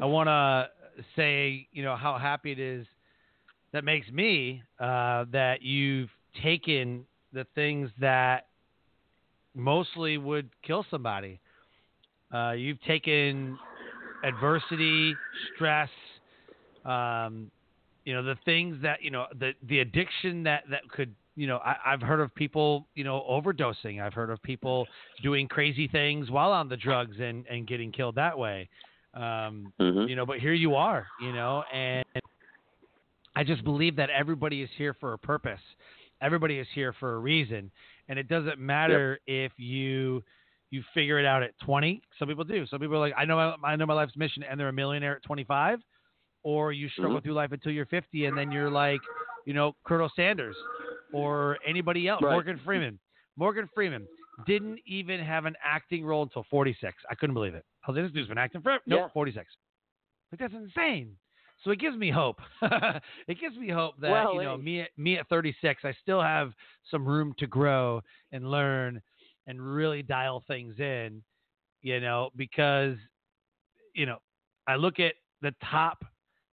I 0.00 0.04
want 0.06 0.28
to 0.28 0.68
say, 1.16 1.66
you 1.72 1.82
know, 1.82 1.96
how 1.96 2.18
happy 2.18 2.52
it 2.52 2.58
is 2.58 2.86
that 3.72 3.84
makes 3.84 4.10
me 4.10 4.62
uh, 4.78 5.24
that 5.32 5.62
you've 5.62 6.10
taken 6.42 7.04
the 7.32 7.46
things 7.54 7.90
that 8.00 8.46
mostly 9.54 10.18
would 10.18 10.50
kill 10.62 10.84
somebody. 10.90 11.40
Uh, 12.32 12.52
you've 12.52 12.82
taken 12.82 13.58
adversity, 14.24 15.14
stress, 15.54 15.88
um, 16.84 17.50
you 18.04 18.14
know, 18.14 18.22
the 18.22 18.36
things 18.44 18.76
that 18.82 19.02
you 19.02 19.10
know, 19.10 19.26
the 19.38 19.52
the 19.68 19.80
addiction 19.80 20.42
that 20.44 20.64
that 20.70 20.88
could 20.90 21.14
you 21.38 21.46
know, 21.46 21.58
I, 21.58 21.76
I've 21.86 22.00
heard 22.02 22.20
of 22.20 22.34
people, 22.34 22.88
you 22.96 23.04
know, 23.04 23.24
overdosing. 23.30 24.02
I've 24.02 24.12
heard 24.12 24.30
of 24.30 24.42
people 24.42 24.88
doing 25.22 25.46
crazy 25.46 25.86
things 25.86 26.30
while 26.30 26.50
on 26.50 26.68
the 26.68 26.76
drugs 26.76 27.16
and, 27.20 27.46
and 27.48 27.66
getting 27.66 27.92
killed 27.92 28.16
that 28.16 28.36
way. 28.36 28.68
Um, 29.14 29.72
Mm-hmm. 29.80 30.08
you 30.08 30.16
know, 30.16 30.26
but 30.26 30.38
here 30.40 30.52
you 30.52 30.74
are, 30.74 31.06
you 31.16 31.32
know, 31.32 31.62
and 31.72 32.04
I 33.36 33.44
just 33.44 33.62
believe 33.62 33.94
that 33.96 34.10
everybody 34.10 34.62
is 34.62 34.70
here 34.76 34.94
for 34.98 35.12
a 35.12 35.18
purpose. 35.18 35.60
Everybody 36.20 36.58
is 36.58 36.66
here 36.74 36.92
for 36.98 37.14
a 37.14 37.18
reason, 37.18 37.70
and 38.08 38.18
it 38.18 38.26
doesn't 38.28 38.58
matter 38.58 39.20
if 39.28 39.52
you 39.56 40.24
you 40.70 40.82
figure 40.92 41.18
it 41.20 41.24
out 41.24 41.42
at 41.44 41.52
20. 41.64 42.02
Some 42.18 42.26
people 42.28 42.44
do. 42.44 42.66
Some 42.66 42.80
people 42.80 42.96
are 42.96 43.00
like, 43.00 43.14
I 43.16 43.24
know 43.24 43.36
my, 43.36 43.68
I 43.70 43.76
know 43.76 43.86
my 43.86 43.94
life's 43.94 44.16
mission, 44.16 44.42
and 44.42 44.58
they're 44.58 44.68
a 44.68 44.72
millionaire 44.72 45.16
at 45.16 45.22
25. 45.22 45.78
Or 46.42 46.72
you 46.72 46.88
struggle 46.90 47.18
Mhm. 47.20 47.22
through 47.22 47.34
life 47.34 47.52
until 47.52 47.72
you're 47.72 47.86
50, 47.86 48.26
and 48.26 48.36
then 48.36 48.50
you're 48.50 48.70
like, 48.70 49.00
you 49.46 49.54
know, 49.54 49.74
Colonel 49.84 50.10
Sanders 50.16 50.56
or 51.12 51.58
anybody 51.66 52.08
else, 52.08 52.22
Right. 52.22 52.32
Morgan 52.32 52.60
Freeman. 52.64 52.98
Morgan 53.36 53.68
Freeman 53.74 54.06
didn't 54.46 54.78
even 54.86 55.20
have 55.20 55.44
an 55.44 55.54
acting 55.64 56.04
role 56.04 56.22
until 56.22 56.44
46. 56.50 56.94
I 57.10 57.14
couldn't 57.14 57.34
believe 57.34 57.54
it. 57.54 57.64
I 57.86 57.90
was 57.90 57.96
like, 57.96 58.06
this 58.06 58.12
dude's 58.12 58.28
been 58.28 58.38
acting 58.38 58.62
forever. 58.62 58.82
Nope, 58.86 59.00
Yeah. 59.04 59.08
46. 59.12 59.46
Like 60.32 60.40
that's 60.40 60.54
insane. 60.54 61.16
So 61.64 61.70
it 61.70 61.80
gives 61.80 61.96
me 61.96 62.10
hope. 62.10 62.38
it 62.62 63.40
gives 63.40 63.56
me 63.56 63.68
hope 63.68 63.94
that 64.00 64.10
Well, 64.10 64.34
you 64.34 64.42
know 64.42 64.56
me 64.56 64.80
at 64.82 64.90
me 64.96 65.18
at 65.18 65.28
36, 65.28 65.84
I 65.84 65.92
still 66.02 66.22
have 66.22 66.52
some 66.90 67.04
room 67.04 67.34
to 67.38 67.46
grow 67.46 68.00
and 68.30 68.50
learn 68.50 69.02
and 69.46 69.60
really 69.60 70.02
dial 70.02 70.44
things 70.46 70.78
in. 70.78 71.22
You 71.82 72.00
know, 72.00 72.30
because 72.36 72.96
you 73.94 74.06
know 74.06 74.18
I 74.66 74.76
look 74.76 75.00
at 75.00 75.14
the 75.42 75.54
top 75.70 76.04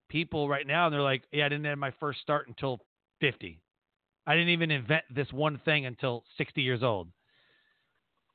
people 0.09 0.47
right 0.47 0.65
now 0.65 0.85
and 0.85 0.93
they're 0.93 1.01
like, 1.01 1.23
yeah, 1.31 1.45
I 1.45 1.49
didn't 1.49 1.65
have 1.65 1.77
my 1.77 1.91
first 1.99 2.21
start 2.21 2.47
until 2.47 2.79
50. 3.21 3.59
I 4.27 4.35
didn't 4.35 4.49
even 4.49 4.71
invent 4.71 5.03
this 5.13 5.31
one 5.31 5.59
thing 5.65 5.85
until 5.85 6.23
60 6.37 6.61
years 6.61 6.83
old. 6.83 7.07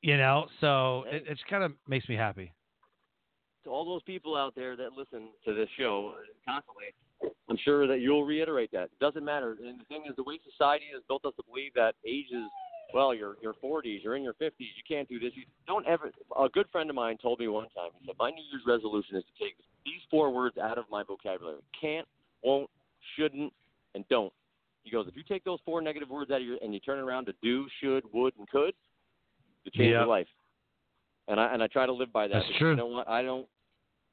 You 0.01 0.17
know, 0.17 0.47
so 0.59 1.03
it, 1.07 1.23
it 1.27 1.39
kind 1.49 1.63
of 1.63 1.73
makes 1.87 2.09
me 2.09 2.15
happy. 2.15 2.53
to 3.63 3.69
all 3.69 3.85
those 3.85 4.01
people 4.03 4.35
out 4.35 4.55
there 4.55 4.75
that 4.75 4.93
listen 4.97 5.29
to 5.45 5.53
this 5.53 5.69
show 5.77 6.13
constantly, 6.47 6.85
I'm 7.49 7.57
sure 7.63 7.85
that 7.87 7.99
you'll 7.99 8.25
reiterate 8.25 8.71
that. 8.71 8.85
It 8.85 8.99
doesn't 8.99 9.23
matter. 9.23 9.57
And 9.63 9.79
the 9.79 9.85
thing 9.85 10.03
is, 10.09 10.15
the 10.15 10.23
way 10.23 10.39
society 10.49 10.85
has 10.93 11.03
built 11.07 11.25
us 11.25 11.33
to 11.37 11.43
believe 11.47 11.73
that 11.75 11.93
age 12.05 12.27
is, 12.31 12.49
well, 12.93 13.13
you're 13.13 13.35
your 13.41 13.53
40s, 13.63 14.03
you're 14.03 14.15
in 14.15 14.23
your 14.23 14.33
50s, 14.33 14.51
you 14.59 14.83
can't 14.87 15.07
do 15.07 15.19
this. 15.19 15.31
You 15.35 15.43
don't 15.67 15.85
ever. 15.87 16.11
A 16.39 16.49
good 16.49 16.65
friend 16.71 16.89
of 16.89 16.95
mine 16.95 17.17
told 17.21 17.39
me 17.39 17.47
one 17.47 17.67
time. 17.75 17.91
He 17.99 18.07
said, 18.07 18.15
"My 18.17 18.31
New 18.31 18.43
Year's 18.51 18.63
resolution 18.65 19.15
is 19.17 19.23
to 19.23 19.43
take 19.43 19.55
these 19.85 20.01
four 20.09 20.33
words 20.33 20.57
out 20.57 20.77
of 20.77 20.85
my 20.89 21.03
vocabulary: 21.03 21.59
can't, 21.79 22.07
won't, 22.43 22.69
shouldn't, 23.15 23.53
and 23.95 24.03
don't." 24.09 24.33
He 24.83 24.91
goes, 24.91 25.07
"If 25.07 25.15
you 25.15 25.23
take 25.23 25.43
those 25.43 25.59
four 25.65 25.81
negative 25.81 26.09
words 26.09 26.31
out 26.31 26.41
of 26.41 26.47
your 26.47 26.57
and 26.61 26.73
you 26.73 26.79
turn 26.79 26.99
it 26.99 27.03
around 27.03 27.25
to 27.25 27.33
do, 27.41 27.67
should, 27.79 28.03
would, 28.13 28.33
and 28.37 28.47
could, 28.49 28.73
you 29.63 29.71
change 29.71 29.91
Yeah. 29.91 29.99
your 29.99 30.07
life." 30.07 30.27
And 31.27 31.39
I 31.39 31.53
and 31.53 31.61
I 31.61 31.67
try 31.67 31.85
to 31.85 31.93
live 31.93 32.11
by 32.11 32.27
that. 32.27 32.43
That's 32.43 32.57
true. 32.57 32.71
You 32.71 32.77
know 32.77 32.87
what? 32.87 33.07
I 33.07 33.21
don't 33.21 33.47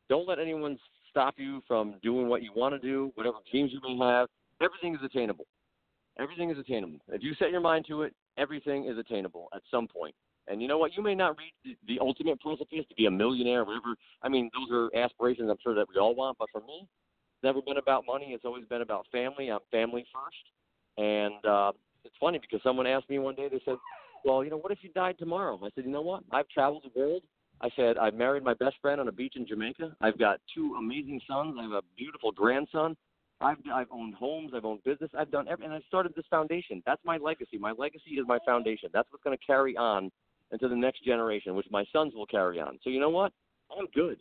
don't 0.08 0.28
let 0.28 0.38
anyone 0.38 0.78
stop 1.10 1.34
you 1.38 1.62
from 1.66 1.94
doing 2.02 2.28
what 2.28 2.42
you 2.42 2.52
want 2.54 2.74
to 2.74 2.78
do, 2.78 3.10
whatever 3.14 3.38
dreams 3.50 3.72
you 3.72 3.80
may 3.82 3.96
have. 4.04 4.28
Everything 4.60 4.94
is 4.94 5.00
attainable. 5.02 5.46
Everything 6.18 6.50
is 6.50 6.58
attainable. 6.58 6.98
If 7.08 7.22
you 7.22 7.34
set 7.34 7.50
your 7.50 7.60
mind 7.60 7.86
to 7.88 8.02
it, 8.02 8.14
everything 8.36 8.86
is 8.86 8.98
attainable 8.98 9.48
at 9.54 9.62
some 9.70 9.86
point. 9.86 10.14
And 10.48 10.60
you 10.60 10.68
know 10.68 10.78
what? 10.78 10.96
You 10.96 11.02
may 11.02 11.14
not 11.14 11.36
reach 11.38 11.52
the, 11.64 11.76
the 11.86 12.00
ultimate 12.00 12.40
precipice 12.40 12.84
to 12.88 12.94
be 12.96 13.06
a 13.06 13.10
millionaire, 13.10 13.60
or 13.60 13.64
whatever. 13.66 13.94
I 14.22 14.28
mean, 14.28 14.50
those 14.54 14.70
are 14.70 14.94
aspirations 14.96 15.48
I'm 15.50 15.58
sure 15.62 15.74
that 15.74 15.86
we 15.88 16.00
all 16.00 16.14
want. 16.14 16.38
But 16.38 16.48
for 16.50 16.60
me, 16.60 16.80
it's 16.80 17.42
never 17.44 17.60
been 17.62 17.76
about 17.76 18.04
money. 18.06 18.32
It's 18.32 18.44
always 18.44 18.64
been 18.64 18.82
about 18.82 19.06
family. 19.12 19.48
I'm 19.50 19.60
family 19.70 20.04
first. 20.12 20.36
And 20.98 21.44
uh, 21.46 21.72
it's 22.04 22.14
funny 22.20 22.38
because 22.38 22.60
someone 22.62 22.86
asked 22.86 23.08
me 23.08 23.18
one 23.18 23.34
day. 23.34 23.48
They 23.48 23.62
said, 23.64 23.76
"Well, 24.24 24.44
you 24.44 24.50
know, 24.50 24.58
what 24.58 24.72
if 24.72 24.78
you 24.82 24.90
died 24.90 25.16
tomorrow?" 25.18 25.58
I 25.62 25.70
said, 25.74 25.84
"You 25.84 25.90
know 25.90 26.02
what? 26.02 26.24
I've 26.32 26.48
traveled 26.48 26.84
the 26.84 27.00
world. 27.00 27.22
I 27.60 27.70
said 27.76 27.98
I've 27.98 28.14
married 28.14 28.44
my 28.44 28.54
best 28.54 28.76
friend 28.82 29.00
on 29.00 29.08
a 29.08 29.12
beach 29.12 29.34
in 29.36 29.46
Jamaica. 29.46 29.96
I've 30.00 30.18
got 30.18 30.40
two 30.54 30.76
amazing 30.78 31.20
sons. 31.28 31.56
I 31.58 31.62
have 31.62 31.72
a 31.72 31.82
beautiful 31.96 32.32
grandson. 32.32 32.96
I've 33.40 33.58
I've 33.72 33.86
owned 33.92 34.14
homes. 34.14 34.52
I've 34.54 34.64
owned 34.64 34.82
business. 34.84 35.10
I've 35.16 35.30
done 35.30 35.46
every, 35.48 35.64
and 35.64 35.74
I 35.74 35.80
started 35.86 36.12
this 36.16 36.26
foundation. 36.28 36.82
That's 36.84 37.00
my 37.04 37.16
legacy. 37.16 37.58
My 37.58 37.72
legacy 37.72 38.12
is 38.12 38.26
my 38.26 38.38
foundation. 38.44 38.90
That's 38.92 39.08
what's 39.10 39.22
going 39.22 39.36
to 39.36 39.44
carry 39.44 39.76
on 39.76 40.10
into 40.50 40.68
the 40.68 40.76
next 40.76 41.04
generation, 41.04 41.54
which 41.54 41.66
my 41.70 41.84
sons 41.92 42.14
will 42.14 42.26
carry 42.26 42.58
on. 42.58 42.78
So 42.82 42.90
you 42.90 43.00
know 43.00 43.10
what? 43.10 43.32
I'm 43.76 43.86
good. 43.94 44.18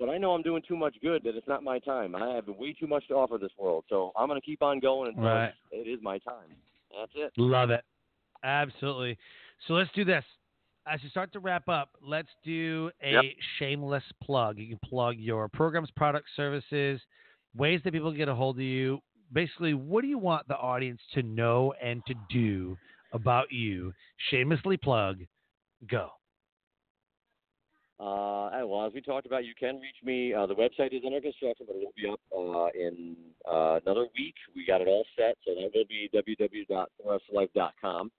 But 0.00 0.08
I 0.08 0.16
know 0.16 0.32
I'm 0.32 0.42
doing 0.42 0.62
too 0.66 0.76
much 0.76 0.96
good 1.02 1.22
that 1.24 1.36
it's 1.36 1.46
not 1.46 1.62
my 1.62 1.78
time. 1.78 2.16
I 2.16 2.34
have 2.34 2.48
way 2.48 2.72
too 2.72 2.86
much 2.86 3.06
to 3.08 3.14
offer 3.14 3.36
this 3.36 3.52
world. 3.58 3.84
So 3.90 4.12
I'm 4.16 4.28
going 4.28 4.40
to 4.40 4.44
keep 4.44 4.62
on 4.62 4.80
going 4.80 5.08
until 5.08 5.24
Right. 5.24 5.54
it 5.70 5.86
is 5.86 6.00
my 6.02 6.18
time. 6.18 6.48
That's 6.98 7.12
it. 7.14 7.32
Love 7.36 7.68
it. 7.68 7.84
Absolutely. 8.42 9.18
So 9.68 9.74
let's 9.74 9.90
do 9.94 10.04
this. 10.04 10.24
As 10.86 11.02
you 11.02 11.10
start 11.10 11.30
to 11.34 11.40
wrap 11.40 11.68
up, 11.68 11.90
let's 12.02 12.30
do 12.42 12.90
a 13.02 13.12
Yep. 13.12 13.24
shameless 13.58 14.02
plug. 14.22 14.58
You 14.58 14.68
can 14.68 14.88
plug 14.88 15.16
your 15.18 15.46
programs, 15.48 15.90
products, 15.90 16.30
services, 16.34 17.00
ways 17.54 17.82
that 17.84 17.92
people 17.92 18.10
can 18.10 18.16
get 18.16 18.28
a 18.28 18.34
hold 18.34 18.56
of 18.56 18.62
you. 18.62 19.00
Basically, 19.32 19.74
what 19.74 20.00
do 20.00 20.08
you 20.08 20.18
want 20.18 20.48
the 20.48 20.56
audience 20.56 21.00
to 21.12 21.22
know 21.22 21.74
and 21.80 22.04
to 22.06 22.14
do 22.30 22.78
about 23.12 23.52
you? 23.52 23.92
Shamelessly 24.30 24.78
plug. 24.78 25.20
Go. 25.88 26.08
Uh, 28.00 28.64
well, 28.64 28.86
as 28.86 28.94
we 28.94 29.02
talked 29.02 29.26
about, 29.26 29.44
you 29.44 29.52
can 29.58 29.78
reach 29.78 29.96
me. 30.02 30.32
Uh, 30.32 30.46
the 30.46 30.54
website 30.54 30.94
is 30.96 31.02
under 31.04 31.20
construction, 31.20 31.66
but 31.68 31.76
it 31.76 31.84
will 31.84 31.92
be 31.94 32.08
up 32.08 32.18
uh, 32.32 32.68
in 32.72 33.14
uh, 33.44 33.78
another 33.84 34.06
week. 34.16 34.32
We 34.56 34.64
got 34.64 34.80
it 34.80 34.88
all 34.88 35.04
set, 35.18 35.36
so 35.44 35.52
that 35.52 35.70
will 35.74 35.84
be 35.84 36.08
www.forestforlife.com. 36.08 38.10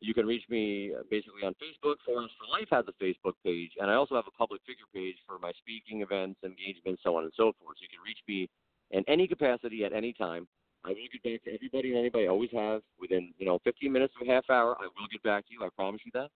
You 0.00 0.12
can 0.12 0.26
reach 0.26 0.46
me 0.50 0.92
uh, 0.92 1.04
basically 1.10 1.44
on 1.46 1.54
Facebook. 1.54 1.96
Forest 2.04 2.34
for 2.36 2.46
Life 2.52 2.68
has 2.72 2.84
a 2.88 2.92
Facebook 3.02 3.32
page, 3.42 3.70
and 3.80 3.90
I 3.90 3.94
also 3.94 4.16
have 4.16 4.26
a 4.28 4.32
public 4.36 4.60
figure 4.66 4.84
page 4.92 5.16
for 5.26 5.38
my 5.38 5.52
speaking 5.56 6.02
events, 6.02 6.40
engagements, 6.44 7.02
so 7.02 7.16
on 7.16 7.24
and 7.24 7.32
so 7.34 7.54
forth. 7.58 7.78
So 7.78 7.84
you 7.88 7.88
can 7.88 8.02
reach 8.04 8.20
me 8.28 8.50
in 8.90 9.02
any 9.08 9.26
capacity 9.26 9.82
at 9.86 9.94
any 9.94 10.12
time. 10.12 10.46
I 10.84 10.90
will 10.90 11.08
get 11.10 11.22
back 11.22 11.42
to 11.44 11.54
everybody 11.54 11.88
and 11.90 11.98
anybody. 11.98 12.26
I 12.26 12.28
always 12.28 12.50
have 12.52 12.82
within 13.00 13.32
you 13.38 13.46
know 13.46 13.60
15 13.64 13.90
minutes 13.90 14.12
to 14.20 14.26
a 14.28 14.34
half 14.34 14.50
hour. 14.50 14.76
I 14.78 14.88
will 14.92 15.08
get 15.10 15.22
back 15.22 15.46
to 15.46 15.52
you. 15.54 15.64
I 15.64 15.70
promise 15.74 16.02
you 16.04 16.10
that. 16.12 16.28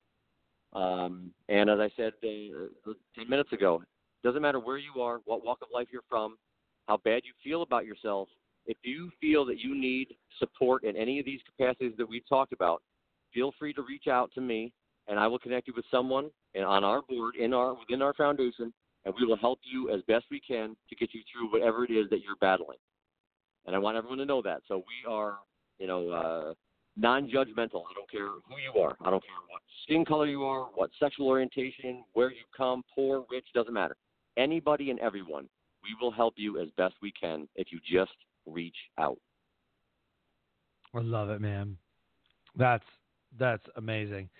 Um, 0.76 1.30
and 1.48 1.70
as 1.70 1.78
I 1.80 1.90
said 1.96 2.12
uh, 2.22 2.92
10 3.18 3.28
minutes 3.28 3.52
ago, 3.52 3.82
doesn't 4.22 4.42
matter 4.42 4.60
where 4.60 4.76
you 4.76 5.00
are, 5.00 5.20
what 5.24 5.44
walk 5.44 5.58
of 5.62 5.68
life 5.72 5.88
you're 5.90 6.02
from, 6.08 6.36
how 6.86 6.98
bad 6.98 7.22
you 7.24 7.32
feel 7.42 7.62
about 7.62 7.86
yourself. 7.86 8.28
If 8.66 8.76
you 8.82 9.10
feel 9.20 9.46
that 9.46 9.58
you 9.58 9.74
need 9.74 10.08
support 10.38 10.84
in 10.84 10.94
any 10.96 11.18
of 11.18 11.24
these 11.24 11.40
capacities 11.46 11.94
that 11.96 12.08
we've 12.08 12.28
talked 12.28 12.52
about, 12.52 12.82
feel 13.32 13.52
free 13.58 13.72
to 13.72 13.82
reach 13.82 14.06
out 14.06 14.30
to 14.34 14.40
me, 14.40 14.72
and 15.08 15.18
I 15.18 15.26
will 15.28 15.38
connect 15.38 15.66
you 15.66 15.72
with 15.74 15.84
someone 15.90 16.30
and 16.54 16.64
on 16.64 16.84
our 16.84 17.00
board 17.02 17.36
in 17.36 17.54
our 17.54 17.74
within 17.74 18.02
our 18.02 18.12
foundation, 18.14 18.72
and 19.04 19.14
we 19.18 19.24
will 19.24 19.36
help 19.36 19.60
you 19.62 19.90
as 19.90 20.02
best 20.02 20.26
we 20.30 20.40
can 20.40 20.76
to 20.90 20.96
get 20.96 21.14
you 21.14 21.20
through 21.32 21.52
whatever 21.52 21.84
it 21.84 21.90
is 21.90 22.10
that 22.10 22.20
you're 22.20 22.36
battling. 22.40 22.78
And 23.66 23.74
I 23.74 23.78
want 23.78 23.96
everyone 23.96 24.18
to 24.18 24.26
know 24.26 24.42
that. 24.42 24.62
So 24.68 24.76
we 24.76 25.10
are, 25.10 25.36
you 25.78 25.86
know, 25.86 26.10
uh, 26.10 26.54
non-judgmental. 26.96 27.82
I 27.82 27.94
don't 27.94 28.10
care 28.10 28.26
who 28.26 28.56
you 28.62 28.80
are. 28.80 28.96
I 29.00 29.10
don't 29.10 29.22
care 29.22 29.42
what 29.48 29.62
skin 29.82 30.04
color 30.04 30.26
you 30.26 30.44
are, 30.44 30.64
what 30.74 30.90
sexual 30.98 31.28
orientation, 31.28 32.04
where 32.14 32.30
you 32.30 32.44
come, 32.56 32.82
poor, 32.94 33.24
rich, 33.30 33.46
doesn't 33.54 33.74
matter. 33.74 33.96
Anybody 34.36 34.90
and 34.90 34.98
everyone, 35.00 35.48
we 35.82 35.90
will 36.00 36.10
help 36.10 36.34
you 36.36 36.60
as 36.60 36.68
best 36.76 36.94
we 37.02 37.12
can 37.12 37.48
if 37.54 37.68
you 37.70 37.78
just 37.80 38.16
reach 38.46 38.76
out. 38.98 39.18
I 40.94 41.00
love 41.00 41.30
it, 41.30 41.40
man. 41.40 41.76
That's 42.56 42.84
that's 43.38 43.64
amazing. 43.76 44.30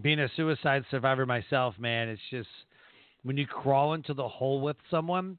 Being 0.00 0.20
a 0.20 0.28
suicide 0.36 0.84
survivor 0.90 1.26
myself, 1.26 1.74
man, 1.78 2.08
it's 2.08 2.20
just 2.30 2.48
when 3.22 3.36
you 3.36 3.46
crawl 3.46 3.94
into 3.94 4.14
the 4.14 4.28
hole 4.28 4.60
with 4.60 4.76
someone, 4.90 5.38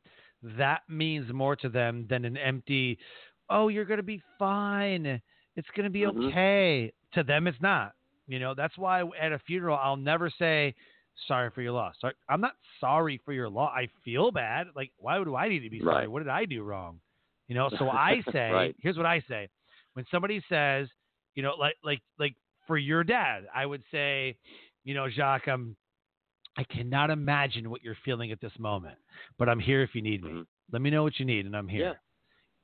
that 0.57 0.81
means 0.87 1.31
more 1.31 1.55
to 1.57 1.69
them 1.69 2.05
than 2.09 2.25
an 2.25 2.37
empty, 2.37 2.97
oh, 3.49 3.67
you're 3.67 3.85
going 3.85 3.97
to 3.97 4.03
be 4.03 4.21
fine. 4.39 5.21
It's 5.55 5.67
going 5.75 5.85
to 5.85 5.89
be 5.89 6.01
mm-hmm. 6.01 6.27
okay. 6.27 6.93
To 7.13 7.23
them, 7.23 7.47
it's 7.47 7.61
not. 7.61 7.93
You 8.27 8.39
know, 8.39 8.53
that's 8.55 8.77
why 8.77 9.03
at 9.21 9.31
a 9.31 9.39
funeral, 9.39 9.77
I'll 9.81 9.97
never 9.97 10.31
say, 10.39 10.73
sorry 11.27 11.51
for 11.53 11.61
your 11.61 11.73
loss. 11.73 11.95
I'm 12.29 12.41
not 12.41 12.53
sorry 12.79 13.21
for 13.25 13.33
your 13.33 13.49
loss. 13.49 13.71
I 13.75 13.87
feel 14.03 14.31
bad. 14.31 14.67
Like, 14.75 14.91
why 14.97 15.21
do 15.23 15.35
I 15.35 15.49
need 15.49 15.59
to 15.59 15.69
be 15.69 15.79
sorry? 15.79 15.95
Right. 15.95 16.11
What 16.11 16.19
did 16.19 16.29
I 16.29 16.45
do 16.45 16.63
wrong? 16.63 16.99
You 17.47 17.55
know, 17.55 17.69
so 17.77 17.89
I 17.89 18.21
say, 18.31 18.49
right. 18.51 18.75
here's 18.79 18.97
what 18.97 19.05
I 19.05 19.21
say. 19.27 19.49
When 19.93 20.05
somebody 20.09 20.41
says, 20.49 20.87
you 21.35 21.43
know, 21.43 21.53
like, 21.59 21.75
like, 21.83 22.01
like 22.17 22.35
for 22.65 22.77
your 22.77 23.03
dad, 23.03 23.43
I 23.53 23.65
would 23.65 23.83
say, 23.91 24.37
you 24.83 24.93
know, 24.93 25.07
Jacques, 25.09 25.47
I'm, 25.47 25.75
I 26.57 26.63
cannot 26.63 27.09
imagine 27.09 27.69
what 27.69 27.83
you're 27.83 27.97
feeling 28.05 28.31
at 28.31 28.39
this 28.39 28.51
moment, 28.59 28.95
but 29.37 29.49
I'm 29.49 29.59
here 29.59 29.81
if 29.81 29.95
you 29.95 30.01
need 30.01 30.23
me. 30.23 30.29
Mm-hmm. 30.29 30.41
Let 30.71 30.81
me 30.81 30.89
know 30.89 31.03
what 31.03 31.19
you 31.19 31.25
need, 31.25 31.45
and 31.45 31.55
I'm 31.55 31.67
here. 31.67 31.85
Yeah. 31.85 31.93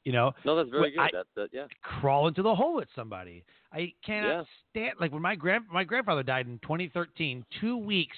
You 0.05 0.13
know, 0.13 0.31
no, 0.45 0.55
that's 0.55 0.69
very 0.69 0.91
good. 0.91 0.99
I, 0.99 1.09
that's. 1.35 1.49
Yeah, 1.51 1.65
crawl 1.83 2.27
into 2.27 2.41
the 2.41 2.55
hole 2.55 2.75
with 2.75 2.87
somebody. 2.95 3.43
I 3.73 3.93
cannot 4.05 4.27
yeah. 4.27 4.43
stand 4.69 4.93
like 4.99 5.11
when 5.11 5.21
my 5.21 5.35
grand 5.35 5.65
my 5.71 5.83
grandfather 5.83 6.23
died 6.23 6.47
in 6.47 6.57
2013, 6.59 7.45
two 7.59 7.77
weeks 7.77 8.17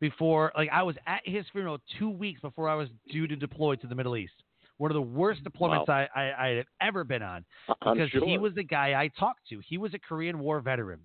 before 0.00 0.52
like 0.56 0.68
I 0.70 0.82
was 0.82 0.96
at 1.06 1.22
his 1.24 1.44
funeral, 1.52 1.78
two 1.98 2.10
weeks 2.10 2.40
before 2.40 2.68
I 2.68 2.74
was 2.74 2.88
due 3.10 3.26
to 3.26 3.34
deploy 3.34 3.76
to 3.76 3.86
the 3.86 3.94
Middle 3.94 4.16
East. 4.16 4.34
One 4.78 4.90
of 4.90 4.94
the 4.94 5.02
worst 5.02 5.42
mm, 5.44 5.48
deployments 5.48 5.88
wow. 5.88 6.06
I, 6.14 6.20
I, 6.20 6.46
I 6.46 6.48
had 6.56 6.66
ever 6.80 7.04
been 7.04 7.22
on 7.22 7.44
because 7.68 8.10
sure. 8.10 8.26
he 8.26 8.38
was 8.38 8.54
the 8.54 8.64
guy 8.64 9.00
I 9.00 9.08
talked 9.18 9.48
to. 9.48 9.60
He 9.66 9.78
was 9.78 9.94
a 9.94 9.98
Korean 9.98 10.38
War 10.38 10.60
veteran. 10.60 11.00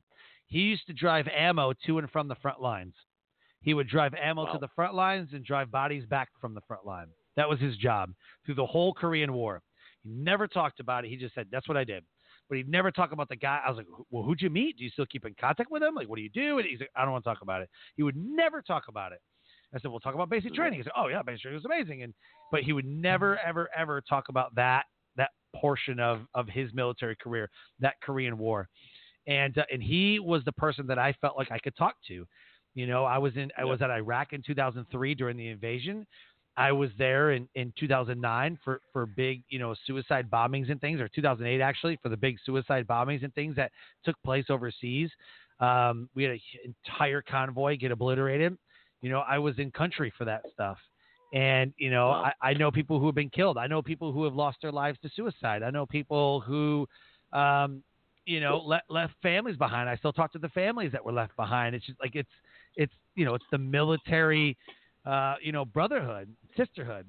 He 0.47 0.59
used 0.59 0.87
to 0.87 0.93
drive 0.93 1.27
ammo 1.27 1.73
to 1.85 1.97
and 1.99 2.09
from 2.09 2.27
the 2.27 2.35
front 2.35 2.61
lines. 2.61 2.93
He 3.61 3.73
would 3.73 3.89
drive 3.89 4.13
ammo 4.13 4.45
wow. 4.45 4.53
to 4.53 4.59
the 4.59 4.69
front 4.75 4.93
lines 4.93 5.29
and 5.33 5.43
drive 5.43 5.71
bodies 5.71 6.05
back 6.05 6.29
from 6.39 6.53
the 6.53 6.61
front 6.67 6.85
line. 6.85 7.07
That 7.35 7.49
was 7.49 7.59
his 7.59 7.77
job 7.77 8.13
through 8.45 8.55
the 8.55 8.65
whole 8.65 8.93
Korean 8.93 9.33
War. 9.33 9.61
He 10.07 10.13
never 10.13 10.47
talked 10.47 10.79
about 10.79 11.05
it. 11.05 11.09
He 11.09 11.17
just 11.17 11.35
said, 11.35 11.47
"That's 11.51 11.67
what 11.67 11.77
I 11.77 11.83
did." 11.83 12.03
But 12.49 12.57
he'd 12.57 12.69
never 12.69 12.91
talk 12.91 13.11
about 13.11 13.27
the 13.27 13.35
guy. 13.35 13.61
I 13.65 13.69
was 13.69 13.77
like, 13.77 13.87
"Well, 14.09 14.23
who'd 14.23 14.41
you 14.41 14.49
meet? 14.49 14.77
Do 14.77 14.83
you 14.83 14.89
still 14.89 15.05
keep 15.05 15.25
in 15.25 15.35
contact 15.39 15.69
with 15.69 15.83
him? 15.83 15.95
Like, 15.95 16.07
what 16.07 16.15
do 16.15 16.21
you 16.21 16.29
do?" 16.29 16.59
And 16.59 16.67
he's 16.67 16.79
like, 16.79 16.91
"I 16.95 17.03
don't 17.03 17.11
want 17.11 17.23
to 17.23 17.29
talk 17.29 17.41
about 17.41 17.61
it." 17.61 17.69
He 17.95 18.03
would 18.03 18.15
never 18.15 18.61
talk 18.61 18.87
about 18.87 19.11
it. 19.11 19.21
I 19.73 19.79
said, 19.79 19.91
"We'll 19.91 19.99
talk 19.99 20.15
about 20.15 20.29
basic 20.29 20.53
training." 20.53 20.79
He 20.79 20.83
said, 20.83 20.93
"Oh 20.95 21.07
yeah, 21.07 21.21
basic 21.21 21.41
training 21.41 21.57
was 21.57 21.65
amazing." 21.65 22.03
And 22.03 22.13
but 22.51 22.63
he 22.63 22.73
would 22.73 22.85
never, 22.85 23.37
ever, 23.39 23.69
ever 23.75 24.01
talk 24.01 24.29
about 24.29 24.55
that 24.55 24.85
that 25.17 25.31
portion 25.55 25.99
of 25.99 26.21
of 26.33 26.47
his 26.47 26.73
military 26.73 27.15
career, 27.15 27.49
that 27.79 27.95
Korean 28.01 28.37
War. 28.37 28.69
And 29.27 29.57
uh, 29.57 29.65
and 29.71 29.83
he 29.83 30.19
was 30.19 30.43
the 30.45 30.53
person 30.53 30.87
that 30.87 30.99
I 30.99 31.13
felt 31.19 31.37
like 31.37 31.51
I 31.51 31.59
could 31.59 31.75
talk 31.75 31.95
to. 32.07 32.25
You 32.75 32.87
know, 32.87 33.03
I 33.03 33.17
was 33.17 33.35
in 33.35 33.51
I 33.57 33.65
was 33.65 33.81
at 33.81 33.89
Iraq 33.89 34.33
in 34.33 34.41
2003 34.41 35.15
during 35.15 35.35
the 35.35 35.47
invasion. 35.47 36.05
I 36.57 36.71
was 36.71 36.89
there 36.97 37.31
in, 37.31 37.47
in 37.53 37.71
2009 37.79 38.57
for, 38.63 38.81
for 38.91 39.05
big, 39.05 39.43
you 39.47 39.59
know, 39.59 39.75
suicide 39.85 40.29
bombings 40.29 40.71
and 40.71 40.81
things, 40.81 40.99
or 40.99 41.07
2008 41.07 41.61
actually 41.61 41.99
for 42.01 42.09
the 42.09 42.17
big 42.17 42.37
suicide 42.43 42.87
bombings 42.87 43.23
and 43.23 43.33
things 43.35 43.55
that 43.55 43.71
took 44.03 44.15
place 44.23 44.45
overseas. 44.49 45.11
Um, 45.59 46.09
we 46.15 46.23
had 46.23 46.33
an 46.33 46.39
entire 46.87 47.21
convoy 47.21 47.77
get 47.77 47.91
obliterated. 47.91 48.57
You 49.01 49.11
know, 49.11 49.19
I 49.19 49.37
was 49.37 49.59
in 49.59 49.69
country 49.71 50.11
for 50.17 50.25
that 50.25 50.43
stuff. 50.51 50.77
And, 51.33 51.73
you 51.77 51.91
know, 51.91 52.07
wow. 52.07 52.31
I, 52.41 52.49
I 52.49 52.53
know 52.53 52.71
people 52.71 52.99
who 52.99 53.05
have 53.05 53.15
been 53.15 53.29
killed. 53.29 53.57
I 53.57 53.67
know 53.67 53.81
people 53.81 54.11
who 54.11 54.23
have 54.23 54.33
lost 54.33 54.57
their 54.61 54.71
lives 54.71 54.97
to 55.03 55.09
suicide. 55.15 55.61
I 55.61 55.69
know 55.69 55.85
people 55.85 56.39
who, 56.41 56.87
um, 57.33 57.83
you 58.25 58.39
know, 58.39 58.57
le- 58.57 58.81
left 58.89 59.13
families 59.21 59.57
behind. 59.57 59.89
I 59.89 59.95
still 59.97 60.13
talk 60.13 60.31
to 60.33 60.39
the 60.39 60.49
families 60.49 60.91
that 60.93 61.03
were 61.03 61.11
left 61.11 61.35
behind. 61.35 61.75
It's 61.75 61.85
just 61.85 61.99
like, 61.99 62.15
it's, 62.15 62.29
it's, 62.75 62.93
you 63.15 63.25
know, 63.25 63.35
it's 63.35 63.45
the 63.51 63.57
military, 63.57 64.57
uh, 65.07 65.35
you 65.41 65.51
know, 65.51 65.65
brotherhood, 65.65 66.29
sisterhood. 66.55 67.05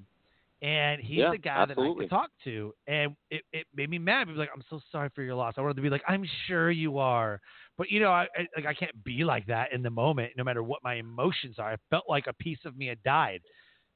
And 0.61 1.01
he's 1.01 1.19
yeah, 1.19 1.31
the 1.31 1.39
guy 1.39 1.63
absolutely. 1.63 1.85
that 1.87 1.99
I 2.01 2.03
could 2.03 2.11
talk 2.11 2.31
to. 2.43 2.75
And 2.89 3.17
it, 3.31 3.43
it 3.53 3.67
made 3.77 3.89
me 3.91 3.99
mad. 3.99 4.27
He 4.27 4.33
was 4.33 4.41
like, 4.41 4.51
I'm 4.53 4.65
so 4.69 4.81
sorry 4.91 5.09
for 5.15 5.23
your 5.23 5.37
loss. 5.37 5.55
I 5.57 5.61
wanted 5.61 5.77
to 5.77 5.83
be 5.83 5.89
like, 5.89 6.03
I'm 6.09 6.25
sure 6.49 6.73
you 6.73 6.99
are. 6.99 7.41
But, 7.77 7.91
you 7.91 8.01
know, 8.01 8.11
I, 8.11 8.27
I, 8.37 8.47
like, 8.57 8.67
I 8.67 8.75
can't 8.75 9.05
be 9.05 9.23
like 9.23 9.47
that 9.47 9.73
in 9.73 9.85
the 9.85 9.91
moment, 9.91 10.33
no 10.37 10.43
matter 10.43 10.65
what 10.65 10.81
my 10.83 10.95
emotions 10.95 11.61
are. 11.61 11.73
I 11.73 11.77
felt 11.91 12.07
like 12.09 12.27
a 12.27 12.33
piece 12.33 12.59
of 12.65 12.77
me 12.77 12.87
had 12.89 13.01
died, 13.05 13.41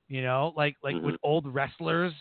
you 0.07 0.22
know, 0.22 0.53
like, 0.57 0.76
like 0.84 0.94
mm-hmm. 0.94 1.07
with 1.07 1.16
old 1.24 1.53
wrestlers, 1.53 2.12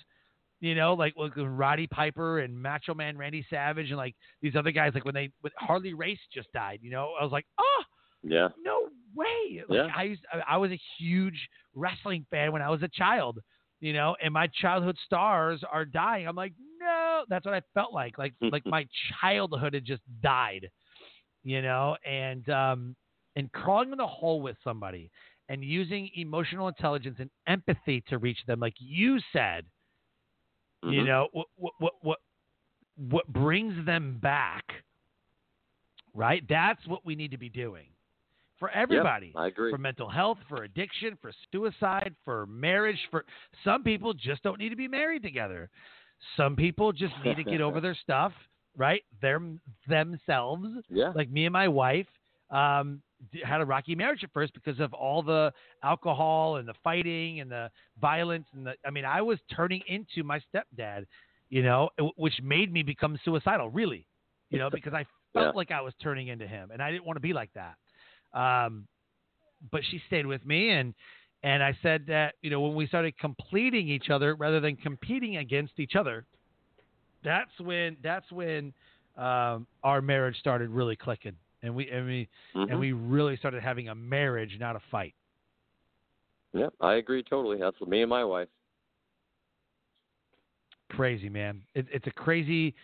you 0.60 0.74
know, 0.74 0.96
like, 0.96 1.16
with 1.16 1.34
Roddy 1.38 1.86
Piper 1.86 2.40
and 2.40 2.60
Macho 2.60 2.96
Man 2.96 3.20
Randy 3.20 3.46
Savage 3.48 3.90
and 3.90 3.98
like 3.98 4.16
these 4.42 4.56
other 4.56 4.72
guys, 4.72 4.94
like 4.96 5.06
when 5.06 5.14
they, 5.14 5.30
when 5.42 5.52
Harley 5.58 5.94
Race 5.94 6.18
just 6.34 6.52
died, 6.52 6.80
you 6.82 6.90
know, 6.90 7.14
I 7.20 7.24
was 7.24 7.32
like, 7.32 7.46
oh, 7.60 7.84
yeah. 8.24 8.50
No 8.64 8.90
way. 9.16 9.64
Like 9.68 9.78
yeah. 9.78 9.88
I 9.96 10.04
used 10.04 10.22
I 10.48 10.58
was 10.58 10.72
a 10.72 10.80
huge 10.98 11.50
wrestling 11.76 12.26
fan 12.30 12.52
when 12.52 12.62
I 12.62 12.70
was 12.70 12.84
a 12.84 12.88
child, 12.88 13.40
you 13.80 13.94
know, 13.94 14.16
and 14.24 14.34
my 14.34 14.48
childhood 14.48 14.98
stars 15.06 15.62
are 15.70 15.86
dying. 15.86 16.28
I'm 16.28 16.36
like, 16.36 16.54
no, 16.80 17.24
that's 17.30 17.46
what 17.46 17.54
I 17.54 17.62
felt 17.74 17.94
like. 17.94 18.18
Like 18.18 18.34
like 18.42 18.66
my 18.66 18.88
childhood 19.22 19.74
had 19.74 19.86
just 19.86 20.04
died. 20.22 20.70
You 21.44 21.62
know, 21.62 21.98
and 22.06 22.48
um 22.50 22.96
and 23.36 23.52
crawling 23.52 23.92
in 23.92 23.98
the 23.98 24.08
hole 24.08 24.42
with 24.42 24.58
somebody 24.64 25.10
and 25.50 25.64
using 25.64 26.10
emotional 26.16 26.68
intelligence 26.68 27.18
and 27.20 27.30
empathy 27.48 28.04
to 28.10 28.18
reach 28.18 28.38
them, 28.46 28.60
like 28.60 28.76
you 28.78 29.20
said, 29.34 29.66
mm-hmm. 30.84 30.94
you 30.94 31.04
know, 31.04 31.28
what 31.32 31.48
what 31.56 31.74
what 31.80 31.94
what 32.02 32.18
what 33.10 33.28
brings 33.28 33.86
them 33.86 34.20
back, 34.22 34.64
right? 36.14 36.44
That's 36.48 36.86
what 36.86 37.04
we 37.06 37.16
need 37.16 37.32
to 37.32 37.38
be 37.38 37.50
doing 37.50 37.88
for 38.62 38.70
everybody. 38.70 39.32
Yep, 39.34 39.36
I 39.36 39.48
agree. 39.48 39.72
For 39.72 39.80
mental 39.80 40.08
health, 40.08 40.38
for 40.48 40.64
addiction, 40.64 41.18
for 41.20 41.32
suicide, 41.52 42.14
for 42.24 42.46
marriage. 42.46 43.00
For 43.10 43.26
some 43.66 43.82
people, 43.82 44.14
just 44.14 44.44
don't 44.44 44.60
need 44.60 44.70
to 44.70 44.76
be 44.76 44.88
married 44.88 45.24
together. 45.24 45.68
Some 46.38 46.56
people 46.56 46.92
just 46.94 47.16
need 47.26 47.38
to 47.38 47.44
get 47.44 47.60
over 47.60 47.82
their 47.82 47.98
stuff, 48.04 48.32
right? 48.78 49.02
Them 49.20 49.60
themselves. 49.90 50.68
Yeah. 50.92 51.12
Like 51.16 51.32
me 51.32 51.48
and 51.48 51.54
my 51.54 51.68
wife 51.68 52.06
um, 52.52 53.02
had 53.44 53.62
a 53.62 53.66
rocky 53.66 53.96
marriage 53.96 54.24
at 54.24 54.30
first 54.32 54.54
because 54.54 54.80
of 54.80 54.94
all 54.94 55.24
the 55.24 55.52
alcohol 55.84 56.58
and 56.58 56.68
the 56.68 56.76
fighting 56.84 57.40
and 57.40 57.50
the 57.50 57.72
violence 58.00 58.46
and 58.54 58.68
the. 58.68 58.76
I 58.86 58.92
mean, 58.92 59.06
I 59.06 59.24
was 59.24 59.40
turning 59.56 59.82
into 59.88 60.24
my 60.24 60.40
stepdad, 60.54 61.08
you 61.50 61.64
know, 61.64 61.90
which 62.16 62.36
made 62.44 62.72
me 62.72 62.84
become 62.84 63.18
suicidal. 63.26 63.72
Really, 63.72 64.06
you 64.52 64.60
know, 64.60 64.70
because 64.72 64.94
I 64.94 65.04
felt 65.34 65.48
yeah. 65.48 65.52
like 65.56 65.72
I 65.72 65.82
was 65.82 65.96
turning 66.00 66.28
into 66.28 66.46
him, 66.46 66.70
and 66.70 66.80
I 66.80 66.92
didn't 66.92 67.08
want 67.08 67.18
to 67.18 67.22
be 67.22 67.34
like 67.34 67.50
that. 67.56 67.74
Um, 68.34 68.88
but 69.72 69.82
she 69.90 70.02
stayed 70.08 70.26
with 70.26 70.46
me 70.46 70.72
and 70.72 70.94
and 71.44 71.64
I 71.64 71.76
said 71.82 72.06
that 72.08 72.36
you 72.42 72.50
know 72.50 72.62
when 72.62 72.76
we 72.76 72.88
started 72.88 73.18
completing 73.18 73.88
each 73.88 74.10
other 74.10 74.36
rather 74.36 74.60
than 74.60 74.76
competing 74.76 75.38
against 75.38 75.74
each 75.80 75.96
other, 75.96 76.26
that's 77.24 77.52
when 77.60 77.98
that's 78.04 78.32
when 78.32 78.74
um, 79.18 79.68
our 79.84 80.02
marriage 80.02 80.38
started 80.40 80.70
really 80.70 80.96
clicking, 80.96 81.36
and 81.64 81.74
we 81.74 81.90
and 81.90 82.06
we 82.06 82.28
mm-hmm. 82.56 82.72
and 82.72 82.80
we 82.80 82.92
really 82.92 83.38
started 83.38 83.64
having 83.64 83.90
a 83.90 83.96
marriage, 83.96 84.56
not 84.60 84.76
a 84.76 84.82
fight. 84.92 85.16
Yeah, 86.54 86.68
I 86.80 86.96
agree 86.96 87.24
totally. 87.24 87.58
That's 87.58 87.80
me 87.82 88.02
and 88.02 88.10
my 88.10 88.24
wife. 88.24 88.50
Crazy 90.92 91.30
man. 91.30 91.62
It, 91.74 91.88
it's 91.92 92.08
a 92.08 92.12
crazy. 92.12 92.76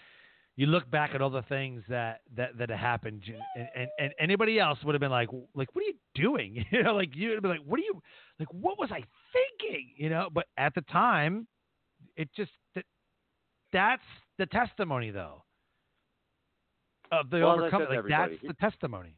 You 0.58 0.66
look 0.66 0.90
back 0.90 1.12
at 1.14 1.22
all 1.22 1.30
the 1.30 1.44
things 1.44 1.84
that 1.88 2.22
that 2.36 2.58
that 2.58 2.70
happened, 2.72 3.24
and, 3.56 3.68
and, 3.76 3.90
and 4.00 4.14
anybody 4.20 4.60
else 4.60 4.80
would 4.84 4.96
have 4.96 5.00
been 5.00 5.12
like, 5.12 5.30
like, 5.54 5.70
what 5.74 5.84
are 5.84 5.88
you 5.88 5.94
doing? 6.16 6.66
You 6.72 6.84
know, 6.84 6.96
like 6.96 7.16
you'd 7.16 7.42
be 7.44 7.48
like, 7.48 7.62
what 7.64 7.80
are 7.80 7.84
you, 7.84 8.02
like, 8.40 8.52
what 8.52 8.80
was 8.80 8.90
I 8.92 9.04
thinking? 9.32 9.92
You 9.96 10.10
know, 10.10 10.30
but 10.34 10.48
at 10.58 10.74
the 10.74 10.82
time, 10.82 11.48
it 12.16 12.28
just 12.36 12.52
that, 12.74 12.86
that's 13.72 14.02
the 14.40 14.48
testimony 14.48 15.12
though 15.12 15.44
of 17.12 17.30
the 17.30 17.40
well, 17.40 17.52
overcoming. 17.52 17.88
Like 17.90 18.06
that's 18.10 18.34
the 18.46 18.54
testimony. 18.56 19.16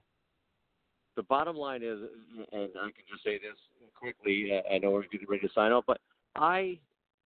The 1.15 1.23
bottom 1.23 1.55
line 1.55 1.83
is, 1.83 1.99
and 2.51 2.69
I 2.77 2.91
can 2.91 3.05
just 3.09 3.23
say 3.23 3.37
this 3.37 3.57
quickly. 3.97 4.51
Uh, 4.53 4.73
I 4.73 4.77
know 4.77 4.91
we're 4.91 5.03
getting 5.03 5.27
ready 5.29 5.47
to 5.47 5.53
sign 5.53 5.71
off, 5.71 5.83
but 5.87 5.99
I 6.35 6.79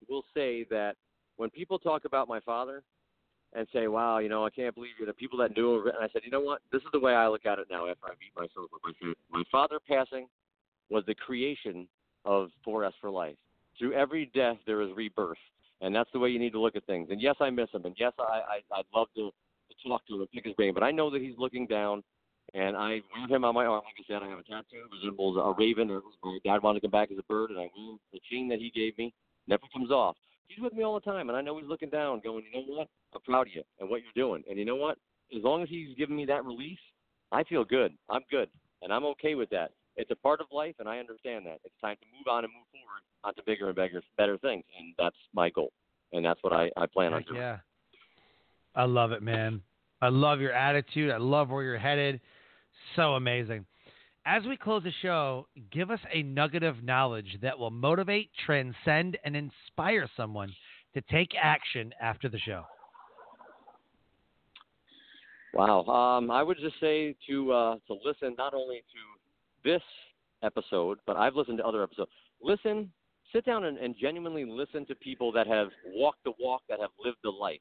will 0.09 0.25
say 0.35 0.65
that 0.71 0.97
when 1.37 1.51
people 1.51 1.79
talk 1.79 2.05
about 2.05 2.29
my 2.29 2.41
father 2.41 2.83
and 3.55 3.67
say, 3.73 3.89
"Wow, 3.89 4.19
you 4.19 4.29
know, 4.29 4.45
I 4.45 4.51
can't 4.51 4.75
believe 4.75 4.93
you," 4.99 5.07
the 5.07 5.13
people 5.13 5.39
that 5.39 5.57
knew 5.57 5.81
and 5.83 5.93
I 6.01 6.09
said, 6.13 6.23
"You 6.25 6.31
know 6.31 6.41
what? 6.41 6.63
This 6.71 6.83
is 6.83 6.89
the 6.93 7.01
way 7.01 7.15
I 7.15 7.29
look 7.29 7.47
at 7.47 7.59
it 7.59 7.69
now. 7.71 7.87
After 7.87 8.07
I 8.07 8.15
beat 8.19 8.35
myself 8.37 8.71
with 8.73 9.17
my 9.31 9.43
father 9.51 9.79
passing 9.81 10.29
was 10.91 11.05
the 11.07 11.15
creation 11.15 11.89
of 12.25 12.51
4S 12.67 12.93
for 13.01 13.11
life. 13.11 13.37
Through 13.79 13.95
every 13.95 14.27
death, 14.35 14.59
there 14.67 14.83
is 14.83 14.91
rebirth, 14.95 15.39
and 15.81 15.95
that's 15.95 16.11
the 16.13 16.19
way 16.19 16.29
you 16.29 16.39
need 16.39 16.53
to 16.53 16.61
look 16.61 16.77
at 16.77 16.85
things. 16.85 17.09
And 17.11 17.21
yes, 17.21 17.37
I 17.41 17.51
miss 17.51 17.71
him, 17.71 17.85
and 17.85 17.95
yes, 17.99 18.13
I, 18.19 18.23
I 18.73 18.79
I'd 18.79 18.85
love 18.95 19.09
to, 19.17 19.31
to 19.31 19.89
talk 19.89 20.07
to 20.07 20.15
him 20.15 20.21
and 20.21 20.31
pick 20.31 20.45
his 20.45 20.55
brain, 20.55 20.75
but 20.75 20.83
I 20.83 20.91
know 20.91 21.11
that 21.11 21.23
he's 21.23 21.39
looking 21.39 21.67
down 21.67 22.03
and 22.55 22.77
I 22.77 23.01
wear 23.15 23.29
him 23.29 23.45
on 23.45 23.55
my 23.55 23.65
arm. 23.65 23.83
Like 23.85 23.95
I 23.99 24.05
said, 24.07 24.23
I 24.23 24.29
have 24.29 24.39
a 24.39 24.43
tattoo. 24.43 24.85
It 24.85 24.91
resembles 24.93 25.37
a 25.37 25.55
raven. 25.59 25.91
Or 25.91 26.03
my 26.23 26.39
dad 26.45 26.63
wanted 26.63 26.81
to 26.81 26.87
come 26.87 26.91
back 26.91 27.11
as 27.11 27.19
a 27.19 27.23
bird, 27.23 27.51
and 27.51 27.59
I 27.59 27.71
wear 27.77 27.97
the 28.13 28.21
chain 28.31 28.49
that 28.49 28.59
he 28.59 28.71
gave 28.71 28.97
me. 28.99 29.15
Never 29.49 29.63
comes 29.73 29.91
off. 29.91 30.17
He's 30.49 30.63
with 30.63 30.73
me 30.73 30.83
all 30.85 30.95
the 30.95 31.01
time, 31.01 31.29
and 31.29 31.37
I 31.37 31.41
know 31.41 31.59
he's 31.59 31.69
looking 31.69 31.91
down, 31.91 32.21
going, 32.23 32.45
you 32.45 32.61
know 32.61 32.67
what? 32.67 32.89
I'm 33.15 33.21
proud 33.23 33.47
of 33.47 33.55
you 33.55 33.63
and 33.81 33.89
what 33.89 34.01
you're 34.03 34.25
doing. 34.27 34.43
And 34.49 34.59
you 34.59 34.65
know 34.65 34.77
what? 34.77 34.99
As 35.35 35.43
long 35.43 35.63
as 35.63 35.69
he's 35.69 35.97
giving 35.97 36.17
me 36.17 36.27
that 36.27 36.45
release, 36.45 36.79
I 37.31 37.43
feel 37.45 37.65
good. 37.65 37.93
I'm 38.11 38.23
good, 38.31 38.49
and 38.83 38.93
I'm 38.93 39.05
okay 39.07 39.35
with 39.35 39.49
that. 39.51 39.71
It's 39.97 40.11
a 40.11 40.17
part 40.17 40.41
of 40.41 40.47
life, 40.53 40.75
and 40.79 40.89
I 40.89 40.99
understand 40.99 41.47
that. 41.47 41.61
It's 41.65 41.75
time 41.81 41.97
to 42.01 42.07
move 42.17 42.27
on 42.31 42.45
and 42.45 42.53
move 42.53 42.67
forward 42.71 43.03
onto 43.25 43.43
bigger 43.47 43.69
and 43.69 43.77
bigger, 43.77 44.03
better 44.17 44.39
things, 44.39 44.65
and 44.79 44.95
that's 44.99 45.17
my 45.35 45.51
goal, 45.51 45.73
and 46.13 46.25
that's 46.25 46.43
what 46.43 46.53
I, 46.53 46.71
I 46.77 46.87
plan 46.87 47.13
Heck 47.13 47.21
on 47.21 47.27
doing. 47.29 47.41
Yeah, 47.41 47.59
I 48.75 48.85
love 48.85 49.13
it, 49.13 49.23
man. 49.23 49.63
I 50.01 50.09
love 50.09 50.41
your 50.41 50.53
attitude. 50.53 51.11
I 51.11 51.19
love 51.19 51.51
where 51.51 51.63
you're 51.63 51.79
headed. 51.79 52.21
So 52.97 53.15
amazing. 53.15 53.65
As 54.25 54.45
we 54.45 54.57
close 54.57 54.85
the 54.85 54.93
show, 55.03 55.49
give 55.73 55.91
us 55.91 55.99
a 56.13 56.23
nugget 56.23 56.63
of 56.63 56.85
knowledge 56.85 57.39
that 57.43 57.59
will 57.59 57.73
motivate, 57.73 58.31
transcend, 58.47 59.19
and 59.25 59.35
inspire 59.35 60.09
someone 60.17 60.53
to 60.95 61.01
take 61.11 61.31
action 61.41 61.93
after 62.01 62.29
the 62.29 62.39
show. 62.39 62.63
Wow. 65.55 65.85
Um, 65.87 66.31
I 66.31 66.43
would 66.43 66.57
just 66.59 66.79
say 66.81 67.17
to 67.29 67.53
uh, 67.53 67.75
to 67.89 67.97
listen 68.05 68.35
not 68.39 68.55
only 68.55 68.77
to 68.77 69.69
this 69.69 69.83
episode, 70.43 70.99
but 71.07 71.17
I've 71.17 71.35
listened 71.35 71.59
to 71.59 71.67
other 71.67 71.83
episodes. 71.83 72.11
Listen, 72.41 72.91
sit 73.33 73.45
down 73.45 73.65
and, 73.65 73.77
and 73.77 73.95
genuinely 74.01 74.45
listen 74.45 74.87
to 74.87 74.95
people 74.95 75.33
that 75.33 75.47
have 75.47 75.69
walked 75.95 76.25
the 76.25 76.33
walk, 76.39 76.63
that 76.69 76.81
have 76.81 76.91
lived 77.05 77.19
the 77.25 77.31
life 77.31 77.61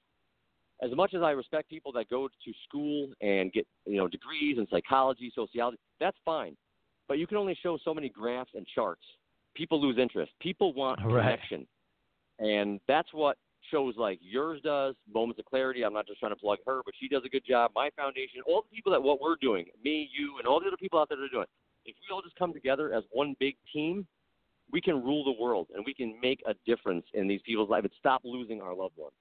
as 0.81 0.91
much 0.95 1.13
as 1.13 1.21
I 1.21 1.31
respect 1.31 1.69
people 1.69 1.91
that 1.93 2.09
go 2.09 2.27
to 2.27 2.53
school 2.67 3.09
and 3.21 3.51
get 3.51 3.67
you 3.85 3.97
know 3.97 4.07
degrees 4.07 4.57
in 4.57 4.67
psychology, 4.69 5.31
sociology, 5.33 5.77
that's 5.99 6.17
fine. 6.25 6.55
But 7.07 7.19
you 7.19 7.27
can 7.27 7.37
only 7.37 7.57
show 7.61 7.77
so 7.83 7.93
many 7.93 8.09
graphs 8.09 8.51
and 8.55 8.65
charts. 8.73 9.03
People 9.55 9.81
lose 9.81 9.97
interest. 9.97 10.31
People 10.39 10.73
want 10.73 10.99
right. 11.03 11.21
connection, 11.21 11.67
and 12.39 12.79
that's 12.87 13.09
what 13.13 13.37
shows 13.69 13.95
like 13.97 14.19
yours 14.21 14.59
does. 14.63 14.95
Moments 15.13 15.39
of 15.39 15.45
Clarity. 15.45 15.83
I'm 15.83 15.93
not 15.93 16.07
just 16.07 16.19
trying 16.19 16.31
to 16.31 16.39
plug 16.39 16.59
her, 16.65 16.81
but 16.83 16.93
she 16.99 17.07
does 17.07 17.21
a 17.25 17.29
good 17.29 17.43
job. 17.47 17.71
My 17.75 17.89
foundation, 17.95 18.41
all 18.47 18.63
the 18.69 18.75
people 18.75 18.91
that 18.91 19.01
what 19.01 19.21
we're 19.21 19.35
doing, 19.41 19.65
me, 19.83 20.09
you, 20.17 20.37
and 20.39 20.47
all 20.47 20.59
the 20.59 20.67
other 20.67 20.77
people 20.77 20.99
out 20.99 21.09
there 21.09 21.17
that 21.17 21.25
are 21.25 21.29
doing. 21.29 21.47
If 21.85 21.95
we 21.95 22.13
all 22.13 22.21
just 22.21 22.35
come 22.35 22.53
together 22.53 22.93
as 22.93 23.03
one 23.11 23.35
big 23.39 23.55
team, 23.73 24.05
we 24.71 24.81
can 24.81 25.03
rule 25.03 25.23
the 25.23 25.41
world 25.41 25.67
and 25.75 25.83
we 25.85 25.93
can 25.93 26.15
make 26.21 26.41
a 26.47 26.53
difference 26.65 27.05
in 27.13 27.27
these 27.27 27.41
people's 27.45 27.69
lives 27.69 27.85
and 27.85 27.91
stop 27.99 28.21
losing 28.23 28.61
our 28.61 28.73
loved 28.73 28.97
ones. 28.97 29.13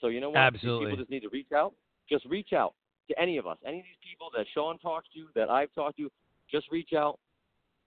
So 0.00 0.08
you 0.08 0.20
know 0.20 0.30
what? 0.30 0.38
Absolutely. 0.38 0.86
These 0.86 0.90
people 0.90 1.04
just 1.04 1.10
need 1.10 1.20
to 1.20 1.28
reach 1.28 1.52
out. 1.54 1.74
Just 2.08 2.24
reach 2.26 2.52
out 2.52 2.74
to 3.08 3.20
any 3.20 3.38
of 3.38 3.46
us, 3.46 3.58
any 3.66 3.78
of 3.78 3.84
these 3.84 4.10
people 4.10 4.30
that 4.36 4.46
Sean 4.54 4.78
talks 4.78 5.08
to, 5.14 5.26
that 5.34 5.50
I've 5.50 5.72
talked 5.74 5.98
to. 5.98 6.10
Just 6.50 6.66
reach 6.70 6.92
out 6.92 7.18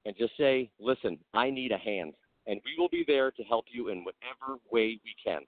and 0.05 0.15
just 0.17 0.35
say, 0.37 0.69
"Listen, 0.79 1.17
I 1.33 1.49
need 1.49 1.71
a 1.71 1.77
hand," 1.77 2.13
and 2.47 2.61
we 2.65 2.75
will 2.77 2.89
be 2.89 3.03
there 3.05 3.31
to 3.31 3.43
help 3.43 3.65
you 3.71 3.89
in 3.89 4.03
whatever 4.03 4.59
way 4.71 4.99
we 5.03 5.15
can. 5.23 5.41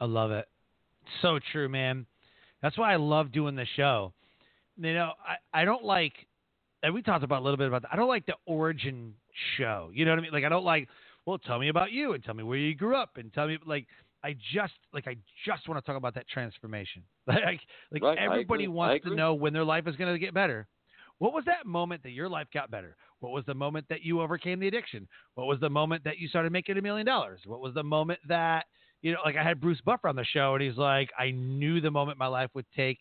I 0.00 0.06
love 0.06 0.30
it. 0.30 0.48
So 1.20 1.38
true, 1.52 1.68
man. 1.68 2.06
That's 2.62 2.78
why 2.78 2.92
I 2.92 2.96
love 2.96 3.32
doing 3.32 3.54
the 3.54 3.66
show. 3.76 4.12
You 4.76 4.94
know, 4.94 5.12
I, 5.26 5.62
I 5.62 5.64
don't 5.64 5.84
like, 5.84 6.12
and 6.82 6.94
we 6.94 7.02
talked 7.02 7.24
about 7.24 7.42
a 7.42 7.44
little 7.44 7.56
bit 7.56 7.68
about 7.68 7.82
that. 7.82 7.92
I 7.92 7.96
don't 7.96 8.08
like 8.08 8.26
the 8.26 8.36
origin 8.46 9.14
show. 9.56 9.90
You 9.92 10.04
know 10.04 10.12
what 10.12 10.18
I 10.20 10.22
mean? 10.22 10.32
Like, 10.32 10.44
I 10.44 10.48
don't 10.48 10.64
like, 10.64 10.88
well, 11.26 11.38
tell 11.38 11.58
me 11.58 11.68
about 11.68 11.92
you 11.92 12.14
and 12.14 12.24
tell 12.24 12.34
me 12.34 12.42
where 12.42 12.58
you 12.58 12.74
grew 12.74 12.96
up 12.96 13.16
and 13.16 13.32
tell 13.32 13.46
me, 13.46 13.58
like, 13.66 13.86
I 14.24 14.36
just 14.54 14.72
like 14.92 15.06
I 15.06 15.16
just 15.46 15.68
want 15.68 15.82
to 15.82 15.86
talk 15.86 15.96
about 15.96 16.14
that 16.14 16.28
transformation. 16.28 17.02
Like 17.26 17.60
like 17.90 18.02
right, 18.02 18.18
everybody 18.18 18.68
wants 18.68 19.04
to 19.04 19.14
know 19.14 19.34
when 19.34 19.52
their 19.52 19.64
life 19.64 19.86
is 19.86 19.96
going 19.96 20.12
to 20.12 20.18
get 20.18 20.34
better. 20.34 20.66
What 21.18 21.32
was 21.32 21.44
that 21.44 21.66
moment 21.66 22.02
that 22.02 22.10
your 22.10 22.28
life 22.28 22.48
got 22.52 22.70
better? 22.70 22.96
What 23.20 23.32
was 23.32 23.44
the 23.46 23.54
moment 23.54 23.86
that 23.90 24.02
you 24.02 24.20
overcame 24.20 24.58
the 24.58 24.66
addiction? 24.66 25.06
What 25.34 25.46
was 25.46 25.60
the 25.60 25.70
moment 25.70 26.02
that 26.04 26.18
you 26.18 26.26
started 26.26 26.50
making 26.50 26.78
a 26.78 26.82
million 26.82 27.06
dollars? 27.06 27.40
What 27.46 27.60
was 27.60 27.74
the 27.74 27.84
moment 27.84 28.18
that 28.26 28.66
you 29.02 29.12
know, 29.12 29.18
like 29.24 29.36
I 29.36 29.42
had 29.42 29.60
Bruce 29.60 29.80
Buffer 29.84 30.08
on 30.08 30.16
the 30.16 30.24
show, 30.24 30.54
and 30.54 30.62
he's 30.62 30.76
like, 30.76 31.10
I 31.18 31.32
knew 31.32 31.80
the 31.80 31.90
moment 31.90 32.18
my 32.18 32.28
life 32.28 32.50
would 32.54 32.66
take 32.74 32.98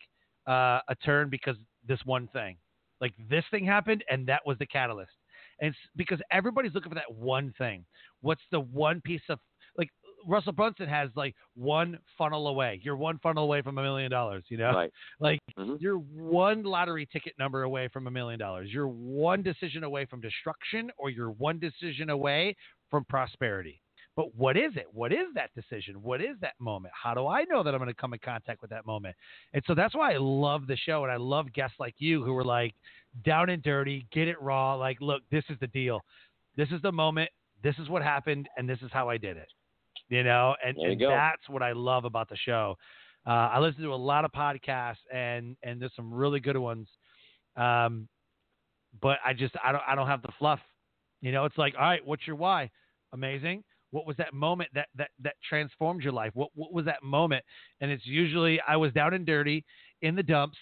uh, 0.48 0.80
a 0.88 0.96
turn 1.06 1.30
because 1.30 1.56
this 1.88 2.00
one 2.06 2.28
thing, 2.34 2.58
like 3.00 3.14
this 3.30 3.46
thing 3.52 3.66
happened, 3.66 4.04
and 4.10 4.28
that 4.28 4.42
was 4.46 4.58
the 4.58 4.66
catalyst. 4.66 5.12
And 5.60 5.70
it's 5.70 5.78
because 5.96 6.20
everybody's 6.32 6.74
looking 6.74 6.90
for 6.90 6.96
that 6.96 7.14
one 7.14 7.54
thing. 7.58 7.86
What's 8.22 8.42
the 8.52 8.60
one 8.60 9.00
piece 9.02 9.22
of 9.30 9.40
Russell 10.26 10.54
Brunson 10.54 10.88
has 10.88 11.10
like 11.16 11.36
one 11.56 12.00
funnel 12.18 12.48
away. 12.48 12.80
You're 12.84 12.96
one 12.96 13.20
funnel 13.20 13.44
away 13.44 13.62
from 13.62 13.78
a 13.78 13.84
million 13.84 14.12
dollars, 14.12 14.44
you 14.50 14.58
know? 14.58 14.72
Right. 14.72 14.92
Like 15.20 15.40
mm-hmm. 15.58 15.76
you're 15.80 15.98
one 15.98 16.64
lottery 16.64 17.08
ticket 17.12 17.34
number 17.38 17.64
away 17.64 17.90
from 17.90 18.08
a 18.08 18.12
million 18.12 18.40
dollars. 18.40 18.70
You're 18.72 18.88
one 18.88 19.44
decision 19.44 19.84
away 19.84 20.06
from 20.06 20.20
destruction 20.20 20.90
or 20.98 21.10
you're 21.10 21.32
one 21.32 21.60
decision 21.60 22.10
away 22.10 22.56
from 22.90 23.06
prosperity. 23.06 23.82
But 24.16 24.36
what 24.36 24.58
is 24.58 24.72
it? 24.76 24.88
What 24.92 25.14
is 25.14 25.28
that 25.36 25.52
decision? 25.56 26.02
What 26.02 26.22
is 26.22 26.36
that 26.42 26.54
moment? 26.60 26.94
How 27.02 27.14
do 27.14 27.28
I 27.28 27.44
know 27.44 27.64
that 27.64 27.74
I'm 27.74 27.80
going 27.80 27.90
to 27.90 28.02
come 28.02 28.14
in 28.14 28.20
contact 28.24 28.62
with 28.62 28.72
that 28.72 28.86
moment? 28.86 29.16
And 29.54 29.64
so 29.68 29.76
that's 29.76 29.96
why 29.96 30.14
I 30.14 30.18
love 30.18 30.68
the 30.68 30.76
show 30.76 31.04
and 31.04 31.12
I 31.12 31.18
love 31.18 31.54
guests 31.54 31.78
like 31.80 31.96
you 31.98 32.24
who 32.24 32.36
are 32.36 32.44
like 32.44 32.74
down 33.24 33.50
and 33.50 33.62
dirty, 33.62 34.06
get 34.12 34.28
it 34.28 34.42
raw. 34.42 34.76
Like, 34.76 34.98
look, 35.02 35.22
this 35.32 35.44
is 35.50 35.58
the 35.62 35.68
deal. 35.68 36.02
This 36.58 36.70
is 36.72 36.82
the 36.82 36.92
moment. 36.92 37.30
This 37.64 37.76
is 37.78 37.90
what 37.90 38.02
happened, 38.02 38.50
and 38.58 38.68
this 38.68 38.80
is 38.82 38.90
how 38.92 39.08
I 39.08 39.18
did 39.18 39.38
it 39.38 39.48
you 40.12 40.24
know, 40.24 40.56
and, 40.64 40.78
and 40.78 41.02
that's 41.02 41.48
what 41.48 41.64
I 41.64 41.72
love 41.72 42.04
about 42.04 42.28
the 42.30 42.36
show. 42.36 42.78
Uh, 43.26 43.30
I 43.30 43.60
listen 43.60 43.82
to 43.84 43.94
a 43.94 43.96
lot 43.96 44.26
of 44.26 44.32
podcasts, 44.34 44.98
and 45.12 45.56
and 45.64 45.82
there's 45.82 45.94
some 45.96 46.14
really 46.14 46.42
good 46.42 46.58
ones. 46.58 46.88
Um, 47.56 48.10
but 49.02 49.20
I 49.26 49.34
just 49.34 49.56
I 49.64 49.72
don't 49.72 49.84
I 49.88 49.96
don't 49.96 50.08
have 50.08 50.22
the 50.22 50.34
fluff. 50.38 50.60
You 51.22 51.32
know, 51.32 51.46
it's 51.46 51.58
like, 51.58 51.76
all 51.80 51.86
right, 51.86 52.06
what's 52.06 52.28
your 52.28 52.36
why? 52.36 52.70
Amazing. 53.14 53.64
What 53.92 54.06
was 54.06 54.18
that 54.18 54.34
moment 54.34 54.70
that 54.74 54.88
that 54.96 55.12
that 55.24 55.36
transformed 55.48 56.04
your 56.04 56.14
life? 56.14 56.32
What 56.34 56.50
what 56.56 56.74
was 56.74 56.84
that 56.86 57.04
moment? 57.04 57.46
And 57.80 57.90
it's 57.90 58.06
usually 58.06 58.60
I 58.68 58.76
was 58.76 58.92
down 58.92 59.14
and 59.14 59.26
dirty 59.26 59.64
in 60.02 60.16
the 60.16 60.24
dumps. 60.24 60.58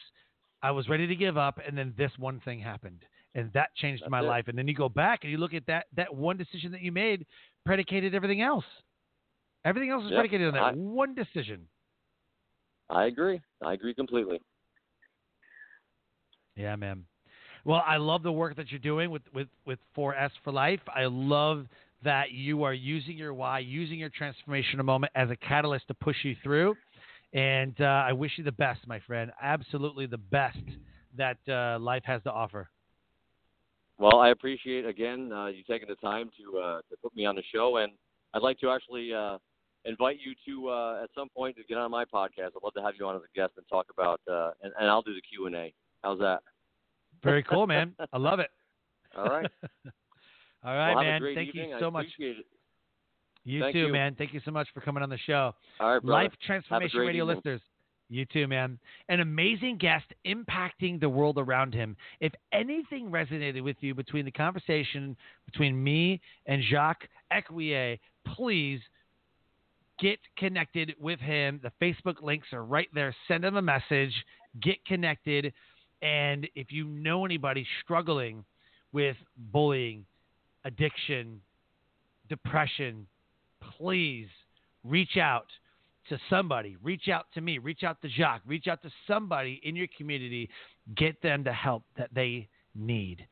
I 0.62 0.70
was 0.70 0.88
ready 0.90 1.08
to 1.08 1.16
give 1.16 1.38
up, 1.38 1.60
and 1.66 1.76
then 1.76 1.94
this 1.98 2.12
one 2.20 2.40
thing 2.42 2.60
happened, 2.60 3.04
and 3.34 3.52
that 3.54 3.74
changed 3.78 4.04
That's 4.04 4.12
my 4.12 4.20
it. 4.20 4.24
life. 4.24 4.48
And 4.48 4.58
then 4.58 4.68
you 4.68 4.76
go 4.76 4.90
back 4.90 5.22
and 5.24 5.32
you 5.32 5.40
look 5.40 5.56
at 5.56 5.66
that 5.66 5.88
that 5.96 6.14
one 6.14 6.38
decision 6.38 6.72
that 6.74 6.82
you 6.82 6.92
made 6.92 7.26
predicated 7.66 8.14
everything 8.14 8.42
else. 8.42 8.66
Everything 9.66 9.90
else 9.90 10.04
is 10.04 10.12
yep. 10.12 10.20
predicated 10.20 10.48
on 10.48 10.54
that 10.54 10.64
I, 10.64 10.72
one 10.72 11.16
decision. 11.16 11.68
I 12.90 13.06
agree. 13.06 13.42
I 13.62 13.74
agree 13.74 13.94
completely. 13.94 14.42
Yeah, 16.56 16.76
man. 16.76 17.06
Well, 17.66 17.84
I 17.86 17.98
love 17.98 18.24
the 18.24 18.32
work 18.32 18.56
that 18.56 18.72
you're 18.72 18.80
doing 18.80 19.12
with 19.12 19.22
with 19.34 19.48
with 19.66 19.80
4S 19.96 20.32
for 20.44 20.52
Life. 20.52 20.80
I 20.94 21.06
love 21.06 21.68
that 22.04 22.32
you 22.32 22.64
are 22.64 22.74
using 22.74 23.18
your 23.18 23.34
why, 23.34 23.60
using 23.60 24.00
your 24.00 24.10
transformational 24.10 24.86
moment 24.86 25.12
as 25.16 25.30
a 25.30 25.36
catalyst 25.36 25.88
to 25.90 25.94
push 25.94 26.16
you 26.24 26.36
through. 26.42 26.76
And 27.34 27.76
uh, 27.80 27.84
I 27.84 28.14
wish 28.14 28.32
you 28.38 28.44
the 28.44 28.52
best, 28.52 28.80
my 28.88 29.00
friend. 29.00 29.32
Absolutely 29.42 30.08
the 30.08 30.18
best 30.18 30.58
that 31.18 31.38
uh, 31.48 31.78
life 31.80 32.04
has 32.06 32.24
to 32.24 32.32
offer. 32.32 32.70
Well, 33.98 34.20
I 34.20 34.30
appreciate 34.30 34.86
again 34.86 35.32
uh, 35.32 35.48
you 35.48 35.64
taking 35.70 35.90
the 35.90 35.96
time 35.96 36.32
to 36.38 36.58
uh, 36.58 36.78
to 36.90 36.98
put 37.04 37.16
me 37.16 37.26
on 37.26 37.36
the 37.36 37.44
show, 37.54 37.78
and 37.78 37.92
I'd 38.34 38.42
like 38.42 38.60
to 38.60 38.70
actually 38.70 39.14
uh, 39.14 39.38
invite 39.86 40.18
you 40.24 40.34
to 40.48 40.70
uh, 40.70 41.04
at 41.04 41.10
some 41.16 41.30
point 41.30 41.56
to 41.58 41.64
get 41.64 41.78
on 41.78 41.92
my 41.92 42.06
podcast. 42.06 42.52
I'd 42.56 42.64
love 42.64 42.74
to 42.76 42.82
have 42.82 42.94
you 43.00 43.06
on 43.08 43.16
as 43.16 43.22
a 43.22 43.38
guest 43.38 43.54
and 43.58 43.66
talk 43.68 43.88
about, 43.92 44.22
uh, 44.30 44.52
and, 44.62 44.74
and 44.80 44.90
I'll 44.90 45.02
do 45.02 45.14
the 45.14 45.22
Q 45.22 45.48
and 45.48 45.56
A. 45.56 45.74
How's 46.04 46.20
that? 46.20 46.40
Very 47.24 47.44
cool, 47.44 47.68
man. 47.68 47.94
I 48.14 48.18
love 48.18 48.40
it. 48.40 48.50
All 49.18 49.26
right. 49.26 49.50
All 50.64 50.76
right, 50.76 50.94
well, 50.94 51.04
man. 51.04 51.22
Thank 51.36 51.50
evening. 51.50 51.70
you 51.70 51.78
so 51.80 51.90
much. 51.90 52.06
You 53.46 53.62
Thank 53.62 53.74
too, 53.74 53.88
you. 53.88 53.92
man. 53.92 54.16
Thank 54.18 54.34
you 54.34 54.42
so 54.44 54.52
much 54.52 54.68
for 54.74 54.82
coming 54.82 55.02
on 55.02 55.10
the 55.10 55.18
show. 55.18 55.56
All 55.80 55.94
right, 55.94 56.04
brother. 56.04 56.24
Life 56.24 56.34
Transformation 56.46 57.00
Radio 57.00 57.24
evening. 57.24 57.38
listeners. 57.38 57.62
You 58.10 58.26
too, 58.26 58.48
man. 58.48 58.80
An 59.08 59.20
amazing 59.20 59.78
guest 59.78 60.06
impacting 60.26 61.00
the 61.00 61.08
world 61.08 61.38
around 61.38 61.74
him. 61.74 61.96
If 62.20 62.34
anything 62.52 63.12
resonated 63.12 63.64
with 63.64 63.78
you 63.82 63.94
between 63.94 64.26
the 64.26 64.32
conversation 64.32 65.16
between 65.46 65.82
me 65.82 66.20
and 66.48 66.64
Jacques 66.70 67.08
Ecuyer, 67.32 68.00
please 68.36 68.82
get 70.02 70.20
connected 70.38 70.96
with 71.00 71.20
him. 71.20 71.60
The 71.62 71.72
Facebook 71.82 72.22
links 72.22 72.48
are 72.54 72.64
right 72.64 72.88
there. 72.94 73.16
Send 73.28 73.46
him 73.46 73.58
a 73.58 73.62
message. 73.62 74.14
Get 74.62 74.84
connected. 74.86 75.54
And 76.02 76.48
if 76.56 76.72
you 76.72 76.86
know 76.86 77.26
anybody 77.26 77.66
struggling 77.84 78.44
with 78.92 79.18
bullying, 79.52 80.06
addiction, 80.66 81.42
depression, 82.30 83.06
please 83.78 84.28
reach 84.84 85.18
out 85.18 85.48
to 86.08 86.18
somebody. 86.30 86.78
Reach 86.82 87.08
out 87.08 87.26
to 87.34 87.42
me. 87.42 87.58
Reach 87.58 87.84
out 87.84 88.02
to 88.02 88.10
Jacques. 88.10 88.42
Reach 88.46 88.68
out 88.68 88.82
to 88.82 88.90
somebody 89.08 89.60
in 89.64 89.76
your 89.76 89.88
community. 89.98 90.50
Get 90.96 91.22
them 91.22 91.44
the 91.44 91.54
help 91.54 91.84
that 91.98 92.10
they 92.14 92.48
need. 92.74 93.26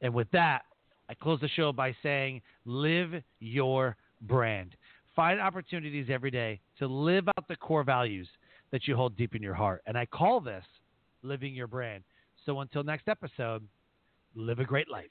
And 0.00 0.12
with 0.12 0.30
that, 0.32 0.62
I 1.08 1.14
close 1.14 1.40
the 1.40 1.48
show 1.48 1.72
by 1.72 1.94
saying 2.02 2.42
live 2.64 3.22
your 3.38 3.96
brand. 4.22 4.74
Find 5.16 5.40
opportunities 5.40 6.08
every 6.10 6.30
day 6.30 6.60
to 6.78 6.86
live 6.86 7.26
out 7.28 7.48
the 7.48 7.56
core 7.56 7.82
values 7.82 8.28
that 8.70 8.86
you 8.86 8.94
hold 8.94 9.16
deep 9.16 9.34
in 9.34 9.42
your 9.42 9.54
heart. 9.54 9.82
And 9.86 9.96
I 9.96 10.04
call 10.04 10.40
this 10.40 10.64
living 11.22 11.54
your 11.54 11.66
brand. 11.66 12.04
So 12.44 12.60
until 12.60 12.84
next 12.84 13.08
episode, 13.08 13.66
live 14.34 14.58
a 14.58 14.64
great 14.64 14.90
life. 14.90 15.06